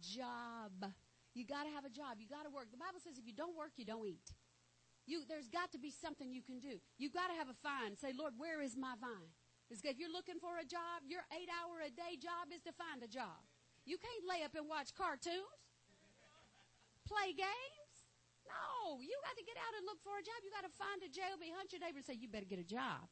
Job. 0.00 0.92
You 1.34 1.42
got 1.44 1.66
to 1.66 1.72
have 1.74 1.84
a 1.84 1.90
job. 1.90 2.22
You 2.22 2.30
got 2.30 2.46
to 2.46 2.52
work. 2.54 2.70
The 2.70 2.78
Bible 2.78 3.02
says 3.02 3.18
if 3.18 3.26
you 3.26 3.34
don't 3.34 3.58
work, 3.58 3.74
you 3.76 3.84
don't 3.84 4.06
eat. 4.06 4.30
You, 5.04 5.26
there's 5.28 5.50
got 5.50 5.74
to 5.74 5.78
be 5.78 5.90
something 5.90 6.32
you 6.32 6.40
can 6.40 6.62
do. 6.62 6.80
You've 6.96 7.12
got 7.12 7.28
to 7.28 7.36
have 7.36 7.50
a 7.50 7.58
vine. 7.60 7.98
Say, 7.98 8.14
Lord, 8.16 8.38
where 8.38 8.62
is 8.62 8.78
my 8.78 8.94
vine? 8.96 9.34
If 9.68 9.98
you're 9.98 10.12
looking 10.12 10.38
for 10.38 10.62
a 10.62 10.64
job, 10.64 11.04
your 11.04 11.26
eight 11.34 11.50
hour 11.50 11.82
a 11.82 11.90
day 11.90 12.14
job 12.16 12.54
is 12.54 12.62
to 12.64 12.72
find 12.72 13.02
a 13.02 13.10
job. 13.10 13.42
You 13.84 13.98
can't 13.98 14.24
lay 14.24 14.46
up 14.46 14.54
and 14.54 14.64
watch 14.64 14.94
cartoons. 14.94 15.60
Play 17.04 17.36
games. 17.36 17.94
No, 18.48 19.00
you 19.00 19.12
got 19.24 19.36
to 19.36 19.44
get 19.44 19.58
out 19.60 19.74
and 19.76 19.84
look 19.84 20.00
for 20.00 20.16
a 20.16 20.24
job. 20.24 20.40
You 20.40 20.52
got 20.54 20.64
to 20.64 20.72
find 20.72 21.02
a 21.04 21.10
job. 21.10 21.36
Hunt 21.42 21.72
your 21.72 21.82
neighbor 21.82 22.00
and 22.00 22.06
say, 22.06 22.16
you 22.16 22.28
better 22.28 22.48
get 22.48 22.62
a 22.62 22.64
job. 22.64 23.08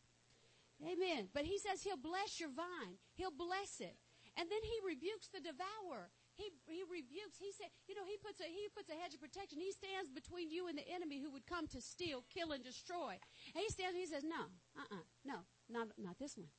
Amen. 0.81 1.29
But 1.33 1.45
he 1.45 1.59
says 1.59 1.83
he'll 1.83 2.01
bless 2.01 2.41
your 2.41 2.53
vine. 2.53 2.97
He'll 3.17 3.35
bless 3.35 3.81
it. 3.81 3.97
And 4.37 4.49
then 4.49 4.63
he 4.65 4.77
rebukes 4.81 5.29
the 5.29 5.45
devourer. 5.45 6.09
He, 6.43 6.51
he 6.67 6.83
rebukes, 6.91 7.39
he 7.39 7.55
said, 7.55 7.71
you 7.87 7.95
know, 7.95 8.03
he 8.03 8.19
puts 8.19 8.43
a, 8.43 8.49
he 8.51 8.67
puts 8.75 8.91
a 8.91 8.99
hedge 8.99 9.15
of 9.15 9.23
protection. 9.23 9.63
He 9.63 9.71
stands 9.71 10.11
between 10.11 10.51
you 10.51 10.67
and 10.67 10.75
the 10.75 10.87
enemy 10.91 11.23
who 11.23 11.31
would 11.31 11.47
come 11.47 11.71
to 11.71 11.81
steal, 11.81 12.27
kill, 12.27 12.51
and 12.51 12.67
destroy. 12.67 13.15
And 13.55 13.63
he 13.63 13.71
stands 13.71 13.95
he 13.95 14.11
says, 14.11 14.27
no, 14.27 14.51
uh-uh, 14.75 15.07
no, 15.23 15.47
not, 15.71 15.95
not 15.95 16.19
this 16.19 16.35
one. 16.35 16.51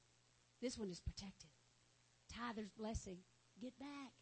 This 0.64 0.80
one 0.80 0.88
is 0.88 1.04
protected. 1.04 1.52
Tither's 2.32 2.72
blessing. 2.72 3.20
Get 3.60 3.78
back. 3.78 4.16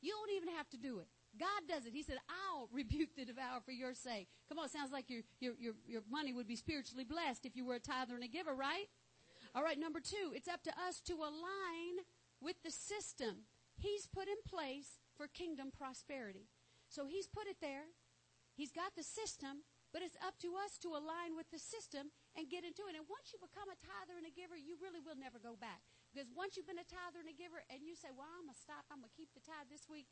You 0.00 0.14
don't 0.14 0.36
even 0.36 0.54
have 0.54 0.70
to 0.70 0.78
do 0.78 1.00
it. 1.00 1.08
God 1.38 1.66
does 1.68 1.86
it. 1.86 1.92
He 1.92 2.02
said, 2.02 2.18
I'll 2.30 2.68
rebuke 2.72 3.10
the 3.16 3.24
devourer 3.24 3.60
for 3.64 3.72
your 3.72 3.94
sake. 3.94 4.28
Come 4.48 4.58
on, 4.58 4.68
sounds 4.68 4.92
like 4.92 5.10
your, 5.10 5.22
your, 5.40 5.54
your, 5.58 5.74
your 5.86 6.02
money 6.10 6.32
would 6.32 6.48
be 6.48 6.56
spiritually 6.56 7.04
blessed 7.04 7.44
if 7.44 7.56
you 7.56 7.66
were 7.66 7.74
a 7.74 7.80
tither 7.80 8.14
and 8.14 8.24
a 8.24 8.28
giver, 8.28 8.54
right? 8.54 8.86
All 9.54 9.62
right, 9.62 9.78
number 9.78 10.00
two, 10.00 10.32
it's 10.34 10.48
up 10.48 10.62
to 10.64 10.70
us 10.70 11.00
to 11.06 11.14
align 11.14 12.06
with 12.40 12.56
the 12.62 12.70
system 12.70 13.46
He's 13.80 14.04
put 14.04 14.28
in 14.28 14.36
place 14.44 15.00
for 15.16 15.24
kingdom 15.24 15.72
prosperity. 15.72 16.52
So 16.92 17.08
He's 17.08 17.26
put 17.26 17.48
it 17.48 17.56
there. 17.64 17.88
He's 18.52 18.76
got 18.76 18.92
the 18.92 19.06
system, 19.06 19.64
but 19.88 20.04
it's 20.04 20.20
up 20.20 20.36
to 20.44 20.52
us 20.60 20.76
to 20.84 20.92
align 20.92 21.32
with 21.32 21.48
the 21.48 21.58
system 21.58 22.12
and 22.36 22.52
get 22.52 22.60
into 22.60 22.84
it. 22.92 22.94
And 22.94 23.08
once 23.08 23.32
you 23.32 23.40
become 23.40 23.72
a 23.72 23.80
tither 23.80 24.20
and 24.20 24.28
a 24.28 24.34
giver, 24.34 24.58
you 24.58 24.76
really 24.76 25.00
will 25.00 25.16
never 25.16 25.40
go 25.40 25.56
back. 25.56 25.80
Because 26.12 26.28
once 26.28 26.60
you've 26.60 26.68
been 26.68 26.82
a 26.82 26.84
tither 26.84 27.24
and 27.24 27.30
a 27.30 27.36
giver 27.36 27.64
and 27.72 27.80
you 27.80 27.96
say, 27.96 28.12
well, 28.12 28.28
I'm 28.28 28.50
going 28.50 28.58
to 28.58 28.60
stop, 28.60 28.84
I'm 28.92 29.00
going 29.00 29.08
to 29.08 29.16
keep 29.16 29.32
the 29.32 29.40
tithe 29.40 29.72
this 29.72 29.88
week, 29.88 30.10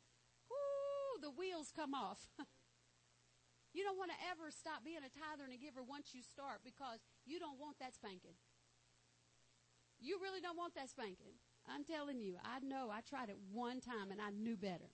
whoo, 0.49 1.21
the 1.21 1.29
wheels 1.29 1.69
come 1.69 1.93
off. 1.93 2.25
you 3.75 3.85
don't 3.85 3.99
want 3.99 4.09
to 4.09 4.19
ever 4.33 4.49
stop 4.49 4.81
being 4.81 5.03
a 5.05 5.11
tither 5.13 5.45
and 5.45 5.53
a 5.53 5.61
giver 5.61 5.85
once 5.85 6.15
you 6.15 6.25
start 6.25 6.65
because 6.65 7.05
you 7.27 7.37
don't 7.37 7.61
want 7.61 7.77
that 7.83 7.93
spanking. 7.93 8.39
You 9.99 10.17
really 10.23 10.39
don't 10.39 10.57
want 10.57 10.73
that 10.79 10.89
spanking. 10.89 11.35
I'm 11.73 11.83
telling 11.83 12.19
you, 12.19 12.35
I 12.43 12.59
know 12.59 12.89
I 12.89 13.01
tried 13.01 13.29
it 13.29 13.37
one 13.51 13.79
time 13.81 14.11
and 14.11 14.21
I 14.21 14.29
knew 14.31 14.57
better. 14.57 14.89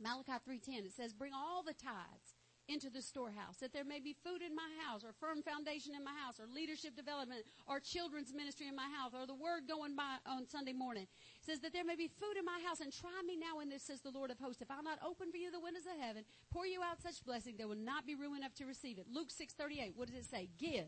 Malachi 0.00 0.32
3:10 0.32 0.86
it 0.86 0.92
says 0.92 1.12
bring 1.12 1.32
all 1.34 1.62
the 1.62 1.74
tithes 1.74 2.36
into 2.70 2.88
the 2.88 3.02
storehouse, 3.02 3.56
that 3.58 3.72
there 3.72 3.84
may 3.84 3.98
be 3.98 4.14
food 4.22 4.42
in 4.42 4.54
my 4.54 4.70
house, 4.86 5.02
or 5.02 5.12
firm 5.18 5.42
foundation 5.42 5.92
in 5.94 6.04
my 6.04 6.14
house, 6.14 6.38
or 6.38 6.46
leadership 6.46 6.94
development, 6.94 7.42
or 7.66 7.80
children's 7.80 8.32
ministry 8.32 8.68
in 8.68 8.76
my 8.76 8.88
house, 8.94 9.10
or 9.12 9.26
the 9.26 9.34
word 9.34 9.66
going 9.66 9.96
by 9.96 10.16
on 10.24 10.46
Sunday 10.46 10.72
morning. 10.72 11.02
It 11.02 11.44
says 11.44 11.58
that 11.60 11.72
there 11.72 11.84
may 11.84 11.96
be 11.96 12.06
food 12.06 12.38
in 12.38 12.44
my 12.44 12.60
house, 12.64 12.78
and 12.78 12.92
try 12.92 13.22
me 13.26 13.36
now 13.36 13.58
in 13.58 13.68
this, 13.68 13.82
says 13.82 14.00
the 14.02 14.14
Lord 14.14 14.30
of 14.30 14.38
hosts. 14.38 14.62
If 14.62 14.70
I'll 14.70 14.84
not 14.84 15.02
open 15.04 15.32
for 15.32 15.36
you 15.36 15.50
the 15.50 15.58
windows 15.58 15.86
of 15.86 15.98
heaven, 16.00 16.24
pour 16.52 16.64
you 16.64 16.80
out 16.82 17.02
such 17.02 17.24
blessing, 17.24 17.56
there 17.58 17.66
will 17.66 17.74
not 17.74 18.06
be 18.06 18.14
room 18.14 18.36
enough 18.36 18.54
to 18.62 18.66
receive 18.66 18.98
it. 18.98 19.06
Luke 19.10 19.30
6:38. 19.30 19.96
What 19.96 20.06
does 20.06 20.16
it 20.16 20.30
say? 20.30 20.48
Give, 20.56 20.86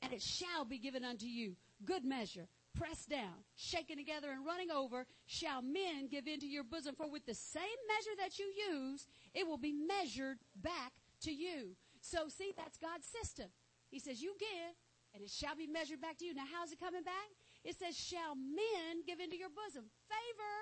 and 0.00 0.12
it 0.14 0.22
shall 0.22 0.64
be 0.64 0.78
given 0.78 1.04
unto 1.04 1.26
you. 1.26 1.56
Good 1.84 2.04
measure, 2.04 2.48
pressed 2.74 3.08
down, 3.08 3.44
shaken 3.56 3.96
together, 3.96 4.30
and 4.30 4.44
running 4.44 4.70
over, 4.70 5.06
shall 5.26 5.62
men 5.62 6.08
give 6.10 6.26
into 6.26 6.46
your 6.46 6.64
bosom. 6.64 6.94
For 6.94 7.10
with 7.10 7.26
the 7.26 7.34
same 7.34 7.62
measure 7.88 8.16
that 8.18 8.38
you 8.38 8.46
use, 8.72 9.06
it 9.34 9.46
will 9.46 9.58
be 9.58 9.72
measured 9.72 10.38
back 10.56 10.92
to 11.22 11.32
you. 11.32 11.76
So 12.00 12.28
see, 12.28 12.52
that's 12.56 12.78
God's 12.78 13.06
system. 13.06 13.48
He 13.90 13.98
says, 13.98 14.22
you 14.22 14.34
give 14.38 14.74
and 15.12 15.22
it 15.22 15.30
shall 15.30 15.56
be 15.56 15.66
measured 15.66 16.00
back 16.00 16.18
to 16.18 16.24
you. 16.24 16.34
Now 16.34 16.46
how's 16.50 16.72
it 16.72 16.80
coming 16.80 17.02
back? 17.02 17.30
It 17.64 17.78
says, 17.78 17.96
shall 17.96 18.34
men 18.34 19.02
give 19.06 19.20
into 19.20 19.36
your 19.36 19.50
bosom? 19.50 19.90
Favor, 20.08 20.56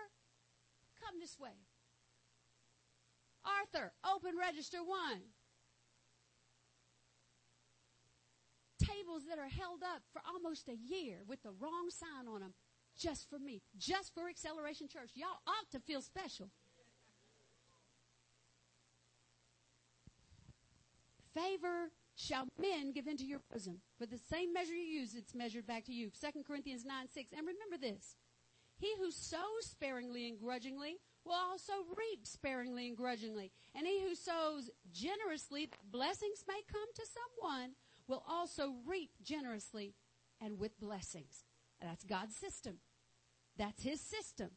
come 1.01 1.21
this 1.21 1.39
way. 1.39 1.55
Arthur, 3.45 3.93
open 4.05 4.33
register 4.39 4.79
one. 4.83 5.23
Tables 8.89 9.25
that 9.29 9.39
are 9.39 9.49
held 9.49 9.83
up 9.83 10.03
for 10.13 10.23
almost 10.27 10.69
a 10.69 10.77
year 10.77 11.19
with 11.29 11.43
the 11.43 11.53
wrong 11.61 11.91
sign 11.91 12.27
on 12.33 12.41
them 12.41 12.55
just 12.99 13.29
for 13.29 13.39
me, 13.39 13.63
just 13.79 14.15
for 14.15 14.29
Acceleration 14.29 14.89
Church. 14.89 15.11
Y'all 15.15 15.41
ought 15.47 15.71
to 15.71 15.79
feel 15.79 16.01
special. 16.01 16.49
favor 21.39 21.91
shall 22.17 22.49
men 22.61 22.93
give 22.93 23.07
into 23.07 23.25
your 23.25 23.41
bosom. 23.53 23.81
For 23.99 24.07
the 24.07 24.19
same 24.31 24.53
measure 24.53 24.75
you 24.75 25.01
use, 25.01 25.15
it's 25.15 25.35
measured 25.35 25.67
back 25.67 25.85
to 25.85 25.93
you. 25.93 26.11
2 26.21 26.43
Corinthians 26.47 26.85
9, 26.85 27.09
6. 27.09 27.33
And 27.33 27.47
remember 27.47 27.79
this. 27.81 28.17
He 28.79 28.93
who 28.99 29.11
sows 29.11 29.63
sparingly 29.63 30.29
and 30.29 30.39
grudgingly 30.39 30.97
will 31.25 31.35
also 31.35 31.73
reap 31.97 32.27
sparingly 32.27 32.89
and 32.89 32.97
grudgingly. 32.97 33.51
And 33.75 33.87
he 33.87 34.03
who 34.03 34.15
sows 34.15 34.71
generously, 34.93 35.69
blessings 35.91 36.45
may 36.49 36.61
come 36.71 36.89
to 36.95 37.07
someone, 37.07 37.73
will 38.09 38.25
also 38.29 38.75
reap 38.87 39.11
generously 39.23 39.95
and 40.41 40.59
with 40.59 40.79
blessings. 40.81 41.45
That's 41.81 42.05
God's 42.05 42.35
system. 42.35 42.79
That's 43.57 43.83
his 43.83 44.01
system. 44.01 44.51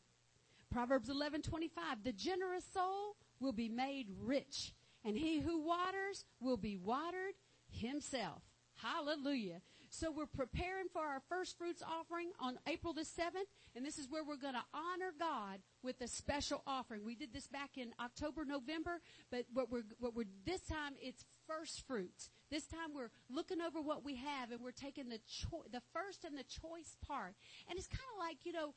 Proverbs 0.72 1.10
11:25 1.10 2.04
The 2.04 2.14
generous 2.14 2.66
soul 2.66 3.18
will 3.40 3.52
be 3.52 3.70
made 3.70 4.08
rich 4.20 4.74
and 5.04 5.18
he 5.18 5.40
who 5.40 5.60
waters 5.60 6.26
will 6.40 6.58
be 6.58 6.78
watered 6.78 7.34
himself. 7.70 8.44
Hallelujah. 8.76 9.62
So 9.90 10.10
we're 10.10 10.26
preparing 10.26 10.88
for 10.92 11.02
our 11.02 11.22
first 11.28 11.58
fruits 11.58 11.84
offering 11.84 12.30
on 12.40 12.58
April 12.66 12.94
the 12.94 13.02
7th, 13.02 13.50
and 13.76 13.86
this 13.86 14.00
is 14.00 14.10
where 14.10 14.24
we're 14.24 14.38
going 14.38 14.54
to 14.54 14.64
honor 14.74 15.12
God 15.20 15.60
with 15.84 16.00
a 16.00 16.08
special 16.08 16.64
offering. 16.66 17.04
We 17.04 17.16
did 17.16 17.34
this 17.34 17.48
back 17.48 17.72
in 17.78 17.92
October, 18.00 18.46
November, 18.46 19.02
but 19.30 19.46
what 19.54 19.70
we're, 19.70 19.84
what 20.00 20.16
we're, 20.16 20.30
this 20.46 20.62
time 20.62 20.94
it's 21.02 21.26
first 21.58 21.86
fruits. 21.88 22.30
This 22.50 22.66
time 22.68 22.94
we're 22.96 23.12
looking 23.30 23.62
over 23.62 23.82
what 23.82 24.04
we 24.06 24.16
have 24.16 24.52
and 24.52 24.62
we're 24.62 24.72
taking 24.72 25.10
the 25.10 25.20
cho- 25.28 25.66
the 25.72 25.82
first 25.94 26.24
and 26.24 26.38
the 26.38 26.44
choice 26.44 26.98
part. 27.06 27.36
And 27.70 27.78
it's 27.78 27.88
kind 27.88 28.08
of 28.16 28.20
like, 28.20 28.46
you 28.46 28.54
know, 28.54 28.74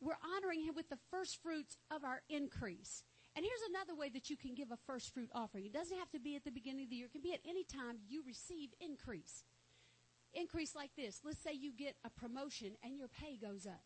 we're 0.00 0.18
honoring 0.36 0.62
him 0.62 0.74
with 0.74 0.88
the 0.88 0.98
first 1.10 1.42
fruits 1.42 1.76
of 1.90 2.04
our 2.04 2.22
increase. 2.28 3.02
And 3.36 3.44
here's 3.44 3.70
another 3.70 3.98
way 3.98 4.08
that 4.10 4.30
you 4.30 4.36
can 4.36 4.54
give 4.54 4.70
a 4.70 4.78
first 4.86 5.12
fruit 5.12 5.28
offering. 5.34 5.66
It 5.66 5.72
doesn't 5.72 5.98
have 5.98 6.10
to 6.10 6.20
be 6.20 6.36
at 6.36 6.44
the 6.44 6.52
beginning 6.52 6.84
of 6.84 6.90
the 6.90 6.96
year. 6.96 7.06
It 7.06 7.12
can 7.12 7.22
be 7.22 7.34
at 7.34 7.40
any 7.48 7.64
time 7.64 7.98
you 8.08 8.22
receive 8.24 8.70
increase. 8.80 9.44
Increase 10.32 10.74
like 10.74 10.90
this. 10.96 11.20
Let's 11.24 11.42
say 11.42 11.52
you 11.52 11.72
get 11.72 11.96
a 12.04 12.10
promotion 12.10 12.76
and 12.84 12.96
your 12.96 13.08
pay 13.08 13.36
goes 13.36 13.66
up. 13.66 13.82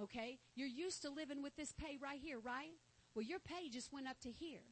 Okay? 0.00 0.38
You're 0.54 0.68
used 0.68 1.02
to 1.02 1.10
living 1.10 1.42
with 1.42 1.56
this 1.56 1.72
pay 1.72 1.98
right 2.00 2.20
here, 2.20 2.38
right? 2.38 2.74
Well, 3.14 3.24
your 3.24 3.40
pay 3.40 3.68
just 3.68 3.92
went 3.92 4.06
up 4.08 4.20
to 4.20 4.30
here. 4.30 4.62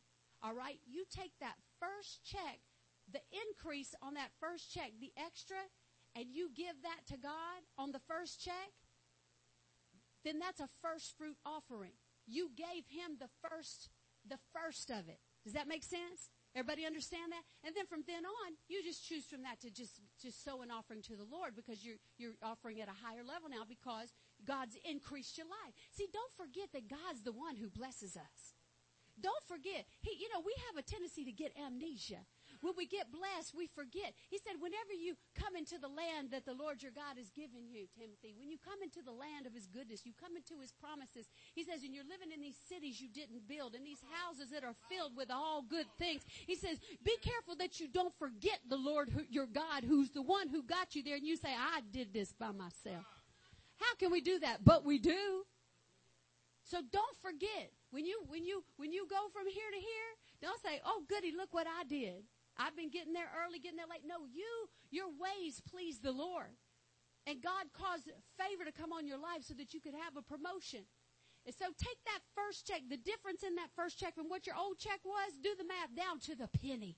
All 0.42 0.54
right? 0.54 0.78
You 0.86 1.04
take 1.10 1.32
that 1.40 1.56
first 1.80 2.22
check, 2.22 2.60
the 3.10 3.20
increase 3.32 3.94
on 4.02 4.14
that 4.14 4.30
first 4.38 4.72
check, 4.72 4.92
the 5.00 5.12
extra, 5.16 5.58
and 6.14 6.26
you 6.30 6.50
give 6.54 6.76
that 6.82 7.06
to 7.08 7.16
God 7.16 7.64
on 7.78 7.90
the 7.90 8.00
first 8.06 8.40
check, 8.40 8.70
then 10.22 10.38
that's 10.38 10.60
a 10.60 10.68
first 10.82 11.16
fruit 11.16 11.36
offering 11.44 11.92
you 12.30 12.50
gave 12.54 12.86
him 12.86 13.18
the 13.18 13.28
first, 13.42 13.90
the 14.26 14.38
first 14.54 14.90
of 14.90 15.08
it. 15.08 15.18
Does 15.42 15.54
that 15.54 15.66
make 15.66 15.82
sense? 15.82 16.30
Everybody 16.54 16.86
understand 16.86 17.32
that? 17.32 17.42
And 17.66 17.74
then 17.74 17.86
from 17.86 18.02
then 18.06 18.26
on, 18.26 18.48
you 18.68 18.82
just 18.82 19.06
choose 19.06 19.24
from 19.26 19.42
that 19.42 19.60
to 19.62 19.70
just, 19.70 20.00
just 20.20 20.44
sow 20.44 20.62
an 20.62 20.70
offering 20.70 21.02
to 21.02 21.16
the 21.16 21.26
Lord 21.26 21.54
because 21.54 21.84
you're, 21.84 21.98
you're 22.18 22.38
offering 22.42 22.80
at 22.80 22.88
a 22.88 22.96
higher 23.02 23.22
level 23.26 23.48
now 23.48 23.62
because 23.66 24.14
God's 24.44 24.76
increased 24.84 25.38
your 25.38 25.46
life. 25.46 25.74
See, 25.90 26.06
don't 26.12 26.34
forget 26.34 26.70
that 26.72 26.88
God's 26.90 27.22
the 27.22 27.32
one 27.32 27.56
who 27.56 27.70
blesses 27.70 28.16
us. 28.16 28.54
Don't 29.22 29.44
forget. 29.46 29.86
He, 30.00 30.16
you 30.18 30.28
know, 30.32 30.40
we 30.40 30.54
have 30.68 30.76
a 30.76 30.84
tendency 30.84 31.24
to 31.24 31.32
get 31.32 31.52
amnesia. 31.56 32.24
When 32.60 32.74
we 32.76 32.84
get 32.84 33.08
blessed, 33.08 33.56
we 33.56 33.72
forget. 33.72 34.12
He 34.28 34.36
said, 34.36 34.60
whenever 34.60 34.92
you 34.92 35.16
come 35.32 35.56
into 35.56 35.80
the 35.80 35.88
land 35.88 36.28
that 36.32 36.44
the 36.44 36.52
Lord 36.52 36.82
your 36.82 36.92
God 36.92 37.16
has 37.16 37.32
given 37.32 37.64
you, 37.72 37.88
Timothy, 37.96 38.36
when 38.36 38.50
you 38.52 38.58
come 38.60 38.84
into 38.84 39.00
the 39.00 39.16
land 39.16 39.46
of 39.48 39.54
his 39.54 39.64
goodness, 39.64 40.04
you 40.04 40.12
come 40.12 40.36
into 40.36 40.60
his 40.60 40.72
promises. 40.72 41.32
He 41.54 41.64
says, 41.64 41.80
and 41.80 41.94
you're 41.94 42.04
living 42.04 42.32
in 42.32 42.44
these 42.44 42.60
cities 42.68 43.00
you 43.00 43.08
didn't 43.08 43.48
build, 43.48 43.72
in 43.74 43.84
these 43.84 44.04
houses 44.12 44.52
that 44.52 44.64
are 44.64 44.76
filled 44.92 45.16
with 45.16 45.30
all 45.30 45.64
good 45.64 45.88
things. 45.96 46.20
He 46.28 46.54
says, 46.54 46.76
be 47.02 47.16
careful 47.22 47.56
that 47.56 47.80
you 47.80 47.88
don't 47.88 48.12
forget 48.18 48.60
the 48.68 48.76
Lord 48.76 49.08
who, 49.08 49.24
your 49.30 49.46
God, 49.46 49.84
who's 49.84 50.10
the 50.10 50.22
one 50.22 50.48
who 50.48 50.62
got 50.62 50.94
you 50.94 51.02
there, 51.02 51.16
and 51.16 51.26
you 51.26 51.36
say, 51.36 51.56
I 51.56 51.80
did 51.92 52.12
this 52.12 52.32
by 52.32 52.52
myself. 52.52 53.08
How 53.80 53.94
can 53.96 54.12
we 54.12 54.20
do 54.20 54.38
that? 54.40 54.64
But 54.64 54.84
we 54.84 54.98
do. 54.98 55.44
So 56.64 56.78
don't 56.92 57.16
forget 57.22 57.72
when 57.90 58.06
you 58.06 58.22
when 58.28 58.44
you 58.44 58.64
when 58.76 58.92
you 58.92 59.06
go 59.08 59.28
from 59.32 59.46
here 59.46 59.70
to 59.70 59.80
here, 59.80 60.10
don't 60.40 60.60
say, 60.62 60.80
"Oh, 60.84 61.02
goody, 61.08 61.32
look 61.36 61.52
what 61.52 61.66
I 61.66 61.84
did." 61.84 62.24
I've 62.56 62.76
been 62.76 62.90
getting 62.90 63.12
there 63.12 63.30
early, 63.32 63.58
getting 63.58 63.78
there 63.78 63.88
late. 63.88 64.04
No, 64.04 64.26
you, 64.28 64.68
your 64.90 65.08
ways 65.08 65.62
please 65.64 66.00
the 66.00 66.12
Lord. 66.12 66.52
And 67.26 67.40
God 67.40 67.72
caused 67.72 68.10
favor 68.36 68.64
to 68.64 68.72
come 68.72 68.92
on 68.92 69.06
your 69.06 69.16
life 69.16 69.44
so 69.48 69.54
that 69.54 69.72
you 69.72 69.80
could 69.80 69.94
have 69.94 70.16
a 70.16 70.22
promotion. 70.22 70.84
And 71.46 71.54
so 71.54 71.66
take 71.78 71.96
that 72.04 72.20
first 72.36 72.66
check, 72.66 72.82
the 72.88 73.00
difference 73.00 73.42
in 73.42 73.54
that 73.56 73.70
first 73.74 73.98
check 73.98 74.14
from 74.14 74.28
what 74.28 74.46
your 74.46 74.56
old 74.56 74.78
check 74.78 75.00
was, 75.04 75.40
do 75.42 75.50
the 75.56 75.64
math 75.64 75.96
down 75.96 76.20
to 76.28 76.36
the 76.36 76.48
penny 76.48 76.96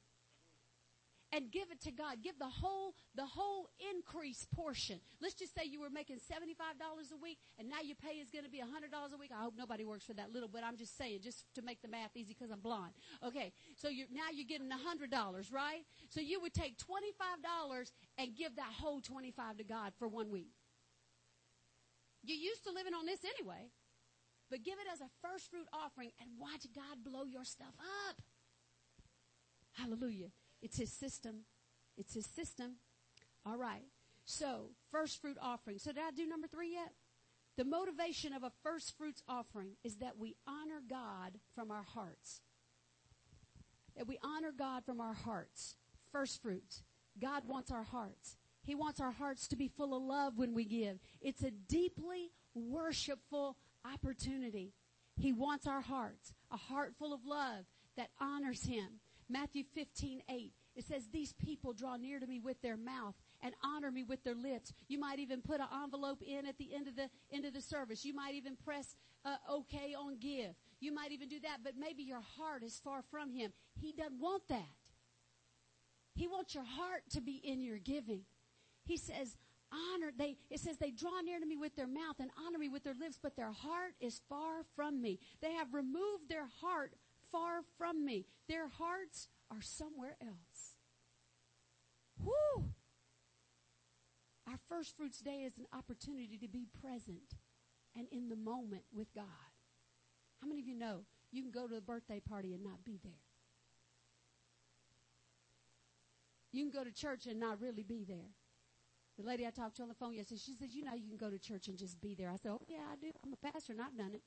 and 1.32 1.50
give 1.50 1.70
it 1.70 1.80
to 1.82 1.90
God. 1.90 2.18
Give 2.22 2.38
the 2.38 2.48
whole, 2.48 2.94
the 3.14 3.24
whole 3.24 3.68
increase 3.90 4.46
portion. 4.54 5.00
Let's 5.20 5.34
just 5.34 5.54
say 5.54 5.64
you 5.64 5.80
were 5.80 5.90
making 5.90 6.16
$75 6.16 7.12
a 7.12 7.16
week 7.20 7.38
and 7.58 7.68
now 7.68 7.80
your 7.82 7.96
pay 7.96 8.20
is 8.20 8.30
going 8.30 8.44
to 8.44 8.50
be 8.50 8.58
$100 8.58 8.62
a 8.62 9.16
week. 9.16 9.30
I 9.34 9.42
hope 9.42 9.54
nobody 9.56 9.84
works 9.84 10.04
for 10.04 10.12
that 10.14 10.32
little, 10.32 10.48
but 10.48 10.62
I'm 10.62 10.76
just 10.76 10.96
saying, 10.96 11.20
just 11.22 11.46
to 11.54 11.62
make 11.62 11.80
the 11.80 11.88
math 11.88 12.10
easy 12.14 12.36
because 12.38 12.50
I'm 12.50 12.60
blonde. 12.60 12.92
Okay. 13.24 13.52
So 13.76 13.88
you're, 13.88 14.08
now 14.12 14.28
you're 14.32 14.46
getting 14.46 14.68
$100, 14.68 15.52
right? 15.52 15.82
So 16.10 16.20
you 16.20 16.40
would 16.40 16.52
take 16.52 16.76
$25 16.76 17.90
and 18.18 18.36
give 18.36 18.56
that 18.56 18.72
whole 18.78 19.00
25 19.00 19.56
to 19.56 19.64
God 19.64 19.92
for 19.98 20.08
one 20.08 20.30
week. 20.30 20.52
You're 22.22 22.38
used 22.38 22.62
to 22.64 22.70
living 22.70 22.94
on 22.94 23.06
this 23.06 23.20
anyway, 23.24 23.72
but 24.50 24.62
give 24.62 24.74
it 24.74 24.86
as 24.92 25.00
a 25.00 25.10
first 25.26 25.50
fruit 25.50 25.66
offering 25.72 26.10
and 26.20 26.30
watch 26.38 26.66
God 26.74 27.02
blow 27.02 27.24
your 27.24 27.44
stuff 27.44 27.74
up. 28.08 28.22
Hallelujah. 29.72 30.28
It's 30.62 30.78
his 30.78 30.92
system. 30.92 31.44
It's 31.96 32.14
his 32.14 32.26
system. 32.26 32.76
All 33.44 33.56
right. 33.56 33.84
So, 34.24 34.70
first 34.90 35.20
fruit 35.20 35.36
offering. 35.42 35.78
So, 35.78 35.92
did 35.92 36.02
I 36.06 36.10
do 36.12 36.26
number 36.26 36.46
three 36.46 36.72
yet? 36.72 36.92
The 37.56 37.64
motivation 37.64 38.32
of 38.32 38.44
a 38.44 38.52
first 38.62 38.96
fruits 38.96 39.22
offering 39.28 39.72
is 39.84 39.96
that 39.96 40.18
we 40.18 40.36
honor 40.46 40.80
God 40.88 41.38
from 41.54 41.70
our 41.70 41.82
hearts. 41.82 42.40
That 43.96 44.06
we 44.06 44.18
honor 44.22 44.52
God 44.56 44.84
from 44.86 45.00
our 45.00 45.12
hearts. 45.12 45.76
First 46.12 46.40
fruits. 46.40 46.82
God 47.20 47.42
wants 47.46 47.70
our 47.70 47.82
hearts. 47.82 48.36
He 48.64 48.74
wants 48.74 49.00
our 49.00 49.10
hearts 49.10 49.48
to 49.48 49.56
be 49.56 49.68
full 49.68 49.94
of 49.94 50.02
love 50.02 50.38
when 50.38 50.54
we 50.54 50.64
give. 50.64 50.98
It's 51.20 51.42
a 51.42 51.50
deeply 51.50 52.30
worshipful 52.54 53.56
opportunity. 53.84 54.72
He 55.16 55.32
wants 55.32 55.66
our 55.66 55.80
hearts, 55.80 56.32
a 56.50 56.56
heart 56.56 56.94
full 56.98 57.12
of 57.12 57.26
love 57.26 57.66
that 57.96 58.10
honors 58.20 58.64
Him. 58.64 59.00
Matthew 59.32 59.64
15, 59.74 60.22
8. 60.28 60.52
It 60.74 60.84
says, 60.84 61.08
these 61.12 61.32
people 61.34 61.72
draw 61.72 61.96
near 61.96 62.18
to 62.18 62.26
me 62.26 62.40
with 62.40 62.60
their 62.62 62.76
mouth 62.76 63.14
and 63.42 63.54
honor 63.64 63.90
me 63.90 64.02
with 64.02 64.24
their 64.24 64.34
lips. 64.34 64.72
You 64.88 64.98
might 64.98 65.18
even 65.18 65.42
put 65.42 65.60
an 65.60 65.66
envelope 65.82 66.22
in 66.22 66.46
at 66.46 66.56
the 66.58 66.74
end 66.74 66.88
of 66.88 66.96
the, 66.96 67.08
end 67.30 67.44
of 67.44 67.52
the 67.52 67.60
service. 67.60 68.04
You 68.04 68.14
might 68.14 68.34
even 68.34 68.56
press 68.56 68.96
uh, 69.24 69.36
okay 69.50 69.94
on 69.94 70.18
give. 70.18 70.54
You 70.80 70.92
might 70.94 71.12
even 71.12 71.28
do 71.28 71.40
that, 71.40 71.58
but 71.62 71.74
maybe 71.78 72.02
your 72.02 72.22
heart 72.38 72.62
is 72.62 72.80
far 72.82 73.02
from 73.10 73.32
him. 73.32 73.52
He 73.80 73.92
doesn't 73.92 74.20
want 74.20 74.48
that. 74.48 74.62
He 76.14 76.26
wants 76.26 76.54
your 76.54 76.64
heart 76.64 77.02
to 77.10 77.20
be 77.20 77.40
in 77.44 77.60
your 77.60 77.78
giving. 77.78 78.22
He 78.84 78.96
says, 78.96 79.36
honor, 79.72 80.12
they, 80.16 80.36
it 80.50 80.60
says 80.60 80.76
they 80.78 80.90
draw 80.90 81.20
near 81.24 81.40
to 81.40 81.46
me 81.46 81.56
with 81.56 81.74
their 81.76 81.86
mouth 81.86 82.16
and 82.20 82.30
honor 82.46 82.58
me 82.58 82.68
with 82.68 82.84
their 82.84 82.94
lips, 82.94 83.18
but 83.22 83.36
their 83.36 83.52
heart 83.52 83.94
is 84.00 84.20
far 84.28 84.64
from 84.76 85.00
me. 85.00 85.18
They 85.40 85.52
have 85.52 85.72
removed 85.72 86.28
their 86.28 86.46
heart 86.60 86.92
far 87.32 87.62
from 87.78 88.04
me. 88.04 88.26
Their 88.48 88.68
hearts 88.68 89.28
are 89.50 89.62
somewhere 89.62 90.16
else. 90.20 90.76
Whoo! 92.22 92.64
Our 94.46 94.58
first 94.68 94.96
fruits 94.96 95.20
day 95.20 95.44
is 95.46 95.56
an 95.58 95.66
opportunity 95.76 96.38
to 96.38 96.48
be 96.48 96.66
present 96.80 97.34
and 97.96 98.06
in 98.12 98.28
the 98.28 98.36
moment 98.36 98.82
with 98.92 99.12
God. 99.14 99.24
How 100.40 100.46
many 100.46 100.60
of 100.60 100.66
you 100.66 100.76
know 100.76 101.04
you 101.30 101.42
can 101.42 101.50
go 101.50 101.66
to 101.66 101.76
a 101.76 101.80
birthday 101.80 102.20
party 102.20 102.52
and 102.52 102.62
not 102.62 102.84
be 102.84 102.98
there? 103.02 103.12
You 106.52 106.64
can 106.64 106.70
go 106.70 106.84
to 106.84 106.92
church 106.92 107.26
and 107.26 107.40
not 107.40 107.60
really 107.60 107.82
be 107.82 108.04
there. 108.06 108.30
The 109.18 109.24
lady 109.24 109.46
I 109.46 109.50
talked 109.50 109.76
to 109.76 109.82
on 109.82 109.88
the 109.88 109.94
phone 109.94 110.14
yesterday, 110.14 110.40
she 110.44 110.54
says, 110.54 110.74
you 110.74 110.84
know 110.84 110.94
you 110.94 111.08
can 111.08 111.16
go 111.16 111.30
to 111.30 111.38
church 111.38 111.68
and 111.68 111.78
just 111.78 112.00
be 112.00 112.14
there. 112.14 112.30
I 112.30 112.36
said, 112.36 112.52
oh 112.52 112.60
yeah, 112.68 112.84
I 112.90 112.96
do. 113.00 113.10
I'm 113.24 113.32
a 113.32 113.52
pastor 113.52 113.72
and 113.72 113.80
I've 113.80 113.96
done 113.96 114.14
it. 114.14 114.22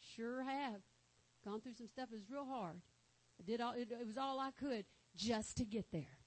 Sure 0.00 0.42
have. 0.42 0.80
Gone 1.48 1.60
through 1.62 1.74
some 1.74 1.88
stuff. 1.88 2.08
It 2.12 2.16
was 2.16 2.30
real 2.30 2.44
hard. 2.44 2.82
I 3.40 3.44
did 3.44 3.60
all, 3.60 3.72
it, 3.72 3.88
it 3.90 4.06
was 4.06 4.18
all 4.18 4.38
I 4.38 4.50
could 4.50 4.84
just 5.16 5.56
to 5.56 5.64
get 5.64 5.86
there. 5.90 6.18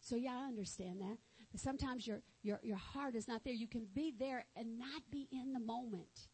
So 0.00 0.16
yeah, 0.16 0.36
I 0.44 0.48
understand 0.48 1.00
that. 1.00 1.16
But 1.50 1.60
sometimes 1.60 2.06
your, 2.06 2.20
your, 2.42 2.60
your 2.62 2.76
heart 2.76 3.14
is 3.14 3.26
not 3.26 3.42
there. 3.44 3.54
You 3.54 3.66
can 3.66 3.86
be 3.94 4.12
there 4.18 4.44
and 4.54 4.78
not 4.78 5.02
be 5.10 5.28
in 5.32 5.54
the 5.54 5.60
moment. 5.60 6.28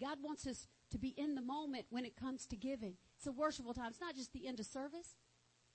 God 0.00 0.18
wants 0.22 0.46
us 0.46 0.68
to 0.92 0.98
be 0.98 1.08
in 1.16 1.34
the 1.34 1.42
moment 1.42 1.86
when 1.90 2.04
it 2.04 2.14
comes 2.14 2.46
to 2.46 2.56
giving. 2.56 2.94
It's 3.16 3.26
a 3.26 3.32
worshipful 3.32 3.74
time. 3.74 3.88
It's 3.88 4.00
not 4.00 4.14
just 4.14 4.32
the 4.32 4.46
end 4.46 4.60
of 4.60 4.66
service. 4.66 5.16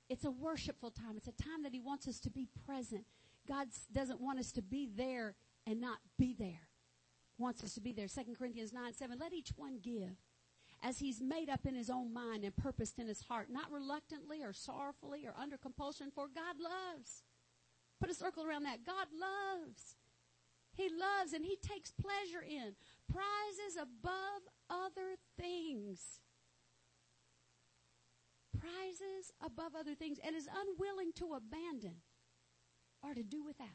It's 0.10 0.24
a 0.24 0.32
worshipful 0.32 0.92
time. 0.92 1.18
It's 1.18 1.28
a 1.28 1.44
time 1.44 1.64
that 1.64 1.74
He 1.74 1.82
wants 1.82 2.08
us 2.08 2.22
to 2.22 2.30
be 2.30 2.48
present. 2.66 3.04
God 3.48 3.68
doesn't 3.92 4.22
want 4.22 4.40
us 4.40 4.54
to 4.54 4.62
be 4.62 4.88
there 4.96 5.36
and 5.68 5.82
not 5.82 5.98
be 6.18 6.34
there. 6.38 6.70
Wants 7.38 7.64
us 7.64 7.74
to 7.74 7.82
be 7.82 7.92
there. 7.92 8.08
2 8.08 8.36
Corinthians 8.38 8.72
9, 8.72 8.94
7. 8.94 9.18
Let 9.20 9.34
each 9.34 9.50
one 9.58 9.80
give 9.82 10.16
as 10.84 11.00
he's 11.00 11.22
made 11.22 11.50
up 11.50 11.66
in 11.66 11.76
his 11.76 11.90
own 11.90 12.14
mind 12.14 12.44
and 12.44 12.56
purposed 12.56 13.00
in 13.00 13.08
his 13.08 13.22
heart, 13.22 13.48
not 13.50 13.72
reluctantly 13.72 14.44
or 14.44 14.52
sorrowfully 14.52 15.26
or 15.26 15.34
under 15.42 15.58
compulsion, 15.58 16.12
for 16.14 16.28
God 16.28 16.58
loves. 16.60 17.24
Put 18.02 18.10
a 18.10 18.14
circle 18.14 18.44
around 18.44 18.64
that. 18.64 18.86
God 18.86 19.08
loves. 19.18 19.96
He 20.76 20.90
loves 20.90 21.32
and 21.32 21.46
he 21.46 21.56
takes 21.56 21.92
pleasure 21.92 22.44
in 22.46 22.76
prizes 23.10 23.78
above 23.82 24.42
other 24.70 25.16
things. 25.40 26.20
Prizes 28.60 29.32
above 29.44 29.74
other 29.80 29.96
things 29.96 30.20
and 30.26 30.36
is 30.36 30.48
unwilling 30.48 31.14
to 31.16 31.34
abandon 31.34 32.02
or 33.02 33.14
to 33.14 33.24
do 33.24 33.42
without. 33.42 33.68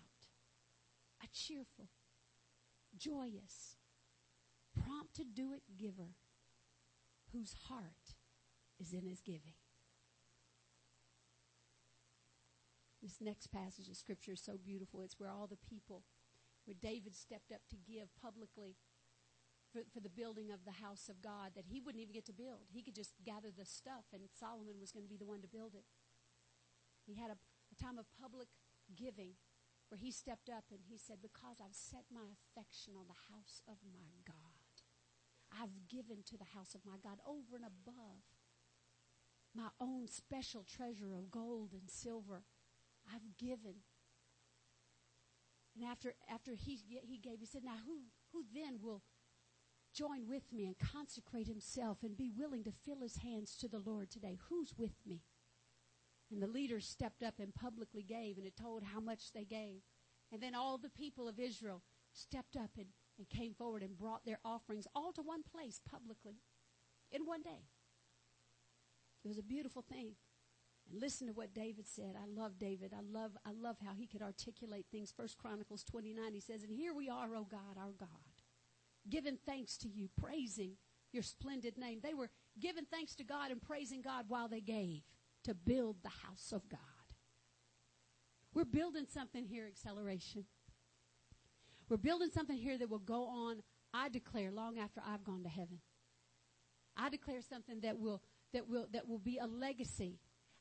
A 1.23 1.27
cheerful, 1.33 1.89
joyous, 2.97 3.77
prompt 4.85 5.15
to 5.17 5.25
do 5.25 5.53
it 5.53 5.63
giver 5.77 6.15
whose 7.33 7.55
heart 7.69 8.15
is 8.81 8.93
in 8.93 9.07
his 9.07 9.21
giving. 9.21 9.55
This 13.03 13.21
next 13.21 13.49
passage 13.49 13.89
of 13.89 13.97
scripture 13.97 14.33
is 14.33 14.43
so 14.43 14.59
beautiful. 14.59 15.03
It's 15.03 15.19
where 15.19 15.31
all 15.31 15.47
the 15.47 15.61
people, 15.63 16.03
where 16.65 16.77
David 16.81 17.15
stepped 17.15 17.53
up 17.53 17.63
to 17.71 17.77
give 17.77 18.09
publicly 18.21 18.77
for, 19.73 19.83
for 19.93 20.01
the 20.01 20.11
building 20.11 20.51
of 20.51 20.65
the 20.65 20.83
house 20.83 21.09
of 21.09 21.23
God 21.23 21.53
that 21.55 21.69
he 21.69 21.81
wouldn't 21.81 22.03
even 22.03 22.15
get 22.15 22.27
to 22.27 22.33
build. 22.33 22.73
He 22.73 22.83
could 22.83 22.97
just 22.97 23.15
gather 23.25 23.53
the 23.55 23.65
stuff 23.65 24.11
and 24.13 24.23
Solomon 24.33 24.81
was 24.81 24.91
going 24.91 25.05
to 25.05 25.11
be 25.11 25.21
the 25.21 25.29
one 25.29 25.43
to 25.43 25.49
build 25.49 25.75
it. 25.77 25.85
He 27.07 27.15
had 27.15 27.31
a, 27.31 27.39
a 27.39 27.77
time 27.77 27.99
of 27.99 28.07
public 28.19 28.49
giving 28.97 29.37
where 29.89 29.99
he 29.99 30.11
stepped 30.11 30.49
up 30.49 30.65
and 30.71 30.81
he 30.89 30.99
said, 30.99 31.21
because 31.21 31.61
I've 31.61 31.77
set 31.77 32.05
my 32.13 32.33
affection 32.33 32.95
on 32.97 33.09
the 33.09 33.33
house 33.33 33.61
of 33.69 33.77
my 33.93 34.13
God. 34.27 34.48
I've 35.61 35.89
given 35.89 36.23
to 36.27 36.37
the 36.37 36.57
house 36.57 36.75
of 36.75 36.85
my 36.85 36.97
God 37.03 37.19
over 37.27 37.57
and 37.57 37.65
above 37.65 38.23
my 39.55 39.69
own 39.81 40.07
special 40.07 40.63
treasure 40.65 41.15
of 41.15 41.31
gold 41.31 41.73
and 41.73 41.91
silver. 41.91 42.45
I've 43.13 43.37
given. 43.39 43.83
And 45.75 45.85
after, 45.85 46.15
after 46.33 46.53
he, 46.53 46.79
he 46.89 47.19
gave, 47.19 47.41
he 47.41 47.47
said, 47.47 47.65
now 47.65 47.79
who, 47.87 48.01
who 48.33 48.45
then 48.55 48.79
will 48.83 49.03
join 49.95 50.29
with 50.29 50.53
me 50.53 50.67
and 50.67 50.79
consecrate 50.79 51.49
himself 51.49 51.99
and 52.03 52.17
be 52.17 52.31
willing 52.37 52.63
to 52.65 52.73
fill 52.85 53.01
his 53.01 53.17
hands 53.17 53.57
to 53.57 53.69
the 53.69 53.79
Lord 53.79 54.11
today? 54.11 54.39
Who's 54.49 54.75
with 54.77 54.95
me? 55.07 55.23
And 56.31 56.43
the 56.43 56.47
leaders 56.47 56.87
stepped 56.87 57.23
up 57.23 57.35
and 57.39 57.55
publicly 57.55 58.03
gave, 58.03 58.37
and 58.37 58.47
it 58.47 58.57
told 58.57 58.83
how 58.83 59.01
much 59.01 59.33
they 59.33 59.45
gave. 59.45 59.81
And 60.31 60.43
then 60.43 60.55
all 60.55 60.77
the 60.77 60.91
people 60.91 61.27
of 61.27 61.41
Israel 61.41 61.83
stepped 62.13 62.55
up 62.55 62.71
and 62.77 62.89
and 63.19 63.29
came 63.29 63.55
forward 63.55 63.83
and 63.83 63.99
brought 63.99 64.25
their 64.25 64.39
offerings 64.45 64.87
all 64.95 65.13
to 65.13 65.23
one 65.23 65.43
place 65.43 65.81
publicly 65.91 66.37
in 67.11 67.27
one 67.27 67.43
day. 67.43 67.67
It 69.25 69.29
was 69.29 69.39
a 69.39 69.43
beautiful 69.43 69.83
thing. 69.83 70.13
And 70.91 71.01
listen 71.01 71.27
to 71.27 71.33
what 71.33 71.55
David 71.55 71.87
said. 71.87 72.15
I 72.17 72.27
love 72.27 72.59
David. 72.59 72.93
I 72.97 73.03
love, 73.03 73.33
I 73.45 73.51
love 73.53 73.77
how 73.85 73.93
he 73.95 74.07
could 74.07 74.23
articulate 74.23 74.87
things. 74.91 75.13
First 75.15 75.37
Chronicles 75.37 75.85
29, 75.85 76.33
he 76.33 76.41
says, 76.41 76.63
And 76.63 76.73
here 76.73 76.95
we 76.95 77.11
are, 77.11 77.35
O 77.35 77.45
God, 77.45 77.77
our 77.79 77.93
God, 77.99 78.09
giving 79.11 79.39
thanks 79.45 79.77
to 79.79 79.89
you, 79.89 80.09
praising 80.21 80.77
your 81.13 81.23
splendid 81.23 81.77
name. 81.77 82.01
They 82.03 82.15
were 82.15 82.31
giving 82.59 82.85
thanks 82.91 83.15
to 83.17 83.25
God 83.25 83.51
and 83.51 83.61
praising 83.61 84.01
God 84.01 84.27
while 84.29 84.49
they 84.49 84.61
gave 84.61 85.03
to 85.45 85.55
build 85.55 85.97
the 86.03 86.27
house 86.27 86.53
of 86.53 86.69
God. 86.69 86.81
We're 88.55 88.65
building 88.65 89.07
something 89.13 89.45
here, 89.45 89.67
acceleration. 89.67 90.45
We're 91.89 91.97
building 91.97 92.31
something 92.33 92.57
here 92.57 92.77
that 92.79 92.91
will 92.91 92.99
go 92.99 93.27
on, 93.27 93.63
I 93.95 94.09
declare, 94.09 94.51
long 94.51 94.79
after 94.79 95.01
I've 95.07 95.25
gone 95.25 95.43
to 95.45 95.49
heaven. 95.49 95.81
I 96.97 97.09
declare 97.09 97.41
something 97.49 97.81
that 97.81 97.99
will, 97.99 98.21
that 98.53 98.69
will, 98.69 98.87
that 98.93 99.09
will 99.09 99.19
be 99.19 99.39
a 99.39 99.47
legacy. 99.47 100.19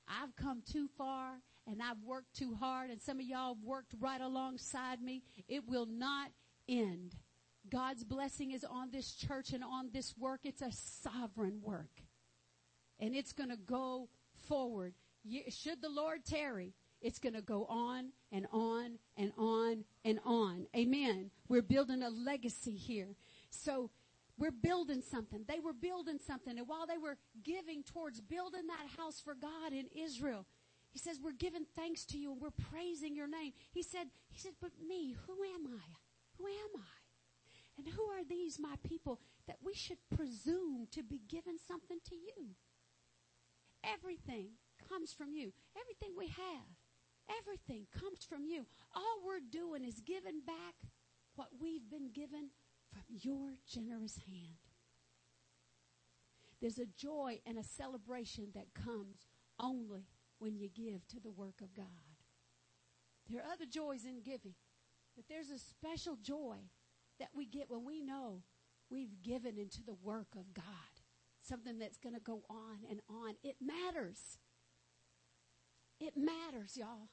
I've 0.08 0.36
come 0.36 0.62
too 0.62 0.88
far 0.98 1.42
and 1.66 1.82
I've 1.82 2.02
worked 2.06 2.34
too 2.34 2.56
hard 2.56 2.90
and 2.90 3.02
some 3.02 3.20
of 3.20 3.26
y'all 3.26 3.56
have 3.56 3.64
worked 3.64 3.94
right 4.00 4.22
alongside 4.22 5.02
me. 5.02 5.24
It 5.48 5.68
will 5.68 5.86
not 5.86 6.32
end. 6.70 7.16
God's 7.70 8.04
blessing 8.04 8.52
is 8.52 8.64
on 8.64 8.92
this 8.92 9.14
church 9.14 9.52
and 9.52 9.64
on 9.64 9.90
this 9.92 10.16
work. 10.18 10.42
It's 10.44 10.62
a 10.62 10.72
sovereign 10.72 11.60
work. 11.62 12.02
And 13.00 13.14
it's 13.14 13.34
going 13.34 13.50
to 13.50 13.58
go 13.58 14.10
forward. 14.48 14.94
Should 15.50 15.82
the 15.82 15.90
Lord 15.90 16.24
tarry, 16.24 16.74
it's 17.02 17.20
going 17.20 17.36
to 17.36 17.42
go 17.42 17.66
on 17.66 18.10
and 18.32 18.48
on 18.52 18.98
and 19.18 19.32
on 19.38 19.84
and 20.04 20.20
on. 20.26 20.68
Amen. 20.76 21.32
We're 21.48 21.62
building 21.62 22.04
a 22.04 22.10
legacy 22.10 22.76
here. 22.76 23.16
So 23.50 23.90
we're 24.38 24.52
building 24.52 25.02
something. 25.02 25.46
They 25.48 25.60
were 25.60 25.74
building 25.74 26.20
something. 26.26 26.58
And 26.58 26.68
while 26.68 26.86
they 26.88 26.98
were 26.98 27.18
giving 27.44 27.84
towards 27.84 28.22
building 28.22 28.68
that 28.68 29.02
house 29.02 29.22
for 29.22 29.34
God 29.34 29.74
in 29.74 29.86
Israel, 29.96 30.46
he 30.92 31.00
says, 31.00 31.20
we're 31.24 31.32
giving 31.32 31.66
thanks 31.76 32.06
to 32.06 32.18
you 32.18 32.32
and 32.32 32.42
we're 32.42 32.50
praising 32.72 33.16
your 33.16 33.28
name. 33.28 33.54
He 33.72 33.84
said, 33.84 34.08
he 34.30 34.40
said, 34.40 34.54
but 34.62 34.72
me, 34.88 35.16
who 35.26 35.34
am 35.56 35.68
I? 35.68 35.88
Who 36.38 36.46
am 36.48 36.82
I? 36.82 36.98
And 37.78 37.88
who 37.88 38.02
are 38.04 38.24
these, 38.28 38.58
my 38.60 38.76
people, 38.88 39.20
that 39.48 39.58
we 39.64 39.74
should 39.74 40.00
presume 40.16 40.88
to 40.92 41.04
be 41.04 41.22
giving 41.28 41.58
something 41.68 42.00
to 42.10 42.16
you? 42.16 42.56
Everything 43.84 44.48
comes 44.90 45.14
from 45.14 45.34
you. 45.34 45.54
Everything 45.80 46.16
we 46.18 46.28
have, 46.28 46.77
everything 47.40 47.88
comes 47.92 48.26
from 48.28 48.46
you. 48.46 48.66
All 48.96 49.20
we're 49.26 49.40
doing 49.52 49.84
is 49.84 50.02
giving 50.02 50.42
back 50.46 50.76
what 51.36 51.50
we've 51.60 51.90
been 51.90 52.12
given 52.12 52.50
from 52.92 53.04
your 53.10 53.52
generous 53.68 54.20
hand. 54.28 54.58
There's 56.62 56.80
a 56.80 56.86
joy 56.86 57.40
and 57.46 57.58
a 57.58 57.64
celebration 57.64 58.48
that 58.56 58.74
comes 58.74 59.28
only 59.60 60.08
when 60.40 60.58
you 60.58 60.70
give 60.70 61.08
to 61.08 61.20
the 61.20 61.30
work 61.32 61.62
of 61.62 61.74
God. 61.76 61.86
There 63.30 63.42
are 63.42 63.52
other 63.52 63.66
joys 63.66 64.06
in 64.06 64.22
giving, 64.24 64.56
but 65.16 65.26
there's 65.30 65.50
a 65.50 65.60
special 65.60 66.16
joy 66.16 66.58
that 67.20 67.30
we 67.36 67.46
get 67.46 67.70
when 67.70 67.86
we 67.86 68.02
know 68.02 68.44
we've 68.90 69.22
given 69.22 69.58
into 69.58 69.84
the 69.84 69.94
work 69.94 70.36
of 70.36 70.54
God. 70.54 70.66
Something 71.42 71.80
that's 71.80 71.98
going 71.98 72.16
to 72.16 72.22
go 72.22 72.44
on 72.50 72.80
and 72.90 73.02
on. 73.10 73.36
It 73.44 73.58
matters. 73.62 74.38
It 76.00 76.14
matters, 76.16 76.78
y'all. 76.78 77.10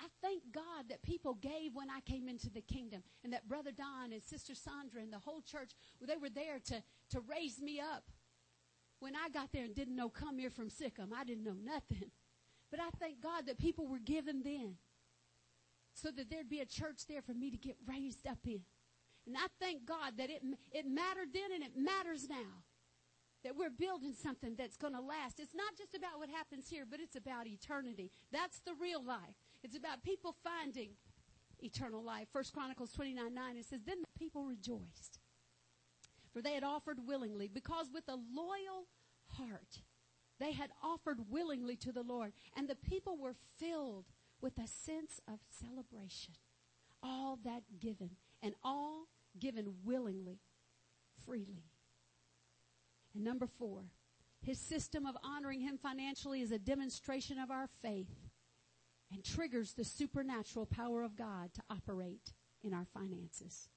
I 0.00 0.06
thank 0.20 0.42
God 0.52 0.88
that 0.88 1.02
people 1.02 1.34
gave 1.34 1.74
when 1.74 1.88
I 1.88 2.00
came 2.00 2.28
into 2.28 2.50
the 2.50 2.60
kingdom 2.60 3.02
and 3.22 3.32
that 3.32 3.48
Brother 3.48 3.70
Don 3.70 4.12
and 4.12 4.22
Sister 4.22 4.54
Sandra 4.54 5.00
and 5.00 5.12
the 5.12 5.18
whole 5.18 5.40
church, 5.40 5.72
they 6.00 6.16
were 6.16 6.30
there 6.30 6.58
to, 6.66 6.82
to 7.10 7.20
raise 7.20 7.60
me 7.60 7.80
up. 7.80 8.04
When 9.00 9.14
I 9.14 9.28
got 9.28 9.52
there 9.52 9.64
and 9.64 9.74
didn't 9.74 9.96
know 9.96 10.08
come 10.08 10.38
here 10.38 10.50
from 10.50 10.70
Sikkim, 10.70 11.12
I 11.14 11.24
didn't 11.24 11.44
know 11.44 11.56
nothing. 11.62 12.10
But 12.70 12.80
I 12.80 12.90
thank 12.98 13.20
God 13.20 13.46
that 13.46 13.58
people 13.58 13.86
were 13.86 13.98
given 13.98 14.42
then 14.42 14.76
so 15.94 16.10
that 16.10 16.28
there'd 16.28 16.48
be 16.48 16.60
a 16.60 16.66
church 16.66 17.06
there 17.08 17.22
for 17.22 17.34
me 17.34 17.50
to 17.50 17.56
get 17.56 17.76
raised 17.86 18.26
up 18.26 18.38
in. 18.46 18.62
And 19.26 19.36
I 19.36 19.46
thank 19.60 19.86
God 19.86 20.18
that 20.18 20.28
it, 20.28 20.42
it 20.72 20.86
mattered 20.86 21.28
then 21.32 21.52
and 21.54 21.62
it 21.62 21.76
matters 21.76 22.28
now. 22.28 22.64
That 23.44 23.56
we're 23.56 23.70
building 23.70 24.14
something 24.14 24.54
that's 24.56 24.76
going 24.76 24.94
to 24.94 25.00
last. 25.00 25.38
It's 25.38 25.54
not 25.54 25.76
just 25.76 25.94
about 25.94 26.18
what 26.18 26.30
happens 26.30 26.68
here, 26.68 26.84
but 26.90 26.98
it's 26.98 27.14
about 27.14 27.46
eternity. 27.46 28.10
That's 28.32 28.60
the 28.60 28.72
real 28.80 29.04
life. 29.04 29.36
It's 29.64 29.76
about 29.76 30.04
people 30.04 30.36
finding 30.44 30.90
eternal 31.58 32.04
life. 32.04 32.28
First 32.30 32.52
Chronicles 32.52 32.92
29 32.92 33.34
9, 33.34 33.56
it 33.56 33.64
says, 33.64 33.80
Then 33.84 34.02
the 34.02 34.18
people 34.18 34.44
rejoiced, 34.44 35.18
for 36.32 36.42
they 36.42 36.52
had 36.52 36.62
offered 36.62 36.98
willingly, 37.06 37.48
because 37.48 37.88
with 37.92 38.04
a 38.08 38.14
loyal 38.14 38.86
heart 39.28 39.80
they 40.38 40.52
had 40.52 40.70
offered 40.82 41.30
willingly 41.30 41.76
to 41.76 41.92
the 41.92 42.02
Lord. 42.02 42.32
And 42.56 42.68
the 42.68 42.74
people 42.74 43.16
were 43.16 43.36
filled 43.58 44.04
with 44.40 44.58
a 44.58 44.66
sense 44.66 45.20
of 45.26 45.38
celebration. 45.48 46.34
All 47.02 47.38
that 47.44 47.62
given, 47.80 48.10
and 48.42 48.54
all 48.62 49.08
given 49.38 49.74
willingly, 49.84 50.40
freely. 51.24 51.70
And 53.14 53.24
number 53.24 53.46
four, 53.46 53.84
his 54.42 54.58
system 54.58 55.06
of 55.06 55.16
honoring 55.22 55.60
him 55.60 55.78
financially 55.78 56.42
is 56.42 56.52
a 56.52 56.58
demonstration 56.58 57.38
of 57.38 57.50
our 57.50 57.68
faith 57.80 58.23
and 59.12 59.24
triggers 59.24 59.72
the 59.72 59.84
supernatural 59.84 60.66
power 60.66 61.02
of 61.02 61.16
God 61.16 61.52
to 61.54 61.62
operate 61.70 62.32
in 62.62 62.72
our 62.72 62.86
finances. 62.92 63.68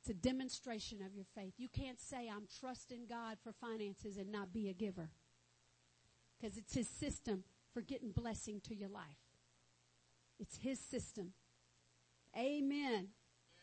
It's 0.00 0.10
a 0.10 0.14
demonstration 0.14 1.02
of 1.02 1.14
your 1.14 1.26
faith. 1.34 1.54
You 1.58 1.68
can't 1.68 2.00
say, 2.00 2.28
I'm 2.28 2.48
trusting 2.58 3.06
God 3.06 3.36
for 3.44 3.52
finances 3.52 4.16
and 4.16 4.32
not 4.32 4.52
be 4.52 4.68
a 4.68 4.72
giver. 4.72 5.10
Because 6.40 6.56
it's 6.56 6.74
His 6.74 6.88
system 6.88 7.44
for 7.74 7.82
getting 7.82 8.10
blessing 8.10 8.60
to 8.68 8.74
your 8.74 8.88
life. 8.88 9.04
It's 10.38 10.56
His 10.56 10.80
system. 10.80 11.34
Amen. 12.36 13.08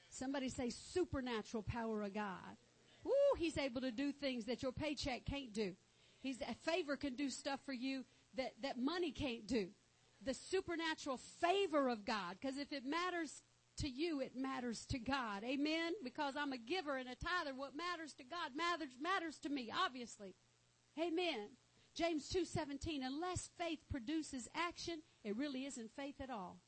Somebody 0.09 0.49
say 0.49 0.69
supernatural 0.69 1.63
power 1.63 2.03
of 2.03 2.13
God. 2.13 2.57
Woo, 3.03 3.11
he's 3.37 3.57
able 3.57 3.81
to 3.81 3.91
do 3.91 4.11
things 4.11 4.45
that 4.45 4.61
your 4.61 4.71
paycheck 4.71 5.25
can't 5.25 5.53
do. 5.53 5.73
He's 6.19 6.41
a 6.41 6.53
favor 6.69 6.95
can 6.95 7.15
do 7.15 7.29
stuff 7.29 7.59
for 7.65 7.73
you 7.73 8.03
that, 8.37 8.53
that 8.61 8.77
money 8.77 9.11
can't 9.11 9.45
do. 9.45 9.69
The 10.23 10.33
supernatural 10.33 11.19
favor 11.41 11.89
of 11.89 12.05
God. 12.05 12.37
Because 12.39 12.57
if 12.57 12.71
it 12.71 12.83
matters 12.85 13.43
to 13.77 13.89
you, 13.89 14.21
it 14.21 14.33
matters 14.35 14.85
to 14.87 14.99
God. 14.99 15.43
Amen? 15.43 15.93
Because 16.03 16.35
I'm 16.37 16.53
a 16.53 16.57
giver 16.57 16.97
and 16.97 17.07
a 17.07 17.15
tither. 17.15 17.55
What 17.55 17.73
matters 17.75 18.13
to 18.15 18.23
God 18.23 18.51
matters, 18.55 18.95
matters 19.01 19.37
to 19.39 19.49
me, 19.49 19.71
obviously. 19.85 20.35
Amen. 20.99 21.49
James 21.95 22.29
2.17, 22.31 22.99
unless 23.03 23.49
faith 23.57 23.79
produces 23.89 24.47
action, 24.55 25.01
it 25.23 25.35
really 25.35 25.65
isn't 25.65 25.91
faith 25.95 26.21
at 26.21 26.29
all. 26.29 26.59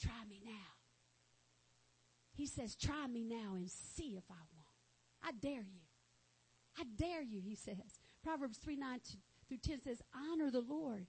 Try 0.00 0.24
me 0.28 0.40
now. 0.44 0.52
He 2.32 2.46
says, 2.46 2.76
try 2.76 3.06
me 3.06 3.24
now 3.24 3.54
and 3.56 3.68
see 3.68 4.16
if 4.16 4.24
I 4.30 4.34
want. 4.54 4.68
I 5.22 5.32
dare 5.32 5.62
you. 5.62 5.82
I 6.78 6.84
dare 6.96 7.22
you, 7.22 7.40
he 7.40 7.56
says. 7.56 8.00
Proverbs 8.22 8.58
3, 8.58 8.76
9 8.76 9.00
through 9.48 9.58
10 9.58 9.82
says, 9.82 10.02
honor 10.14 10.50
the 10.50 10.60
Lord 10.60 11.06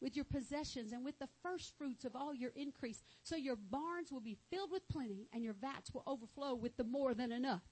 with 0.00 0.14
your 0.16 0.24
possessions 0.24 0.92
and 0.92 1.04
with 1.04 1.18
the 1.18 1.28
first 1.42 1.76
fruits 1.76 2.04
of 2.04 2.14
all 2.14 2.34
your 2.34 2.52
increase. 2.54 3.02
So 3.22 3.36
your 3.36 3.56
barns 3.56 4.12
will 4.12 4.20
be 4.20 4.38
filled 4.50 4.70
with 4.70 4.88
plenty 4.88 5.28
and 5.32 5.44
your 5.44 5.54
vats 5.54 5.92
will 5.92 6.04
overflow 6.06 6.54
with 6.54 6.76
the 6.76 6.84
more 6.84 7.14
than 7.14 7.32
enough. 7.32 7.62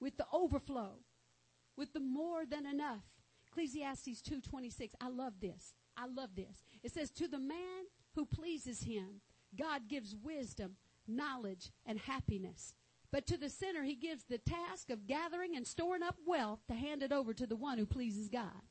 With 0.00 0.16
the 0.16 0.26
overflow. 0.32 0.98
With 1.76 1.92
the 1.92 2.00
more 2.00 2.44
than 2.46 2.66
enough. 2.66 3.04
Ecclesiastes 3.48 4.22
2.26. 4.22 4.90
I 5.00 5.08
love 5.08 5.34
this. 5.40 5.74
I 5.96 6.06
love 6.06 6.30
this. 6.36 6.64
It 6.82 6.92
says, 6.92 7.10
to 7.12 7.28
the 7.28 7.38
man 7.38 7.84
who 8.14 8.26
pleases 8.26 8.82
him, 8.82 9.20
God 9.56 9.88
gives 9.88 10.14
wisdom 10.14 10.76
knowledge, 11.06 11.70
and 11.86 11.98
happiness. 11.98 12.74
But 13.12 13.26
to 13.28 13.36
the 13.36 13.48
sinner, 13.48 13.84
he 13.84 13.94
gives 13.94 14.24
the 14.24 14.38
task 14.38 14.90
of 14.90 15.06
gathering 15.06 15.56
and 15.56 15.66
storing 15.66 16.02
up 16.02 16.16
wealth 16.26 16.60
to 16.68 16.74
hand 16.74 17.02
it 17.02 17.12
over 17.12 17.32
to 17.34 17.46
the 17.46 17.56
one 17.56 17.78
who 17.78 17.86
pleases 17.86 18.28
God. 18.28 18.62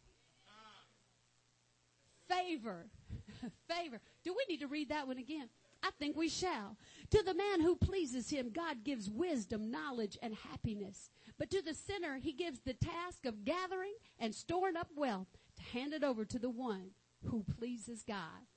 Favor. 2.37 2.85
Favor. 3.69 3.99
Do 4.23 4.33
we 4.33 4.45
need 4.49 4.61
to 4.61 4.67
read 4.67 4.89
that 4.89 5.07
one 5.07 5.17
again? 5.17 5.49
I 5.83 5.89
think 5.99 6.15
we 6.15 6.29
shall. 6.29 6.77
To 7.11 7.21
the 7.23 7.33
man 7.33 7.61
who 7.61 7.75
pleases 7.75 8.29
him, 8.29 8.51
God 8.53 8.83
gives 8.83 9.09
wisdom, 9.09 9.69
knowledge, 9.69 10.17
and 10.21 10.33
happiness. 10.33 11.09
But 11.37 11.49
to 11.51 11.61
the 11.61 11.73
sinner, 11.73 12.17
he 12.17 12.31
gives 12.31 12.59
the 12.59 12.73
task 12.73 13.25
of 13.25 13.43
gathering 13.43 13.93
and 14.19 14.33
storing 14.33 14.77
up 14.77 14.87
wealth 14.95 15.27
to 15.57 15.77
hand 15.77 15.93
it 15.93 16.03
over 16.03 16.23
to 16.25 16.39
the 16.39 16.49
one 16.49 16.91
who 17.25 17.43
pleases 17.57 18.03
God. 18.07 18.47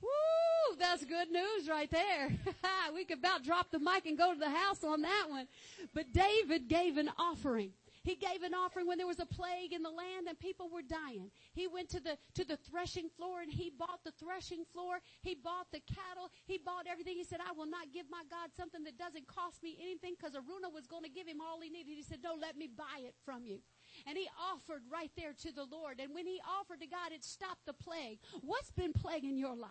Woo! 0.00 0.76
That's 0.78 1.04
good 1.04 1.30
news 1.30 1.68
right 1.68 1.90
there. 1.90 2.30
we 2.94 3.04
could 3.04 3.18
about 3.18 3.44
drop 3.44 3.70
the 3.70 3.78
mic 3.78 4.06
and 4.06 4.18
go 4.18 4.32
to 4.32 4.38
the 4.38 4.50
house 4.50 4.82
on 4.82 5.02
that 5.02 5.26
one. 5.28 5.46
But 5.94 6.12
David 6.12 6.68
gave 6.68 6.96
an 6.96 7.10
offering. 7.18 7.72
He 8.02 8.16
gave 8.16 8.42
an 8.42 8.54
offering 8.54 8.86
when 8.86 8.98
there 8.98 9.06
was 9.06 9.20
a 9.20 9.26
plague 9.26 9.72
in 9.72 9.82
the 9.82 9.90
land 9.90 10.26
and 10.28 10.38
people 10.38 10.68
were 10.68 10.82
dying. 10.82 11.30
He 11.54 11.66
went 11.68 11.88
to 11.90 12.00
the, 12.00 12.18
to 12.34 12.44
the 12.44 12.56
threshing 12.56 13.08
floor 13.08 13.42
and 13.42 13.50
he 13.50 13.70
bought 13.70 14.02
the 14.04 14.10
threshing 14.12 14.64
floor. 14.72 14.98
He 15.22 15.34
bought 15.34 15.70
the 15.72 15.80
cattle. 15.86 16.30
He 16.46 16.58
bought 16.58 16.86
everything. 16.90 17.16
He 17.16 17.24
said, 17.24 17.38
I 17.40 17.52
will 17.52 17.66
not 17.66 17.92
give 17.94 18.06
my 18.10 18.22
God 18.28 18.50
something 18.56 18.82
that 18.84 18.98
doesn't 18.98 19.28
cost 19.28 19.62
me 19.62 19.78
anything 19.80 20.14
because 20.18 20.34
Araunah 20.34 20.72
was 20.74 20.86
going 20.86 21.04
to 21.04 21.10
give 21.10 21.28
him 21.28 21.40
all 21.40 21.60
he 21.60 21.70
needed. 21.70 21.94
He 21.94 22.02
said, 22.02 22.22
don't 22.22 22.40
let 22.40 22.56
me 22.56 22.66
buy 22.66 23.06
it 23.06 23.14
from 23.24 23.44
you. 23.46 23.60
And 24.06 24.18
he 24.18 24.28
offered 24.52 24.82
right 24.90 25.10
there 25.16 25.32
to 25.32 25.52
the 25.52 25.64
Lord. 25.64 26.00
And 26.00 26.12
when 26.12 26.26
he 26.26 26.40
offered 26.58 26.80
to 26.80 26.86
God, 26.86 27.12
it 27.12 27.22
stopped 27.22 27.66
the 27.66 27.72
plague. 27.72 28.18
What's 28.40 28.72
been 28.72 28.92
plaguing 28.92 29.38
your 29.38 29.54
life? 29.54 29.70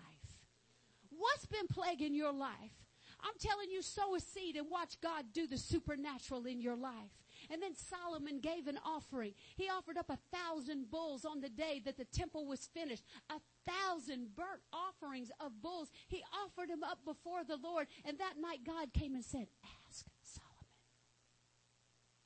What's 1.10 1.46
been 1.46 1.68
plaguing 1.68 2.16
your 2.16 2.32
life? 2.32 2.80
I'm 3.20 3.34
telling 3.40 3.70
you, 3.70 3.82
sow 3.82 4.16
a 4.16 4.20
seed 4.20 4.56
and 4.56 4.68
watch 4.70 4.96
God 5.02 5.26
do 5.34 5.48
the 5.48 5.58
supernatural 5.58 6.46
in 6.46 6.62
your 6.62 6.76
life. 6.76 7.12
And 7.52 7.62
then 7.62 7.74
Solomon 7.76 8.40
gave 8.40 8.68
an 8.68 8.80
offering. 8.86 9.34
He 9.58 9.68
offered 9.70 9.98
up 9.98 10.10
a 10.10 10.18
thousand 10.36 10.90
bulls 10.90 11.26
on 11.26 11.42
the 11.42 11.50
day 11.50 11.82
that 11.84 11.98
the 11.98 12.06
temple 12.06 12.46
was 12.46 12.70
finished. 12.74 13.04
A 13.30 13.42
thousand 13.70 14.36
burnt 14.36 14.62
offerings 14.72 15.32
of 15.40 15.62
bulls. 15.62 15.90
He 16.08 16.24
offered 16.46 16.70
them 16.70 16.84
up 16.84 17.00
before 17.04 17.44
the 17.44 17.58
Lord. 17.58 17.88
And 18.06 18.18
that 18.20 18.36
night 18.40 18.60
God 18.66 18.94
came 18.94 19.16
and 19.16 19.26
said, 19.26 19.48
ask 19.90 20.06
Solomon, 20.24 20.52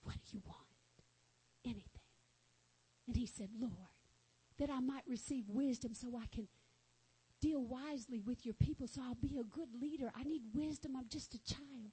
what 0.04 0.16
do 0.30 0.38
you 0.38 0.44
want? 0.46 0.60
Anything. 1.66 1.90
And 3.08 3.16
he 3.18 3.26
said, 3.26 3.50
Lord, 3.60 3.74
that 4.60 4.70
I 4.70 4.80
might 4.80 5.04
receive 5.08 5.50
wisdom 5.50 5.96
so 5.96 6.16
I 6.16 6.28
can 6.28 6.48
deal 7.42 7.64
wisely 7.64 8.20
with 8.20 8.46
your 8.46 8.54
people 8.54 8.88
so 8.88 9.02
I'll 9.02 9.16
be 9.16 9.38
a 9.40 9.44
good 9.44 9.70
leader. 9.82 10.12
I 10.16 10.24
need 10.24 10.42
wisdom. 10.54 10.96
I'm 10.96 11.10
just 11.10 11.34
a 11.34 11.44
child. 11.44 11.92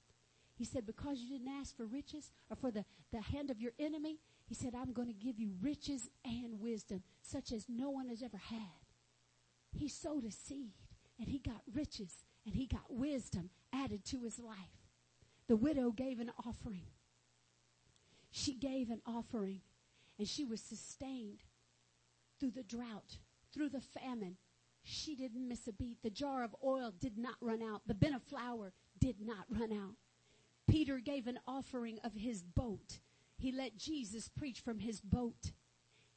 He 0.63 0.67
said, 0.67 0.87
because 0.87 1.19
you 1.19 1.29
didn't 1.29 1.53
ask 1.59 1.77
for 1.77 1.87
riches 1.87 2.31
or 2.49 2.55
for 2.55 2.71
the, 2.71 2.85
the 3.11 3.21
hand 3.21 3.51
of 3.51 3.61
your 3.61 3.73
enemy, 3.81 4.21
he 4.47 4.55
said, 4.55 4.77
I'm 4.77 4.93
going 4.93 5.09
to 5.09 5.13
give 5.13 5.41
you 5.41 5.51
riches 5.61 6.09
and 6.25 6.61
wisdom 6.61 7.03
such 7.21 7.51
as 7.51 7.67
no 7.69 7.91
one 7.91 8.09
has 8.11 8.23
ever 8.23 8.37
had. 8.37 8.87
He 9.73 9.89
sowed 9.89 10.25
a 10.25 10.31
seed 10.31 10.75
and 11.19 11.29
he 11.29 11.41
got 11.41 11.63
riches 11.75 12.13
and 12.47 12.55
he 12.55 12.69
got 12.69 12.85
wisdom 12.89 13.51
added 13.73 14.05
to 14.05 14.23
his 14.23 14.39
life. 14.39 14.87
The 15.49 15.57
widow 15.57 15.91
gave 15.91 16.21
an 16.21 16.31
offering. 16.47 16.87
She 18.31 18.55
gave 18.55 18.89
an 18.89 19.03
offering 19.05 19.63
and 20.17 20.29
she 20.29 20.45
was 20.45 20.61
sustained 20.61 21.41
through 22.39 22.53
the 22.53 22.63
drought, 22.63 23.19
through 23.53 23.71
the 23.71 23.81
famine. 23.81 24.37
She 24.85 25.17
didn't 25.17 25.49
miss 25.49 25.67
a 25.67 25.73
beat. 25.73 26.05
The 26.05 26.11
jar 26.11 26.45
of 26.45 26.55
oil 26.65 26.95
did 27.01 27.19
not 27.19 27.35
run 27.41 27.65
out. 27.65 27.83
The 27.89 27.95
bin 27.95 28.15
of 28.15 28.23
flour 28.23 28.73
did 29.01 29.17
not 29.21 29.47
run 29.51 29.73
out. 29.73 29.97
Peter 30.73 31.01
gave 31.01 31.27
an 31.27 31.39
offering 31.47 31.99
of 32.03 32.15
his 32.15 32.43
boat. 32.43 33.01
He 33.37 33.53
let 33.53 33.77
Jesus 33.77 34.31
preach 34.31 34.61
from 34.61 34.79
his 34.79 35.03
boat. 35.03 35.53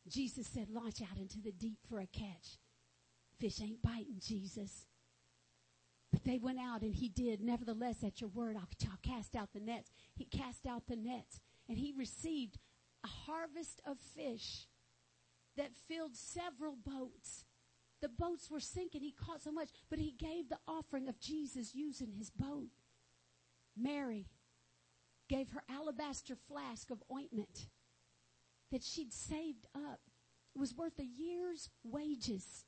Jesus 0.08 0.48
said, 0.48 0.70
launch 0.70 1.02
out 1.02 1.18
into 1.20 1.42
the 1.42 1.52
deep 1.52 1.80
for 1.90 2.00
a 2.00 2.06
catch. 2.06 2.58
Fish 3.38 3.60
ain't 3.62 3.84
biting, 3.84 4.22
Jesus. 4.22 4.86
But 6.10 6.24
they 6.24 6.38
went 6.38 6.60
out 6.60 6.84
and 6.84 6.96
he 6.96 7.10
did. 7.10 7.42
Nevertheless, 7.42 8.02
at 8.02 8.22
your 8.22 8.30
word, 8.30 8.56
I'll, 8.56 8.70
I'll 8.90 8.98
cast 9.04 9.36
out 9.36 9.50
the 9.52 9.60
nets. 9.60 9.92
He 10.16 10.24
cast 10.24 10.66
out 10.66 10.88
the 10.88 10.96
nets 10.96 11.42
and 11.68 11.78
he 11.78 11.92
received 11.92 12.58
a 13.04 13.08
harvest 13.08 13.82
of 13.86 13.98
fish 14.00 14.68
that 15.58 15.76
filled 15.90 16.16
several 16.16 16.78
boats. 16.78 17.44
The 18.02 18.08
boats 18.08 18.50
were 18.50 18.62
sinking. 18.62 19.02
He 19.02 19.12
caught 19.12 19.44
so 19.44 19.52
much, 19.52 19.72
but 19.90 20.00
he 20.00 20.12
gave 20.18 20.48
the 20.48 20.60
offering 20.66 21.10
of 21.10 21.20
Jesus 21.20 21.76
using 21.76 22.14
his 22.14 22.30
boat. 22.30 22.70
Mary 23.78 24.28
gave 25.28 25.50
her 25.50 25.64
alabaster 25.70 26.36
flask 26.48 26.92
of 26.92 27.04
ointment 27.12 27.68
that 28.72 28.84
she'd 28.84 29.14
saved 29.14 29.66
up. 29.76 30.00
It 30.56 30.60
was 30.60 30.76
worth 30.76 31.00
a 31.00 31.06
year's 31.06 31.70
wages. 31.84 32.66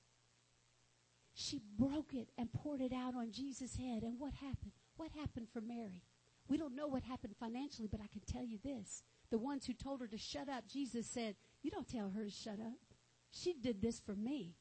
She 1.33 1.61
broke 1.77 2.13
it 2.13 2.29
and 2.37 2.51
poured 2.51 2.81
it 2.81 2.93
out 2.93 3.15
on 3.15 3.31
Jesus' 3.31 3.77
head. 3.77 4.03
And 4.03 4.19
what 4.19 4.33
happened? 4.33 4.71
What 4.97 5.11
happened 5.11 5.47
for 5.51 5.61
Mary? 5.61 6.03
We 6.47 6.57
don't 6.57 6.75
know 6.75 6.87
what 6.87 7.03
happened 7.03 7.35
financially, 7.39 7.87
but 7.87 8.01
I 8.01 8.07
can 8.07 8.21
tell 8.21 8.43
you 8.43 8.57
this. 8.63 9.03
The 9.29 9.37
ones 9.37 9.65
who 9.65 9.73
told 9.73 10.01
her 10.01 10.07
to 10.07 10.17
shut 10.17 10.49
up, 10.49 10.67
Jesus 10.67 11.05
said, 11.05 11.35
you 11.61 11.69
don't 11.69 11.87
tell 11.87 12.09
her 12.09 12.23
to 12.23 12.31
shut 12.31 12.59
up. 12.59 12.79
She 13.31 13.53
did 13.53 13.81
this 13.81 13.99
for 13.99 14.15
me. 14.15 14.55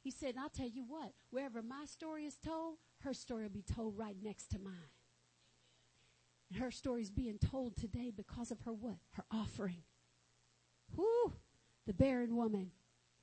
He 0.00 0.10
said, 0.10 0.36
I'll 0.38 0.48
tell 0.48 0.68
you 0.68 0.84
what, 0.86 1.12
wherever 1.30 1.62
my 1.62 1.84
story 1.84 2.24
is 2.24 2.36
told, 2.36 2.76
her 3.00 3.12
story 3.12 3.42
will 3.42 3.50
be 3.50 3.62
told 3.62 3.98
right 3.98 4.16
next 4.22 4.50
to 4.52 4.58
mine. 4.58 4.95
Her 6.54 6.70
story 6.70 7.02
is 7.02 7.10
being 7.10 7.38
told 7.38 7.76
today 7.76 8.12
because 8.14 8.50
of 8.50 8.60
her 8.60 8.72
what? 8.72 8.96
Her 9.12 9.24
offering. 9.32 9.82
Whoo! 10.94 11.32
The 11.86 11.94
barren 11.94 12.36
woman 12.36 12.70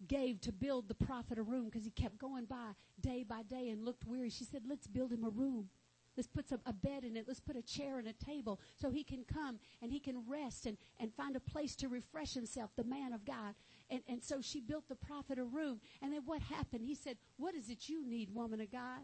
gave 0.07 0.41
to 0.41 0.51
build 0.51 0.87
the 0.87 0.95
prophet 0.95 1.37
a 1.37 1.43
room 1.43 1.65
because 1.65 1.85
he 1.85 1.91
kept 1.91 2.17
going 2.17 2.45
by 2.45 2.71
day 2.99 3.23
by 3.23 3.43
day 3.43 3.69
and 3.69 3.85
looked 3.85 4.05
weary. 4.05 4.29
She 4.29 4.43
said, 4.43 4.63
let's 4.67 4.87
build 4.87 5.11
him 5.11 5.23
a 5.23 5.29
room. 5.29 5.69
Let's 6.15 6.27
put 6.27 6.49
some, 6.49 6.59
a 6.65 6.73
bed 6.73 7.03
in 7.05 7.17
it. 7.17 7.25
Let's 7.27 7.39
put 7.39 7.55
a 7.55 7.61
chair 7.61 7.97
and 7.97 8.07
a 8.07 8.13
table 8.13 8.59
so 8.79 8.91
he 8.91 9.03
can 9.03 9.23
come 9.23 9.59
and 9.81 9.91
he 9.91 9.99
can 9.99 10.23
rest 10.27 10.65
and, 10.65 10.77
and 10.99 11.13
find 11.13 11.35
a 11.35 11.39
place 11.39 11.75
to 11.77 11.87
refresh 11.87 12.33
himself, 12.33 12.71
the 12.75 12.83
man 12.83 13.13
of 13.13 13.25
God. 13.25 13.55
And, 13.89 14.01
and 14.07 14.23
so 14.23 14.41
she 14.41 14.59
built 14.59 14.87
the 14.89 14.95
prophet 14.95 15.39
a 15.39 15.43
room. 15.43 15.79
And 16.01 16.13
then 16.13 16.21
what 16.25 16.41
happened? 16.41 16.85
He 16.85 16.95
said, 16.95 17.17
what 17.37 17.55
is 17.55 17.69
it 17.69 17.89
you 17.89 18.07
need, 18.07 18.29
woman 18.29 18.61
of 18.61 18.71
God? 18.71 19.01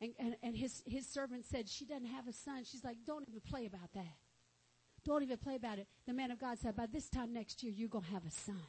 And, 0.00 0.12
and, 0.18 0.36
and 0.42 0.56
his, 0.56 0.82
his 0.86 1.06
servant 1.06 1.44
said, 1.44 1.68
she 1.68 1.84
doesn't 1.84 2.06
have 2.06 2.28
a 2.28 2.32
son. 2.32 2.64
She's 2.64 2.84
like, 2.84 2.98
don't 3.06 3.28
even 3.28 3.40
play 3.40 3.66
about 3.66 3.92
that. 3.94 4.16
Don't 5.04 5.22
even 5.22 5.38
play 5.38 5.56
about 5.56 5.78
it. 5.78 5.88
The 6.06 6.12
man 6.12 6.30
of 6.30 6.38
God 6.38 6.58
said, 6.58 6.76
by 6.76 6.86
this 6.86 7.08
time 7.08 7.32
next 7.32 7.62
year, 7.62 7.72
you're 7.74 7.88
going 7.88 8.04
to 8.04 8.10
have 8.10 8.26
a 8.26 8.30
son. 8.30 8.60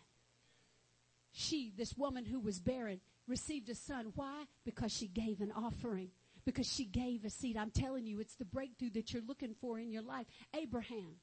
She, 1.31 1.71
this 1.77 1.95
woman 1.95 2.25
who 2.25 2.39
was 2.39 2.59
barren, 2.59 3.01
received 3.27 3.69
a 3.69 3.75
son. 3.75 4.11
Why? 4.15 4.45
Because 4.65 4.91
she 4.91 5.07
gave 5.07 5.41
an 5.41 5.51
offering 5.55 6.09
because 6.45 6.67
she 6.67 6.85
gave 6.85 7.25
a 7.25 7.29
seed. 7.29 7.57
I'm 7.57 7.71
telling 7.71 8.07
you, 8.07 8.19
it's 8.19 8.35
the 8.35 8.45
breakthrough 8.45 8.89
that 8.91 9.13
you're 9.13 9.23
looking 9.27 9.55
for 9.61 9.77
in 9.77 9.91
your 9.91 10.01
life. 10.01 10.25
Abraham 10.55 11.15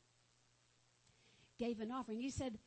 gave 1.58 1.80
an 1.80 1.90
offering. 1.90 2.20
He 2.20 2.30
said, 2.30 2.58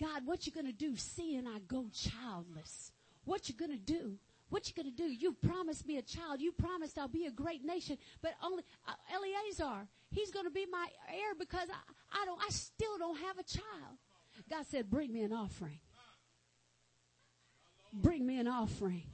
God, 0.00 0.26
what 0.26 0.46
you 0.46 0.52
gonna 0.52 0.72
do 0.72 0.96
seeing 0.96 1.46
I 1.46 1.58
go 1.60 1.86
childless? 1.92 2.92
What 3.24 3.48
you 3.48 3.54
gonna 3.54 3.76
do? 3.76 4.18
What 4.50 4.68
you 4.68 4.74
gonna 4.74 4.94
do? 4.94 5.04
You 5.04 5.32
promised 5.32 5.86
me 5.86 5.96
a 5.98 6.02
child. 6.02 6.40
You 6.40 6.52
promised 6.52 6.98
I'll 6.98 7.08
be 7.08 7.26
a 7.26 7.30
great 7.30 7.64
nation, 7.64 7.96
but 8.20 8.32
only 8.44 8.64
uh, 8.86 8.92
Eliezer, 9.14 9.86
he's 10.10 10.30
gonna 10.30 10.50
be 10.50 10.66
my 10.70 10.88
heir 11.08 11.34
because 11.38 11.68
I, 11.70 12.20
I 12.22 12.24
don't, 12.26 12.40
I 12.42 12.50
still 12.50 12.98
don't 12.98 13.16
have 13.18 13.38
a 13.38 13.44
child. 13.44 13.96
God 14.48 14.66
said, 14.66 14.90
bring 14.90 15.12
me 15.12 15.22
an 15.22 15.32
offering. 15.32 15.78
Bring 17.92 18.26
me 18.26 18.38
an 18.38 18.48
offering. 18.48 19.04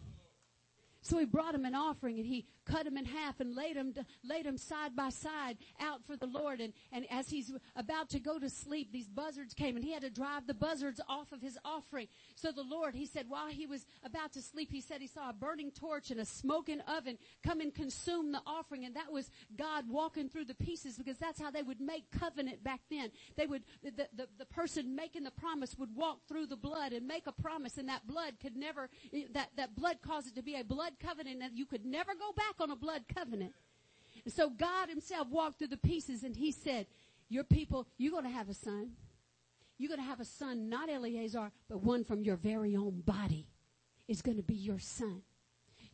So 1.02 1.18
he 1.18 1.24
brought 1.24 1.54
him 1.54 1.64
an 1.64 1.74
offering 1.74 2.18
and 2.18 2.26
he 2.26 2.46
cut 2.66 2.86
him 2.86 2.96
in 2.96 3.04
half 3.04 3.40
and 3.40 3.54
laid 3.54 3.76
him, 3.76 3.94
laid 4.24 4.44
him 4.44 4.58
side 4.58 4.94
by 4.94 5.08
side 5.08 5.56
out 5.80 6.04
for 6.04 6.16
the 6.16 6.26
Lord. 6.26 6.60
And, 6.60 6.72
and 6.92 7.06
as 7.10 7.30
he's 7.30 7.52
about 7.76 8.10
to 8.10 8.20
go 8.20 8.38
to 8.38 8.50
sleep, 8.50 8.92
these 8.92 9.08
buzzards 9.08 9.54
came 9.54 9.76
and 9.76 9.84
he 9.84 9.92
had 9.92 10.02
to 10.02 10.10
drive 10.10 10.46
the 10.46 10.54
buzzards 10.54 11.00
off 11.08 11.32
of 11.32 11.40
his 11.40 11.58
offering. 11.64 12.08
So 12.34 12.52
the 12.52 12.62
Lord, 12.62 12.94
he 12.94 13.06
said, 13.06 13.26
while 13.28 13.48
he 13.48 13.66
was 13.66 13.86
about 14.04 14.32
to 14.32 14.42
sleep, 14.42 14.70
he 14.72 14.80
said 14.80 15.00
he 15.00 15.06
saw 15.06 15.30
a 15.30 15.32
burning 15.32 15.70
torch 15.70 16.10
and 16.10 16.20
a 16.20 16.24
smoking 16.24 16.80
oven 16.82 17.18
come 17.44 17.60
and 17.60 17.74
consume 17.74 18.32
the 18.32 18.42
offering. 18.46 18.84
And 18.84 18.96
that 18.96 19.12
was 19.12 19.30
God 19.56 19.84
walking 19.88 20.28
through 20.28 20.46
the 20.46 20.54
pieces 20.54 20.96
because 20.96 21.18
that's 21.18 21.40
how 21.40 21.50
they 21.50 21.62
would 21.62 21.80
make 21.80 22.10
covenant 22.10 22.64
back 22.64 22.80
then. 22.90 23.10
They 23.36 23.46
would, 23.46 23.62
the, 23.82 24.08
the, 24.14 24.28
the 24.38 24.46
person 24.46 24.96
making 24.96 25.22
the 25.22 25.30
promise 25.30 25.76
would 25.78 25.94
walk 25.94 26.20
through 26.28 26.46
the 26.46 26.56
blood 26.56 26.92
and 26.92 27.06
make 27.06 27.26
a 27.26 27.32
promise 27.32 27.78
and 27.78 27.88
that 27.88 28.06
blood 28.06 28.34
could 28.40 28.56
never, 28.56 28.90
that, 29.32 29.50
that 29.56 29.76
blood 29.76 29.98
caused 30.02 30.28
it 30.28 30.34
to 30.34 30.42
be 30.42 30.56
a 30.56 30.64
blood 30.64 30.94
covenant 31.00 31.42
and 31.42 31.56
you 31.56 31.66
could 31.66 31.84
never 31.84 32.14
go 32.14 32.32
back 32.32 32.55
on 32.60 32.70
a 32.70 32.76
blood 32.76 33.02
covenant. 33.14 33.52
And 34.24 34.32
so 34.32 34.50
God 34.50 34.88
himself 34.88 35.28
walked 35.28 35.58
through 35.58 35.68
the 35.68 35.76
pieces 35.76 36.22
and 36.22 36.36
he 36.36 36.52
said, 36.52 36.86
your 37.28 37.44
people, 37.44 37.86
you're 37.98 38.12
going 38.12 38.24
to 38.24 38.30
have 38.30 38.48
a 38.48 38.54
son. 38.54 38.92
You're 39.78 39.88
going 39.88 40.00
to 40.00 40.06
have 40.06 40.20
a 40.20 40.24
son, 40.24 40.68
not 40.68 40.88
Eliezer, 40.88 41.50
but 41.68 41.82
one 41.82 42.04
from 42.04 42.22
your 42.22 42.36
very 42.36 42.76
own 42.76 43.02
body 43.04 43.46
is 44.08 44.22
going 44.22 44.38
to 44.38 44.42
be 44.42 44.54
your 44.54 44.78
son. 44.78 45.22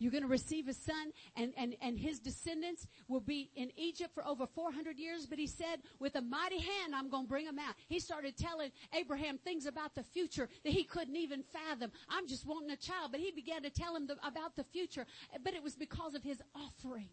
You're 0.02 0.10
going 0.10 0.24
to 0.24 0.28
receive 0.28 0.66
a 0.66 0.74
son 0.74 1.12
and, 1.36 1.52
and, 1.56 1.76
and 1.80 1.96
his 1.96 2.18
descendants 2.18 2.88
will 3.06 3.20
be 3.20 3.50
in 3.54 3.70
Egypt 3.76 4.12
for 4.12 4.26
over 4.26 4.48
400 4.48 4.98
years. 4.98 5.26
But 5.26 5.38
he 5.38 5.46
said, 5.46 5.80
with 6.00 6.16
a 6.16 6.20
mighty 6.20 6.58
hand, 6.58 6.92
I'm 6.92 7.08
going 7.08 7.24
to 7.24 7.28
bring 7.28 7.46
them 7.46 7.60
out. 7.60 7.74
He 7.86 8.00
started 8.00 8.36
telling 8.36 8.72
Abraham 8.92 9.38
things 9.38 9.64
about 9.64 9.94
the 9.94 10.02
future 10.02 10.48
that 10.64 10.72
he 10.72 10.82
couldn't 10.82 11.14
even 11.14 11.44
fathom. 11.44 11.92
I'm 12.08 12.26
just 12.26 12.44
wanting 12.44 12.72
a 12.72 12.76
child. 12.76 13.12
But 13.12 13.20
he 13.20 13.30
began 13.30 13.62
to 13.62 13.70
tell 13.70 13.94
him 13.94 14.08
the, 14.08 14.16
about 14.26 14.56
the 14.56 14.64
future. 14.64 15.06
But 15.44 15.54
it 15.54 15.62
was 15.62 15.76
because 15.76 16.16
of 16.16 16.24
his 16.24 16.42
offering. 16.52 17.08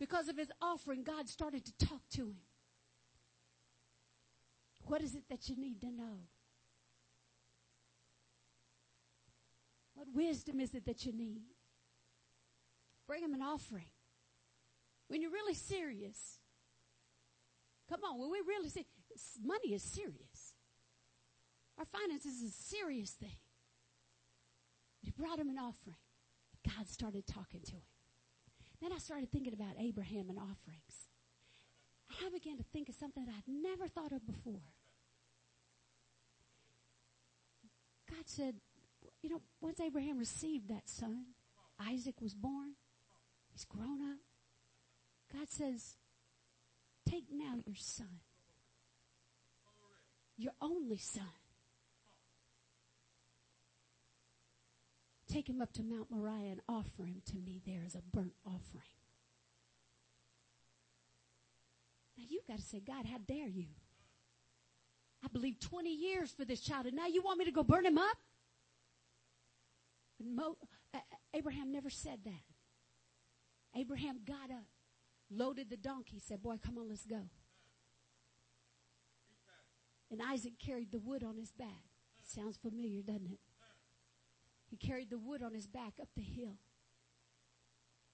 Because 0.00 0.28
of 0.28 0.36
his 0.36 0.50
offering, 0.60 1.04
God 1.04 1.28
started 1.28 1.64
to 1.64 1.86
talk 1.86 2.02
to 2.14 2.22
him. 2.22 2.36
What 4.86 5.00
is 5.00 5.14
it 5.14 5.28
that 5.30 5.48
you 5.48 5.56
need 5.56 5.80
to 5.82 5.90
know? 5.92 6.18
What 9.94 10.08
wisdom 10.12 10.58
is 10.58 10.74
it 10.74 10.86
that 10.86 11.06
you 11.06 11.12
need? 11.12 11.42
Bring 13.06 13.22
him 13.22 13.34
an 13.34 13.42
offering. 13.42 13.90
When 15.08 15.20
you're 15.20 15.30
really 15.30 15.54
serious. 15.54 16.38
Come 17.88 18.00
on, 18.04 18.18
when 18.18 18.30
we 18.30 18.40
really 18.46 18.70
see 18.70 18.86
money 19.44 19.74
is 19.74 19.82
serious. 19.82 20.54
Our 21.78 21.84
finances 21.84 22.40
is 22.40 22.50
a 22.50 22.62
serious 22.74 23.10
thing. 23.10 23.36
He 25.02 25.10
brought 25.10 25.38
him 25.38 25.50
an 25.50 25.58
offering. 25.58 25.98
God 26.64 26.88
started 26.88 27.26
talking 27.26 27.60
to 27.60 27.72
him. 27.72 27.82
Then 28.80 28.92
I 28.92 28.98
started 28.98 29.30
thinking 29.30 29.52
about 29.52 29.74
Abraham 29.78 30.30
and 30.30 30.38
offerings. 30.38 31.08
I 32.10 32.30
began 32.30 32.56
to 32.56 32.64
think 32.72 32.88
of 32.88 32.94
something 32.94 33.24
that 33.24 33.32
I'd 33.32 33.52
never 33.52 33.86
thought 33.86 34.12
of 34.12 34.26
before. 34.26 34.62
God 38.10 38.24
said, 38.26 38.54
you 39.22 39.28
know, 39.28 39.42
once 39.60 39.80
Abraham 39.80 40.18
received 40.18 40.68
that 40.68 40.88
son, 40.88 41.26
Isaac 41.80 42.20
was 42.20 42.34
born. 42.34 42.74
He's 43.54 43.64
grown 43.64 44.02
up. 44.02 44.18
God 45.32 45.48
says, 45.48 45.94
take 47.08 47.26
now 47.32 47.54
your 47.64 47.76
son, 47.76 48.20
your 50.36 50.52
only 50.60 50.98
son. 50.98 51.22
Take 55.32 55.48
him 55.48 55.62
up 55.62 55.72
to 55.74 55.82
Mount 55.82 56.10
Moriah 56.10 56.50
and 56.50 56.60
offer 56.68 57.04
him 57.04 57.22
to 57.26 57.36
me 57.36 57.60
there 57.64 57.82
as 57.86 57.94
a 57.94 58.02
burnt 58.12 58.34
offering. 58.44 58.82
Now 62.18 62.24
you've 62.28 62.46
got 62.46 62.58
to 62.58 62.62
say, 62.62 62.80
God, 62.80 63.06
how 63.06 63.18
dare 63.18 63.48
you? 63.48 63.66
I 65.24 65.28
believe 65.32 65.58
20 65.60 65.90
years 65.90 66.32
for 66.32 66.44
this 66.44 66.60
child, 66.60 66.86
and 66.86 66.96
now 66.96 67.06
you 67.06 67.22
want 67.22 67.38
me 67.38 67.44
to 67.44 67.52
go 67.52 67.62
burn 67.62 67.86
him 67.86 67.98
up? 67.98 68.16
Mo, 70.22 70.56
uh, 70.92 70.98
Abraham 71.32 71.72
never 71.72 71.90
said 71.90 72.18
that. 72.24 72.53
Abraham 73.76 74.20
got 74.24 74.50
up, 74.50 74.66
loaded 75.30 75.70
the 75.70 75.76
donkey, 75.76 76.18
said, 76.18 76.42
Boy, 76.42 76.56
come 76.64 76.78
on, 76.78 76.88
let's 76.88 77.06
go. 77.06 77.22
And 80.10 80.20
Isaac 80.22 80.54
carried 80.64 80.92
the 80.92 81.00
wood 81.00 81.24
on 81.24 81.36
his 81.36 81.50
back. 81.50 81.84
Sounds 82.22 82.56
familiar, 82.56 83.02
doesn't 83.02 83.26
it? 83.32 83.40
He 84.66 84.76
carried 84.76 85.10
the 85.10 85.18
wood 85.18 85.42
on 85.42 85.54
his 85.54 85.66
back 85.66 85.94
up 86.00 86.08
the 86.16 86.22
hill. 86.22 86.58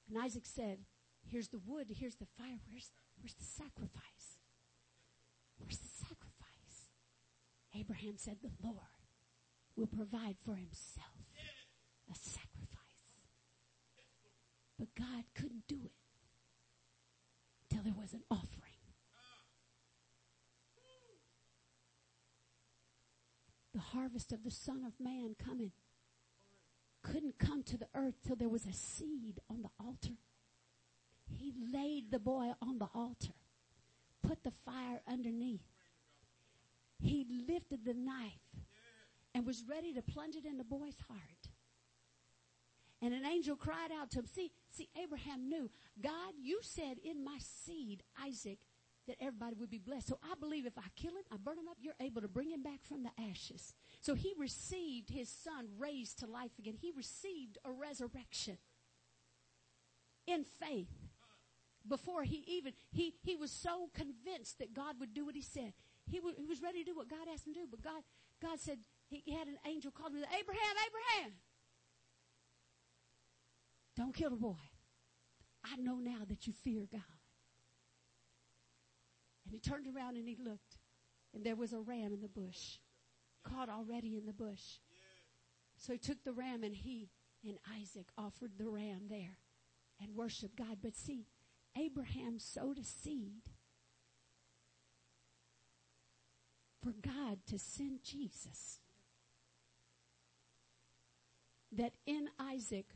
And 0.09 0.19
Isaac 0.19 0.45
said, 0.47 0.79
Here's 1.31 1.49
the 1.49 1.61
wood, 1.65 1.87
here's 1.91 2.17
the 2.17 2.27
fire, 2.39 2.59
where's, 2.71 2.91
where's 3.21 3.35
the 3.35 3.45
sacrifice? 3.45 4.39
Where's 5.59 5.79
the 5.79 5.89
sacrifice? 5.89 6.89
Abraham 7.79 8.15
said, 8.17 8.39
The 8.43 8.51
Lord 8.63 8.77
will 9.77 9.87
provide 9.87 10.37
for 10.45 10.55
himself 10.55 11.07
a 12.11 12.15
sacrifice. 12.15 12.50
But 14.81 14.95
God 14.95 15.25
couldn't 15.35 15.69
do 15.69 15.79
it 15.85 15.93
till 17.69 17.83
there 17.83 17.93
was 17.93 18.15
an 18.15 18.23
offering. 18.31 18.71
The 23.75 23.81
harvest 23.81 24.33
of 24.33 24.43
the 24.43 24.51
Son 24.51 24.83
of 24.87 24.95
Man 24.99 25.37
coming 25.39 25.73
couldn't 27.03 27.39
come 27.39 27.63
to 27.65 27.77
the 27.77 27.89
earth 27.95 28.15
till 28.27 28.37
there 28.37 28.49
was 28.49 28.65
a 28.65 28.73
seed 28.73 29.41
on 29.51 29.61
the 29.61 29.69
altar. 29.79 30.17
He 31.27 31.53
laid 31.73 32.11
the 32.11 32.19
boy 32.19 32.53
on 32.63 32.79
the 32.79 32.89
altar, 32.95 33.35
put 34.27 34.43
the 34.45 34.53
fire 34.65 35.03
underneath. 35.07 35.61
He 36.99 37.27
lifted 37.47 37.85
the 37.85 37.95
knife 37.95 38.57
and 39.35 39.47
was 39.47 39.63
ready 39.69 39.93
to 39.93 40.01
plunge 40.01 40.37
it 40.37 40.47
in 40.47 40.57
the 40.57 40.65
boy's 40.65 40.97
heart. 41.07 41.40
And 43.03 43.15
an 43.15 43.25
angel 43.25 43.57
cried 43.57 43.91
out 43.99 44.11
to 44.11 44.19
him. 44.19 44.27
See, 44.27 44.53
see, 44.71 44.89
Abraham 45.03 45.49
knew, 45.49 45.71
God, 46.03 46.35
you 46.41 46.59
said 46.63 46.99
in 47.03 47.25
my 47.25 47.39
seed, 47.39 48.03
Isaac, 48.23 48.59
that 49.07 49.17
everybody 49.21 49.57
would 49.59 49.71
be 49.71 49.79
blessed. 49.79 50.09
So 50.09 50.19
I 50.23 50.35
believe 50.39 50.67
if 50.67 50.77
I 50.79 50.85
kill 50.97 51.13
him, 51.13 51.25
I 51.33 51.37
burn 51.37 51.59
him 51.59 51.69
up, 51.69 51.79
you're 51.81 51.95
able 52.01 52.21
to 52.21 52.29
bring 52.29 52.51
him 52.51 52.63
back 52.63 52.81
from 52.83 53.03
the 53.03 53.11
ashes. 53.31 53.75
So 54.01 54.15
he 54.15 54.35
received 54.39 55.11
his 55.11 55.29
son 55.29 55.69
raised 55.79 56.19
to 56.21 56.27
life 56.27 56.53
again. 56.59 56.75
He 56.79 56.93
received 56.95 57.59
a 57.65 57.73
resurrection 57.73 58.59
in 60.27 60.45
faith. 60.45 60.89
Before 61.89 62.25
he 62.25 62.45
even, 62.47 62.75
he, 62.93 63.15
he 63.23 63.35
was 63.35 63.51
so 63.51 63.89
convinced 63.95 64.59
that 64.59 64.75
God 64.75 64.97
would 65.01 65.15
do 65.15 65.25
what 65.25 65.35
he 65.35 65.43
said. 65.43 65.73
He, 66.07 66.19
w- 66.19 66.37
he 66.39 66.47
was 66.47 66.61
ready 66.63 66.85
to 66.85 66.91
do 66.91 66.97
what 66.97 67.09
God 67.09 67.27
asked 67.33 67.47
him 67.47 67.55
to 67.55 67.61
do, 67.61 67.67
but 67.71 67.83
God, 67.83 68.03
God 68.41 68.61
said, 68.61 68.79
he, 69.09 69.23
he 69.25 69.33
had 69.33 69.49
an 69.49 69.57
angel 69.67 69.91
called 69.91 70.13
him, 70.13 70.23
Abraham, 70.39 70.77
Abraham! 70.87 71.33
Don't 73.97 74.15
kill 74.15 74.31
the 74.31 74.37
boy. 74.37 74.57
I 75.65 75.77
know 75.77 75.97
now 75.97 76.25
that 76.29 76.47
you 76.47 76.53
fear 76.53 76.87
God. 76.91 77.03
And 79.45 79.53
he 79.53 79.59
turned 79.59 79.87
around 79.87 80.17
and 80.17 80.29
he 80.29 80.37
looked, 80.43 80.79
and 81.35 81.45
there 81.45 81.57
was 81.57 81.73
a 81.73 81.81
ram 81.81 82.13
in 82.13 82.21
the 82.21 82.29
bush, 82.29 82.79
caught 83.45 83.69
already 83.69 84.17
in 84.17 84.27
the 84.27 84.33
bush. 84.33 84.79
So 85.77 85.93
he 85.93 85.99
took 85.99 86.23
the 86.25 86.33
ram 86.33 86.63
and 86.63 86.75
he 86.75 87.09
and 87.45 87.59
Isaac 87.81 88.07
offered 88.19 88.53
the 88.59 88.69
ram 88.69 89.07
there 89.09 89.39
and 90.01 90.15
worshiped 90.15 90.57
God. 90.57 90.79
But 90.83 90.95
see, 90.95 91.27
Abraham 91.77 92.39
sowed 92.39 92.79
a 92.79 92.85
seed 92.85 93.51
for 96.83 96.93
God 96.93 97.39
to 97.47 97.59
send 97.59 98.03
Jesus. 98.03 98.81
That 101.73 101.93
in 102.07 102.29
Isaac, 102.39 102.87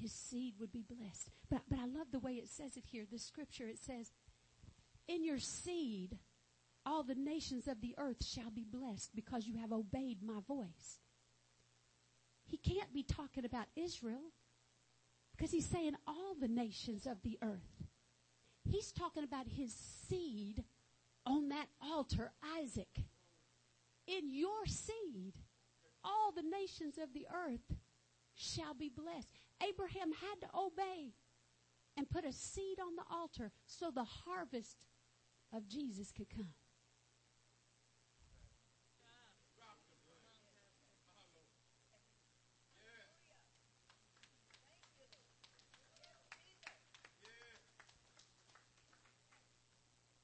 his 0.00 0.12
seed 0.12 0.54
would 0.58 0.72
be 0.72 0.84
blessed. 0.88 1.30
But, 1.50 1.62
but 1.68 1.78
I 1.78 1.86
love 1.86 2.08
the 2.10 2.18
way 2.18 2.32
it 2.32 2.48
says 2.48 2.76
it 2.76 2.84
here. 2.90 3.04
The 3.10 3.18
scripture, 3.18 3.68
it 3.68 3.78
says, 3.78 4.12
in 5.08 5.24
your 5.24 5.38
seed, 5.38 6.18
all 6.84 7.02
the 7.02 7.14
nations 7.14 7.68
of 7.68 7.80
the 7.80 7.94
earth 7.98 8.24
shall 8.24 8.50
be 8.50 8.64
blessed 8.64 9.10
because 9.14 9.46
you 9.46 9.56
have 9.58 9.72
obeyed 9.72 10.22
my 10.22 10.40
voice. 10.46 11.00
He 12.44 12.56
can't 12.56 12.92
be 12.92 13.02
talking 13.02 13.44
about 13.44 13.66
Israel 13.76 14.32
because 15.36 15.52
he's 15.52 15.66
saying 15.66 15.94
all 16.06 16.34
the 16.40 16.48
nations 16.48 17.06
of 17.06 17.22
the 17.22 17.38
earth. 17.42 17.86
He's 18.64 18.92
talking 18.92 19.24
about 19.24 19.46
his 19.48 19.74
seed 20.08 20.62
on 21.26 21.48
that 21.48 21.66
altar, 21.80 22.32
Isaac. 22.60 23.04
In 24.06 24.30
your 24.30 24.66
seed, 24.66 25.34
all 26.04 26.32
the 26.32 26.42
nations 26.42 26.98
of 26.98 27.12
the 27.14 27.26
earth 27.32 27.76
shall 28.34 28.74
be 28.74 28.88
blessed. 28.88 29.41
Abraham 29.68 30.12
had 30.12 30.40
to 30.40 30.48
obey 30.56 31.12
and 31.96 32.08
put 32.08 32.24
a 32.24 32.32
seed 32.32 32.78
on 32.80 32.96
the 32.96 33.04
altar 33.10 33.52
so 33.66 33.90
the 33.90 34.04
harvest 34.04 34.78
of 35.54 35.68
Jesus 35.68 36.10
could 36.10 36.30
come. 36.30 36.48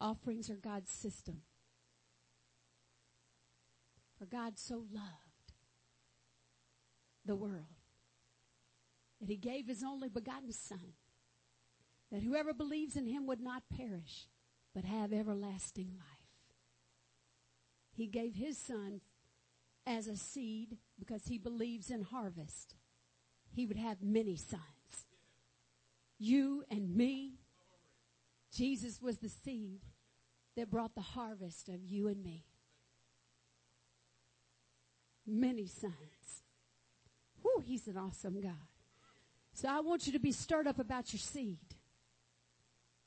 Offerings 0.00 0.48
are 0.48 0.54
God's 0.54 0.92
system. 0.92 1.42
For 4.16 4.26
God 4.26 4.58
so 4.58 4.84
loved 4.92 5.52
the 7.24 7.36
world 7.36 7.77
that 9.20 9.28
he 9.28 9.36
gave 9.36 9.66
his 9.66 9.82
only 9.82 10.08
begotten 10.08 10.52
Son, 10.52 10.94
that 12.10 12.22
whoever 12.22 12.52
believes 12.52 12.96
in 12.96 13.06
him 13.06 13.26
would 13.26 13.40
not 13.40 13.62
perish, 13.76 14.26
but 14.74 14.84
have 14.84 15.12
everlasting 15.12 15.92
life. 15.96 16.18
He 17.92 18.06
gave 18.06 18.34
his 18.34 18.56
Son 18.56 19.00
as 19.86 20.06
a 20.06 20.16
seed 20.16 20.76
because 20.98 21.26
he 21.26 21.38
believes 21.38 21.90
in 21.90 22.02
harvest. 22.02 22.74
He 23.50 23.66
would 23.66 23.76
have 23.76 24.02
many 24.02 24.36
sons. 24.36 24.62
You 26.18 26.64
and 26.70 26.94
me. 26.94 27.38
Jesus 28.52 29.00
was 29.00 29.18
the 29.18 29.28
seed 29.28 29.80
that 30.56 30.70
brought 30.70 30.94
the 30.94 31.00
harvest 31.00 31.68
of 31.68 31.84
you 31.84 32.08
and 32.08 32.22
me. 32.22 32.44
Many 35.26 35.66
sons. 35.66 36.42
Whew, 37.42 37.62
he's 37.66 37.86
an 37.86 37.96
awesome 37.96 38.40
God. 38.40 38.77
So 39.60 39.66
I 39.66 39.80
want 39.80 40.06
you 40.06 40.12
to 40.12 40.20
be 40.20 40.30
stirred 40.30 40.68
up 40.68 40.78
about 40.78 41.12
your 41.12 41.18
seed. 41.18 41.58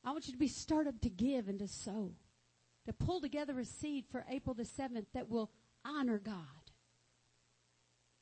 I 0.03 0.11
want 0.11 0.27
you 0.27 0.33
to 0.33 0.37
be 0.37 0.49
stirred 0.49 0.85
up 0.85 0.99
to 0.99 1.09
give 1.09 1.47
and 1.47 1.57
to 1.59 1.67
sow. 1.69 2.11
To 2.87 2.91
pull 2.91 3.21
together 3.21 3.57
a 3.57 3.63
seed 3.63 4.03
for 4.11 4.25
April 4.29 4.53
the 4.53 4.63
7th 4.63 5.05
that 5.13 5.29
will 5.29 5.49
honor 5.85 6.19
God. 6.19 6.35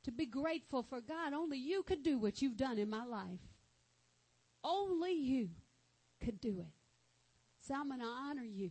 To 0.04 0.12
be 0.12 0.28
grateful 0.28 0.84
for 0.84 1.02
God. 1.02 1.34
Only 1.34 1.58
you 1.58 1.82
could 1.82 2.04
do 2.04 2.20
what 2.20 2.40
you've 2.40 2.56
done 2.56 2.78
in 2.78 2.88
my 2.88 3.04
life. 3.04 3.40
Only 4.64 5.14
you 5.14 5.50
could 6.24 6.40
do 6.40 6.60
it. 6.60 6.76
So 7.62 7.74
I'm 7.74 7.88
going 7.88 8.00
to 8.00 8.06
honor 8.06 8.46
you 8.46 8.70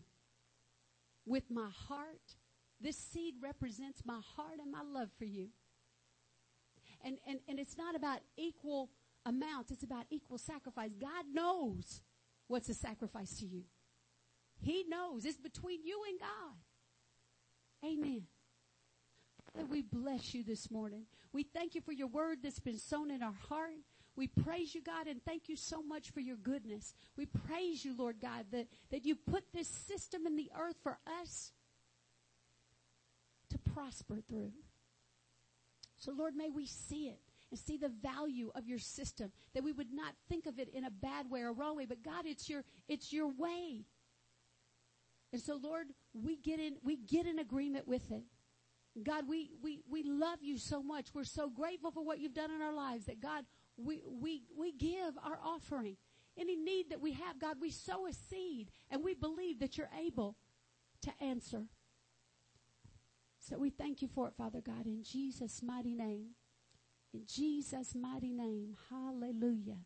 with 1.26 1.50
my 1.50 1.68
heart. 1.88 2.36
This 2.80 2.96
seed 2.96 3.34
represents 3.42 4.02
my 4.04 4.20
heart 4.36 4.60
and 4.62 4.70
my 4.70 4.82
love 4.82 5.08
for 5.18 5.24
you. 5.24 5.48
And, 7.04 7.18
and, 7.26 7.40
and 7.48 7.58
it's 7.58 7.76
not 7.76 7.96
about 7.96 8.20
equal 8.36 8.90
amounts. 9.28 9.70
It's 9.70 9.82
about 9.82 10.06
equal 10.10 10.38
sacrifice. 10.38 10.90
God 11.00 11.24
knows 11.32 12.00
what's 12.48 12.68
a 12.68 12.74
sacrifice 12.74 13.38
to 13.38 13.46
you. 13.46 13.64
He 14.60 14.84
knows. 14.88 15.24
It's 15.24 15.36
between 15.36 15.84
you 15.84 16.00
and 16.08 16.18
God. 16.18 17.88
Amen. 17.88 18.22
Father, 19.52 19.66
we 19.66 19.82
bless 19.82 20.34
you 20.34 20.42
this 20.42 20.70
morning. 20.70 21.04
We 21.32 21.44
thank 21.44 21.74
you 21.74 21.80
for 21.80 21.92
your 21.92 22.08
word 22.08 22.38
that's 22.42 22.58
been 22.58 22.78
sown 22.78 23.10
in 23.10 23.22
our 23.22 23.36
heart. 23.48 23.74
We 24.16 24.26
praise 24.26 24.74
you, 24.74 24.82
God, 24.82 25.06
and 25.06 25.24
thank 25.24 25.48
you 25.48 25.54
so 25.54 25.80
much 25.80 26.10
for 26.10 26.18
your 26.20 26.36
goodness. 26.36 26.92
We 27.16 27.26
praise 27.26 27.84
you, 27.84 27.96
Lord 27.96 28.16
God, 28.20 28.46
that, 28.50 28.66
that 28.90 29.04
you 29.04 29.14
put 29.14 29.44
this 29.52 29.68
system 29.68 30.26
in 30.26 30.34
the 30.34 30.50
earth 30.58 30.76
for 30.82 30.98
us 31.22 31.52
to 33.50 33.58
prosper 33.58 34.18
through. 34.28 34.52
So, 35.98 36.12
Lord, 36.12 36.34
may 36.34 36.50
we 36.50 36.66
see 36.66 37.06
it 37.06 37.20
and 37.50 37.58
see 37.58 37.76
the 37.76 37.88
value 37.88 38.50
of 38.54 38.66
your 38.66 38.78
system, 38.78 39.32
that 39.54 39.64
we 39.64 39.72
would 39.72 39.92
not 39.92 40.14
think 40.28 40.46
of 40.46 40.58
it 40.58 40.68
in 40.74 40.84
a 40.84 40.90
bad 40.90 41.30
way 41.30 41.40
or 41.40 41.52
wrong 41.52 41.76
way, 41.76 41.86
but 41.86 42.02
God, 42.02 42.26
it's 42.26 42.48
your, 42.48 42.64
it's 42.88 43.12
your 43.12 43.28
way. 43.28 43.84
And 45.32 45.40
so 45.40 45.58
Lord, 45.62 45.88
we 46.12 46.36
get 46.36 46.60
in, 46.60 46.76
we 46.82 46.96
get 46.96 47.26
in 47.26 47.38
agreement 47.38 47.86
with 47.86 48.10
it. 48.10 48.24
God, 49.02 49.28
we, 49.28 49.50
we, 49.62 49.82
we 49.88 50.02
love 50.02 50.38
you 50.42 50.58
so 50.58 50.82
much. 50.82 51.08
We're 51.14 51.24
so 51.24 51.48
grateful 51.48 51.90
for 51.90 52.04
what 52.04 52.18
you've 52.18 52.34
done 52.34 52.50
in 52.50 52.62
our 52.62 52.74
lives 52.74 53.06
that 53.06 53.20
God, 53.20 53.44
we, 53.76 54.02
we, 54.06 54.42
we 54.56 54.72
give 54.72 55.16
our 55.24 55.38
offering. 55.44 55.96
Any 56.36 56.56
need 56.56 56.90
that 56.90 57.00
we 57.00 57.12
have, 57.12 57.38
God, 57.40 57.56
we 57.60 57.70
sow 57.70 58.06
a 58.06 58.12
seed 58.12 58.70
and 58.90 59.02
we 59.04 59.14
believe 59.14 59.60
that 59.60 59.76
you're 59.76 59.90
able 60.04 60.36
to 61.02 61.12
answer. 61.20 61.64
So 63.38 63.56
we 63.58 63.70
thank 63.70 64.02
you 64.02 64.08
for 64.08 64.28
it, 64.28 64.34
Father 64.36 64.60
God, 64.60 64.86
in 64.86 65.02
Jesus' 65.02 65.62
mighty 65.62 65.94
name. 65.94 66.30
In 67.18 67.26
Jesus' 67.26 67.98
mighty 67.98 68.30
name. 68.30 68.78
Hallelujah. 68.86 69.82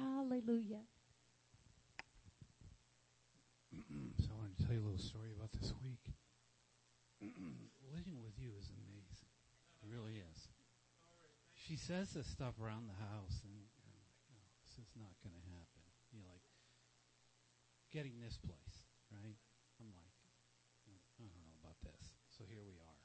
Hallelujah. 0.00 0.88
so 4.16 4.32
I 4.32 4.36
want 4.40 4.56
to 4.56 4.64
tell 4.64 4.72
you 4.72 4.80
a 4.80 4.88
little 4.88 4.96
story 4.96 5.28
about 5.36 5.52
this 5.60 5.76
week. 5.84 6.00
Living 7.20 8.16
with 8.24 8.32
you 8.40 8.56
is 8.56 8.72
amazing. 8.72 9.28
It 9.84 9.92
really 9.92 10.24
is. 10.24 10.48
She 11.52 11.76
says 11.76 12.16
this 12.16 12.24
stuff 12.24 12.56
around 12.56 12.88
the 12.88 12.96
house, 12.96 13.44
and, 13.44 13.60
and 13.60 13.92
I'm 13.92 14.00
like, 14.00 14.24
no, 14.32 14.40
this 14.64 14.80
is 14.80 14.88
not 14.96 15.12
going 15.20 15.36
to 15.36 15.44
happen. 15.52 15.84
You're 16.16 16.24
like, 16.32 16.48
getting 17.92 18.24
this 18.24 18.40
place, 18.40 18.88
right? 19.12 19.36
I'm 19.84 19.92
like, 19.92 20.16
I 20.88 21.28
don't 21.28 21.44
know 21.44 21.60
about 21.60 21.76
this. 21.84 22.16
So 22.32 22.48
here 22.48 22.64
we 22.64 22.80
are. 22.80 23.00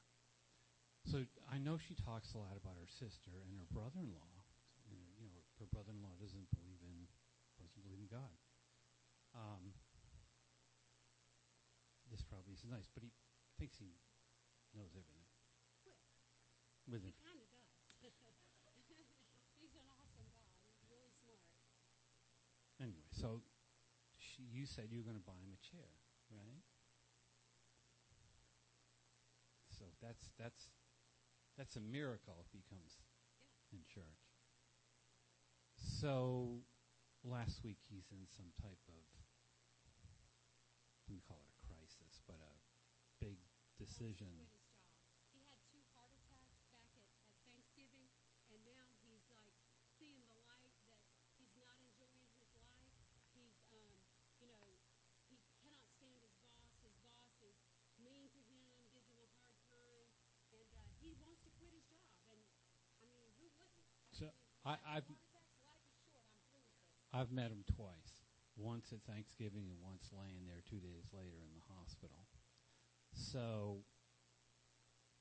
So 1.06 1.22
I 1.46 1.62
know 1.62 1.78
she 1.78 1.94
talks 1.94 2.34
a 2.34 2.42
lot 2.42 2.58
about 2.58 2.74
her 2.82 2.90
sister 2.90 3.30
and 3.46 3.54
her 3.62 3.68
brother-in-law. 3.70 4.34
And, 4.90 4.98
you 5.22 5.30
know, 5.30 5.38
her 5.62 5.68
brother-in-law 5.70 6.18
doesn't 6.18 6.50
believe 6.50 6.82
in 6.82 7.06
doesn't 7.62 7.82
believe 7.86 8.02
in 8.02 8.10
God. 8.10 8.34
Um, 9.30 9.70
this 12.10 12.26
probably 12.26 12.58
isn't 12.58 12.68
nice, 12.68 12.90
but 12.90 13.06
he 13.06 13.14
thinks 13.54 13.78
he 13.78 13.94
knows 14.74 14.92
everything. 14.98 15.30
With 16.90 17.06
He 17.06 17.14
kind 17.22 17.38
of 17.38 17.48
does. 17.54 17.70
He's 19.58 19.74
an 19.78 19.86
awesome 19.90 20.26
guy. 20.34 20.50
He's 20.82 20.90
really 20.90 21.10
smart. 21.22 21.66
Anyway, 22.82 23.06
so 23.14 23.46
she, 24.18 24.42
you 24.50 24.66
said 24.66 24.90
you 24.90 25.00
were 25.00 25.08
going 25.08 25.18
to 25.18 25.26
buy 25.26 25.38
him 25.38 25.54
a 25.54 25.60
chair, 25.62 25.90
right? 26.30 26.62
So 29.76 29.84
that's 30.00 30.30
that's 30.38 30.70
that's 31.56 31.76
a 31.76 31.80
miracle 31.80 32.36
if 32.44 32.52
he 32.52 32.62
comes 32.68 33.00
in 33.72 33.80
church. 33.88 34.36
So 35.76 36.60
last 37.24 37.64
week 37.64 37.80
he's 37.88 38.08
in 38.12 38.28
some 38.30 38.52
type 38.60 38.80
of 38.88 39.02
we 41.06 41.22
call 41.22 41.38
it 41.38 41.54
a 41.54 41.58
crisis, 41.70 42.18
but 42.26 42.42
a 42.42 42.54
big 43.22 43.38
decision. 43.78 44.26
Quit 44.26 44.50
his 44.50 44.66
job. 44.74 44.90
He 45.30 45.46
had 45.46 45.62
two 45.70 45.86
heart 45.94 46.10
attacks 46.18 46.58
back 46.66 46.82
at, 46.98 47.06
at 47.30 47.38
Thanksgiving, 47.46 48.10
and 48.50 48.58
now 48.66 48.90
he's 49.06 49.22
like 49.30 49.54
seeing 49.94 50.26
the 50.26 50.34
light 50.42 50.74
that 50.90 51.06
he's 51.38 51.54
not 51.62 51.78
enjoying 51.78 52.26
his 52.34 52.50
life. 52.58 52.82
He's, 53.30 53.70
um, 53.70 54.02
you 54.42 54.50
know, 54.50 54.66
he 55.30 55.38
cannot 55.62 55.86
stand 55.94 56.18
his 56.26 56.34
boss. 56.42 56.74
His 56.82 56.98
boss 57.06 57.38
is 57.46 57.54
mean 58.02 58.26
to 58.34 58.40
him, 58.50 58.66
gives 58.66 58.90
him 58.90 59.22
a 59.22 59.30
hard 59.38 59.62
time, 59.70 60.10
and 60.50 60.66
uh, 60.74 60.90
he 60.98 61.14
wants 61.22 61.46
to 61.46 61.54
quit 61.54 61.70
his 61.70 61.86
job. 61.86 62.18
And 62.34 62.42
I 62.98 63.06
mean, 63.14 63.30
who 63.38 63.46
wouldn't? 63.54 63.78
So 64.10 64.26
mean, 64.26 64.26
I, 64.26 64.26
I've 64.26 64.26
heart 64.26 64.26
attacks, 64.26 64.26
life 64.26 64.26
is 64.26 64.26
short. 64.26 64.34
I'm 64.34 64.46
through 64.46 64.55
with 64.66 65.20
this. 65.22 66.26
I've 67.14 67.32
met 67.32 67.50
him 67.50 67.62
twice. 67.76 68.26
Once 68.56 68.92
at 68.92 69.00
Thanksgiving 69.04 69.68
and 69.68 69.78
once 69.84 70.10
laying 70.16 70.46
there 70.48 70.64
two 70.64 70.80
days 70.80 71.12
later 71.12 71.38
in 71.44 71.52
the 71.52 71.64
hospital. 71.76 72.24
So 73.12 73.84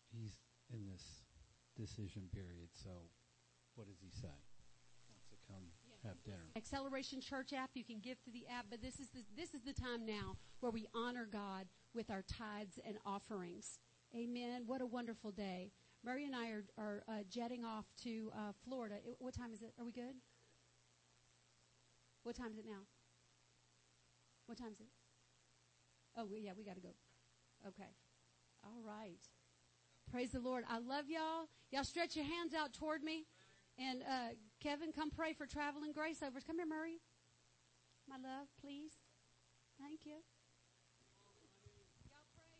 he's 0.09 0.39
in 0.73 0.87
this 0.87 1.03
decision 1.75 2.29
period. 2.33 2.69
So 2.71 2.89
what 3.75 3.87
does 3.87 3.99
he 3.99 4.09
say? 4.09 4.39
Wants 5.11 5.27
to 5.29 5.37
come 5.47 5.67
have 6.05 6.23
dinner. 6.23 6.47
Acceleration 6.55 7.19
Church 7.19 7.51
app. 7.53 7.71
You 7.73 7.83
can 7.83 7.99
give 7.99 8.21
to 8.23 8.31
the 8.31 8.45
app, 8.47 8.67
but 8.69 8.81
this 8.81 8.99
is 8.99 9.09
the, 9.09 9.21
this 9.35 9.53
is 9.53 9.61
the 9.61 9.73
time 9.73 10.05
now 10.05 10.37
where 10.59 10.71
we 10.71 10.87
honor 10.93 11.27
God 11.31 11.65
with 11.93 12.09
our 12.09 12.23
tithes 12.23 12.79
and 12.85 12.97
offerings. 13.05 13.79
Amen. 14.15 14.63
What 14.65 14.81
a 14.81 14.85
wonderful 14.85 15.31
day. 15.31 15.71
Murray 16.05 16.25
and 16.25 16.35
I 16.35 16.49
are, 16.49 16.63
are 16.77 17.03
uh, 17.09 17.11
jetting 17.29 17.65
off 17.65 17.85
to 18.03 18.31
uh, 18.35 18.51
Florida. 18.63 18.95
It- 19.03 19.15
what 19.19 19.33
time 19.33 19.53
is 19.53 19.61
it? 19.63 19.73
Are 19.79 19.85
we 19.85 19.91
good? 19.91 20.15
What 22.23 22.35
time 22.35 22.51
is 22.51 22.59
it 22.59 22.65
now? 22.65 22.85
What 24.45 24.57
time 24.57 24.71
is 24.71 24.79
it? 24.79 24.87
Oh, 26.15 26.25
we- 26.25 26.41
yeah, 26.41 26.51
we 26.55 26.63
got 26.63 26.75
to 26.75 26.81
go. 26.81 26.93
Okay. 27.67 27.89
All 28.63 28.81
right. 28.83 29.19
Praise 30.11 30.29
the 30.31 30.39
Lord. 30.39 30.63
I 30.69 30.77
love 30.77 31.09
y'all. 31.09 31.49
Y'all 31.71 31.83
stretch 31.83 32.15
your 32.15 32.25
hands 32.25 32.53
out 32.53 32.73
toward 32.73 33.01
me. 33.01 33.25
And 33.79 34.03
uh, 34.03 34.29
Kevin, 34.61 34.91
come 34.91 35.09
pray 35.09 35.33
for 35.33 35.45
traveling 35.47 35.91
grace 35.91 36.21
overs. 36.21 36.43
Come 36.45 36.57
here, 36.57 36.67
Murray. 36.67 37.01
My 38.07 38.15
love, 38.15 38.47
please. 38.61 38.91
Thank 39.81 40.05
you. 40.05 40.21
Y'all 42.13 42.29
pray. 42.37 42.53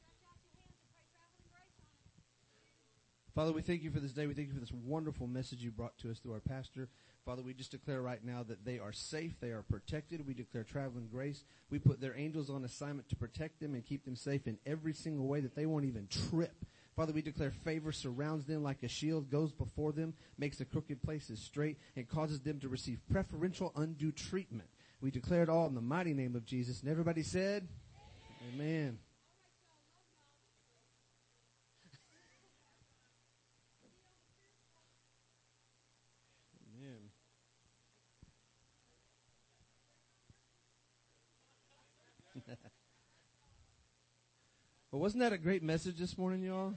Stretch 0.00 0.24
out 0.26 0.40
your 0.40 0.56
hands 0.56 0.80
and 0.80 0.88
pray 0.88 1.04
traveling 1.12 1.46
grace 1.52 1.76
on 1.84 2.00
it. 2.00 2.16
Father, 3.40 3.52
we 3.54 3.62
thank 3.62 3.82
you 3.82 3.90
for 3.90 4.00
this 4.00 4.12
day. 4.12 4.26
We 4.26 4.34
thank 4.34 4.48
you 4.48 4.52
for 4.54 4.60
this 4.60 4.70
wonderful 4.70 5.26
message 5.26 5.62
you 5.62 5.70
brought 5.70 5.96
to 6.00 6.10
us 6.10 6.18
through 6.18 6.34
our 6.34 6.40
pastor. 6.40 6.90
Father, 7.24 7.40
we 7.40 7.54
just 7.54 7.70
declare 7.70 8.02
right 8.02 8.22
now 8.22 8.42
that 8.42 8.66
they 8.66 8.78
are 8.78 8.92
safe, 8.92 9.32
they 9.40 9.48
are 9.48 9.62
protected. 9.62 10.26
We 10.26 10.34
declare 10.34 10.62
traveling 10.62 11.08
grace. 11.10 11.44
We 11.70 11.78
put 11.78 12.02
their 12.02 12.14
angels 12.14 12.50
on 12.50 12.66
assignment 12.66 13.08
to 13.08 13.16
protect 13.16 13.58
them 13.58 13.72
and 13.72 13.82
keep 13.82 14.04
them 14.04 14.14
safe 14.14 14.46
in 14.46 14.58
every 14.66 14.92
single 14.92 15.26
way 15.26 15.40
that 15.40 15.54
they 15.54 15.64
won't 15.64 15.86
even 15.86 16.06
trip. 16.28 16.66
Father, 16.94 17.14
we 17.14 17.22
declare 17.22 17.50
favor 17.50 17.92
surrounds 17.92 18.44
them 18.44 18.62
like 18.62 18.82
a 18.82 18.88
shield, 18.88 19.30
goes 19.30 19.52
before 19.52 19.92
them, 19.92 20.12
makes 20.36 20.58
the 20.58 20.66
crooked 20.66 21.02
places 21.02 21.40
straight, 21.40 21.78
and 21.96 22.06
causes 22.06 22.40
them 22.40 22.60
to 22.60 22.68
receive 22.68 23.00
preferential 23.10 23.72
undue 23.74 24.12
treatment. 24.12 24.68
We 25.00 25.10
declare 25.10 25.42
it 25.42 25.48
all 25.48 25.66
in 25.66 25.74
the 25.74 25.80
mighty 25.80 26.12
name 26.12 26.36
of 26.36 26.44
Jesus. 26.44 26.82
And 26.82 26.90
everybody 26.90 27.22
said, 27.22 27.66
Amen. 28.52 28.66
Amen. 28.68 28.98
Well, 44.90 45.00
wasn't 45.00 45.20
that 45.20 45.32
a 45.32 45.38
great 45.38 45.62
message 45.62 45.98
this 45.98 46.18
morning, 46.18 46.42
y'all? 46.42 46.74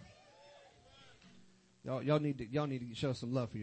Y'all, 1.84 2.04
y'all 2.04 2.20
need 2.20 2.38
to 2.38 2.48
y'all 2.48 2.68
need 2.68 2.88
to 2.88 2.96
show 2.96 3.12
some 3.14 3.34
love 3.34 3.50
for 3.50 3.58
your. 3.58 3.62